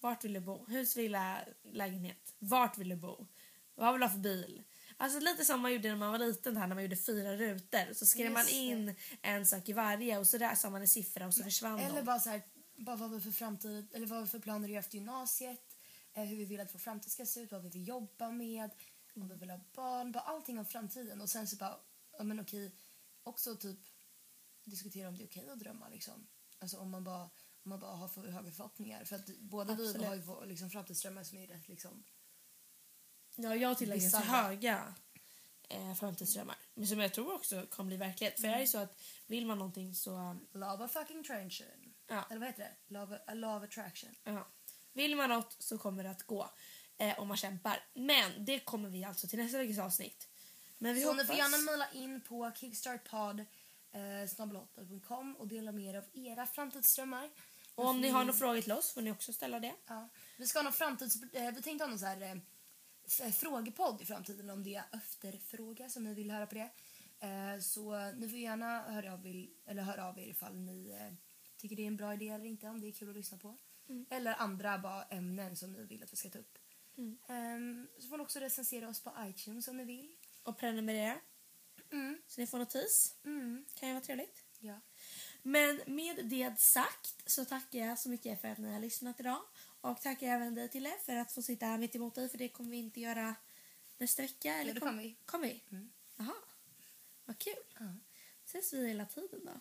Vart 0.06 0.24
vill 0.24 0.32
du 0.32 0.40
bo? 0.40 0.66
Hus, 0.68 0.96
villa, 0.96 1.44
lägenhet. 1.62 2.34
Vart 2.38 2.78
vill 2.78 2.88
du 2.88 2.96
bo? 2.96 3.26
Vad 3.74 3.92
vill 3.92 4.00
du 4.00 4.06
ha 4.06 4.12
för 4.12 4.18
bil? 4.18 4.62
Alltså 4.96 5.20
lite 5.20 5.44
som 5.44 5.60
man 5.60 5.72
gjorde 5.72 5.88
när 5.88 5.96
man 5.96 6.12
var 6.12 6.18
liten 6.18 6.56
här 6.56 6.66
när 6.66 6.74
man 6.74 6.84
gjorde 6.84 6.96
fyra 6.96 7.36
rutor. 7.36 7.92
Så 7.94 8.06
skrev 8.06 8.32
man 8.32 8.44
det. 8.44 8.52
in 8.52 8.94
en 9.22 9.46
sak 9.46 9.68
i 9.68 9.72
varje 9.72 10.18
och 10.18 10.26
så 10.26 10.38
där 10.38 10.54
sa 10.54 10.70
man 10.70 10.80
en 10.80 10.88
siffra 10.88 11.26
och 11.26 11.34
så 11.34 11.42
försvann 11.44 11.78
Eller 11.78 11.96
de. 11.96 12.02
bara 12.02 12.20
så 12.20 12.30
här, 12.30 12.42
bara 12.76 12.96
vad 12.96 13.10
vi 13.10 13.20
för 13.20 13.30
framtid, 13.30 13.94
eller 13.94 14.06
vad 14.06 14.20
vi 14.20 14.26
för 14.26 14.38
planer 14.38 14.68
gör 14.68 14.78
efter 14.78 14.94
gymnasiet, 14.94 15.76
eh, 16.12 16.24
hur 16.24 16.36
vi 16.36 16.44
vill 16.44 16.60
att 16.60 16.74
vår 16.74 16.78
framtid 16.78 17.12
ska 17.12 17.26
se 17.26 17.40
ut, 17.40 17.52
vad 17.52 17.62
vi 17.62 17.68
vill 17.68 17.88
jobba 17.88 18.30
med, 18.30 18.70
om 19.14 19.28
vi 19.28 19.34
vill 19.34 19.50
ha 19.50 19.60
barn, 19.74 20.12
bara 20.12 20.22
allting 20.22 20.58
om 20.58 20.66
framtiden 20.66 21.20
och 21.20 21.28
sen 21.28 21.46
så 21.46 21.56
bara, 21.56 21.76
ja 22.18 22.24
men 22.24 22.40
okej, 22.40 22.72
också 23.22 23.56
typ 23.56 23.78
diskutera 24.64 25.08
om 25.08 25.16
det 25.16 25.22
är 25.24 25.28
okej 25.28 25.48
att 25.50 25.58
drömma 25.58 25.88
liksom. 25.88 26.26
Alltså 26.58 26.78
om 26.78 26.90
man 26.90 27.04
bara, 27.04 27.30
man 27.66 27.80
bara 27.80 27.94
har 27.96 28.08
för 28.08 28.28
höga 28.28 28.52
förhoppningar 28.52 29.04
för 29.04 29.16
att 29.16 29.26
båda 29.38 29.74
vi 29.74 30.02
har 30.04 30.14
ju 30.14 30.46
liksom 30.46 30.70
framtidsdrömmar 30.70 31.24
som 31.24 31.38
är 31.38 31.46
rätt 31.46 31.68
liksom 31.68 32.04
Ja, 33.36 33.54
jag 33.56 33.70
ganska 33.70 33.86
Bisarra. 33.94 34.22
höga 34.24 34.94
eh, 35.68 35.94
framtidsdrömmar. 35.94 36.56
Men 36.74 36.86
som 36.86 37.00
jag 37.00 37.14
tror 37.14 37.34
också 37.34 37.66
kommer 37.70 37.88
bli 37.88 37.96
verklighet. 37.96 38.40
För 38.40 38.48
det 38.48 38.54
är 38.54 38.60
ju 38.60 38.66
så 38.66 38.78
att 38.78 39.02
vill 39.26 39.46
man 39.46 39.58
någonting 39.58 39.94
så... 39.94 40.36
love 40.52 40.84
of 40.84 40.92
fucking 40.92 41.20
attraction. 41.20 41.94
Ja. 42.06 42.24
Eller 42.30 42.40
vad 42.40 42.48
heter 42.48 42.62
det? 42.62 42.94
Love, 42.94 43.20
a 43.26 43.34
love 43.34 43.66
attraction. 43.66 44.10
Ja. 44.24 44.46
Vill 44.92 45.16
man 45.16 45.28
något 45.28 45.56
så 45.58 45.78
kommer 45.78 46.04
det 46.04 46.10
att 46.10 46.22
gå 46.22 46.50
eh, 46.98 47.18
om 47.18 47.28
man 47.28 47.36
kämpar. 47.36 47.84
Men 47.94 48.44
det 48.44 48.60
kommer 48.60 48.88
vi 48.88 49.04
alltså 49.04 49.28
till 49.28 49.38
nästa 49.38 49.58
veckas 49.58 49.78
avsnitt. 49.78 50.28
Men 50.78 50.94
vi 50.94 51.02
Så 51.02 51.08
hoppas... 51.08 51.22
ni 51.22 51.26
får 51.26 51.36
gärna 51.36 51.58
mejla 51.58 51.90
in 51.92 52.20
på 52.20 52.52
kickstartpod 52.54 53.40
eh, 53.92 55.36
och 55.38 55.48
dela 55.48 55.72
med 55.72 55.84
er 55.84 55.98
av 55.98 56.04
era 56.12 56.46
framtidsdrömmar. 56.46 57.30
Och 57.76 57.84
om 57.86 58.00
ni 58.00 58.08
har 58.08 58.20
några 58.24 58.32
frågor 58.38 58.60
till 58.62 58.72
oss 58.72 58.92
får 58.92 59.02
ni 59.02 59.12
också 59.12 59.32
ställa 59.32 59.60
det. 59.60 59.74
Ja. 59.86 60.08
Vi 60.36 60.46
ska 60.46 60.58
ha 60.58 60.64
någon 60.64 60.72
framtids... 60.72 61.22
Eh, 61.32 61.54
vi 61.54 61.62
tänkte 61.62 61.84
ha 61.84 61.88
någon 61.88 61.98
så 61.98 62.06
här 62.06 62.22
eh, 62.22 62.36
f- 63.06 63.36
frågepodd 63.36 64.02
i 64.02 64.04
framtiden 64.04 64.50
om 64.50 64.64
det 64.64 64.74
är 64.74 64.84
efterfråga 64.92 65.88
som 65.88 66.04
ni 66.04 66.14
vill 66.14 66.30
höra 66.30 66.46
på 66.46 66.54
det. 66.54 66.70
Eh, 67.20 67.60
så 67.60 68.10
ni 68.16 68.28
får 68.28 68.38
gärna 68.38 68.82
höra 68.82 69.12
av, 69.12 69.26
er, 69.26 69.48
eller 69.66 69.82
höra 69.82 70.08
av 70.08 70.18
er 70.18 70.26
ifall 70.26 70.56
ni 70.56 70.90
eh, 71.00 71.14
tycker 71.56 71.76
det 71.76 71.82
är 71.82 71.86
en 71.86 71.96
bra 71.96 72.14
idé 72.14 72.28
eller 72.28 72.44
inte, 72.44 72.68
om 72.68 72.80
det 72.80 72.86
är 72.88 72.92
kul 72.92 73.10
att 73.10 73.16
lyssna 73.16 73.38
på. 73.38 73.56
Eller 74.10 74.34
andra 74.34 74.78
bara 74.78 75.02
ämnen 75.04 75.56
som 75.56 75.72
ni 75.72 75.84
vill 75.84 76.02
att 76.02 76.12
vi 76.12 76.16
ska 76.16 76.30
ta 76.30 76.38
upp. 76.38 76.58
Ehm, 77.28 77.88
så 77.98 78.08
får 78.08 78.18
ni 78.18 78.24
också 78.24 78.38
recensera 78.40 78.88
oss 78.88 79.00
på 79.00 79.12
iTunes 79.20 79.68
om 79.68 79.76
ni 79.76 79.84
vill. 79.84 80.16
Och 80.42 80.58
prenumerera. 80.58 81.16
Mm. 81.92 82.22
Så 82.26 82.40
ni 82.40 82.46
får 82.46 82.58
notis. 82.58 83.14
Kan 83.74 83.88
ju 83.88 83.94
vara 83.94 84.04
trevligt. 84.04 84.44
Ja. 84.58 84.80
Men 85.46 85.80
med 85.86 86.26
det 86.26 86.60
sagt 86.60 87.30
så 87.30 87.44
tackar 87.44 87.78
jag 87.78 87.98
så 87.98 88.08
mycket 88.08 88.40
för 88.40 88.48
att 88.48 88.58
ni 88.58 88.72
har 88.72 88.80
lyssnat 88.80 89.20
idag. 89.20 89.42
Och 89.80 90.00
tackar 90.00 90.26
även 90.26 90.54
dig 90.54 90.68
Tille 90.68 90.92
för 91.04 91.16
att 91.16 91.32
få 91.32 91.42
sitta 91.42 91.66
här 91.66 91.78
mitt 91.78 91.94
emot 91.96 92.14
dig 92.14 92.28
för 92.28 92.38
det 92.38 92.48
kommer 92.48 92.70
vi 92.70 92.76
inte 92.76 93.00
göra 93.00 93.34
nästa 93.98 94.22
vecka. 94.22 94.54
Eller 94.54 94.74
det 94.74 94.80
kom- 94.80 94.88
kommer 94.88 95.02
vi. 95.02 95.16
Kommer 95.24 95.48
vi? 95.48 95.62
Jaha. 96.16 96.34
Vad 97.24 97.38
kul. 97.38 97.54
Ja. 97.78 97.94
Ses 98.44 98.72
vi 98.72 98.88
hela 98.88 99.06
tiden 99.06 99.40
då. 99.44 99.60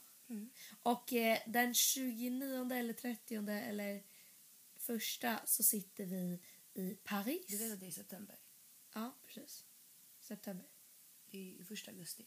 Och 0.84 1.14
eh, 1.14 1.40
den 1.48 1.74
29 1.74 2.72
eller 2.74 2.94
30 2.94 3.36
eller 3.50 4.04
första 4.78 5.40
så 5.46 5.64
sitter 5.64 6.06
vi 6.06 6.40
i 6.74 6.96
Paris. 7.04 7.46
Du 7.48 7.58
vet 7.58 7.74
att 7.74 7.80
det 7.80 7.88
är 7.88 7.92
september? 7.92 8.36
Ja, 8.94 9.16
precis. 9.28 9.66
September. 10.20 10.68
Det 11.32 11.58
är 11.60 11.64
första 11.64 11.92
augusti. 11.92 12.26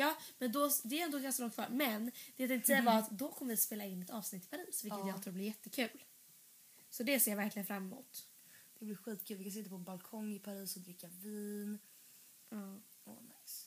Ja, 0.00 0.16
men 0.38 0.52
då, 0.52 0.70
det 0.84 1.00
är 1.00 1.04
ändå 1.04 1.18
ganska 1.18 1.42
långt 1.42 1.54
kvar. 1.54 1.68
Men 1.70 2.04
det 2.04 2.12
jag 2.42 2.48
tänkte 2.48 2.66
säga 2.66 2.82
var 2.82 2.98
att 2.98 3.10
då 3.10 3.28
kommer 3.32 3.50
vi 3.50 3.56
spela 3.56 3.84
in 3.84 4.02
ett 4.02 4.10
avsnitt 4.10 4.44
i 4.44 4.48
Paris, 4.48 4.84
vilket 4.84 4.98
Ja. 5.00 5.08
jag 5.08 5.22
tror 5.22 5.32
blir 5.32 5.44
jättekul. 5.44 6.02
Så 6.90 7.02
det 7.02 7.20
ser 7.20 7.30
jag 7.30 7.36
verkligen 7.36 7.66
fram 7.66 7.86
emot. 7.86 8.26
Det 8.78 8.84
blir 8.84 8.96
skitkul. 8.96 9.36
Vi 9.38 9.44
kan 9.44 9.52
sitta 9.52 9.68
på 9.70 9.76
en 9.76 9.84
balkong 9.84 10.32
i 10.34 10.38
Paris 10.38 10.76
och 10.76 10.82
dricka 10.82 11.08
vin. 11.08 11.78
Ja. 12.48 12.80
Åh, 13.04 13.18
nice. 13.22 13.66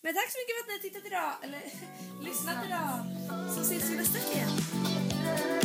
Men 0.00 0.14
tack 0.14 0.30
så 0.32 0.38
mycket 0.38 0.54
för 0.56 0.62
att 0.62 0.68
ni 0.68 0.72
har 0.72 0.82
tittat 0.82 1.06
idag, 1.06 1.34
eller 1.42 1.62
lyssnat 2.24 2.66
idag. 2.66 3.06
Så 3.54 3.60
ses 3.60 3.90
vi 3.90 3.96
nästa 3.96 4.18
vecka 4.18 4.32
igen. 4.32 5.64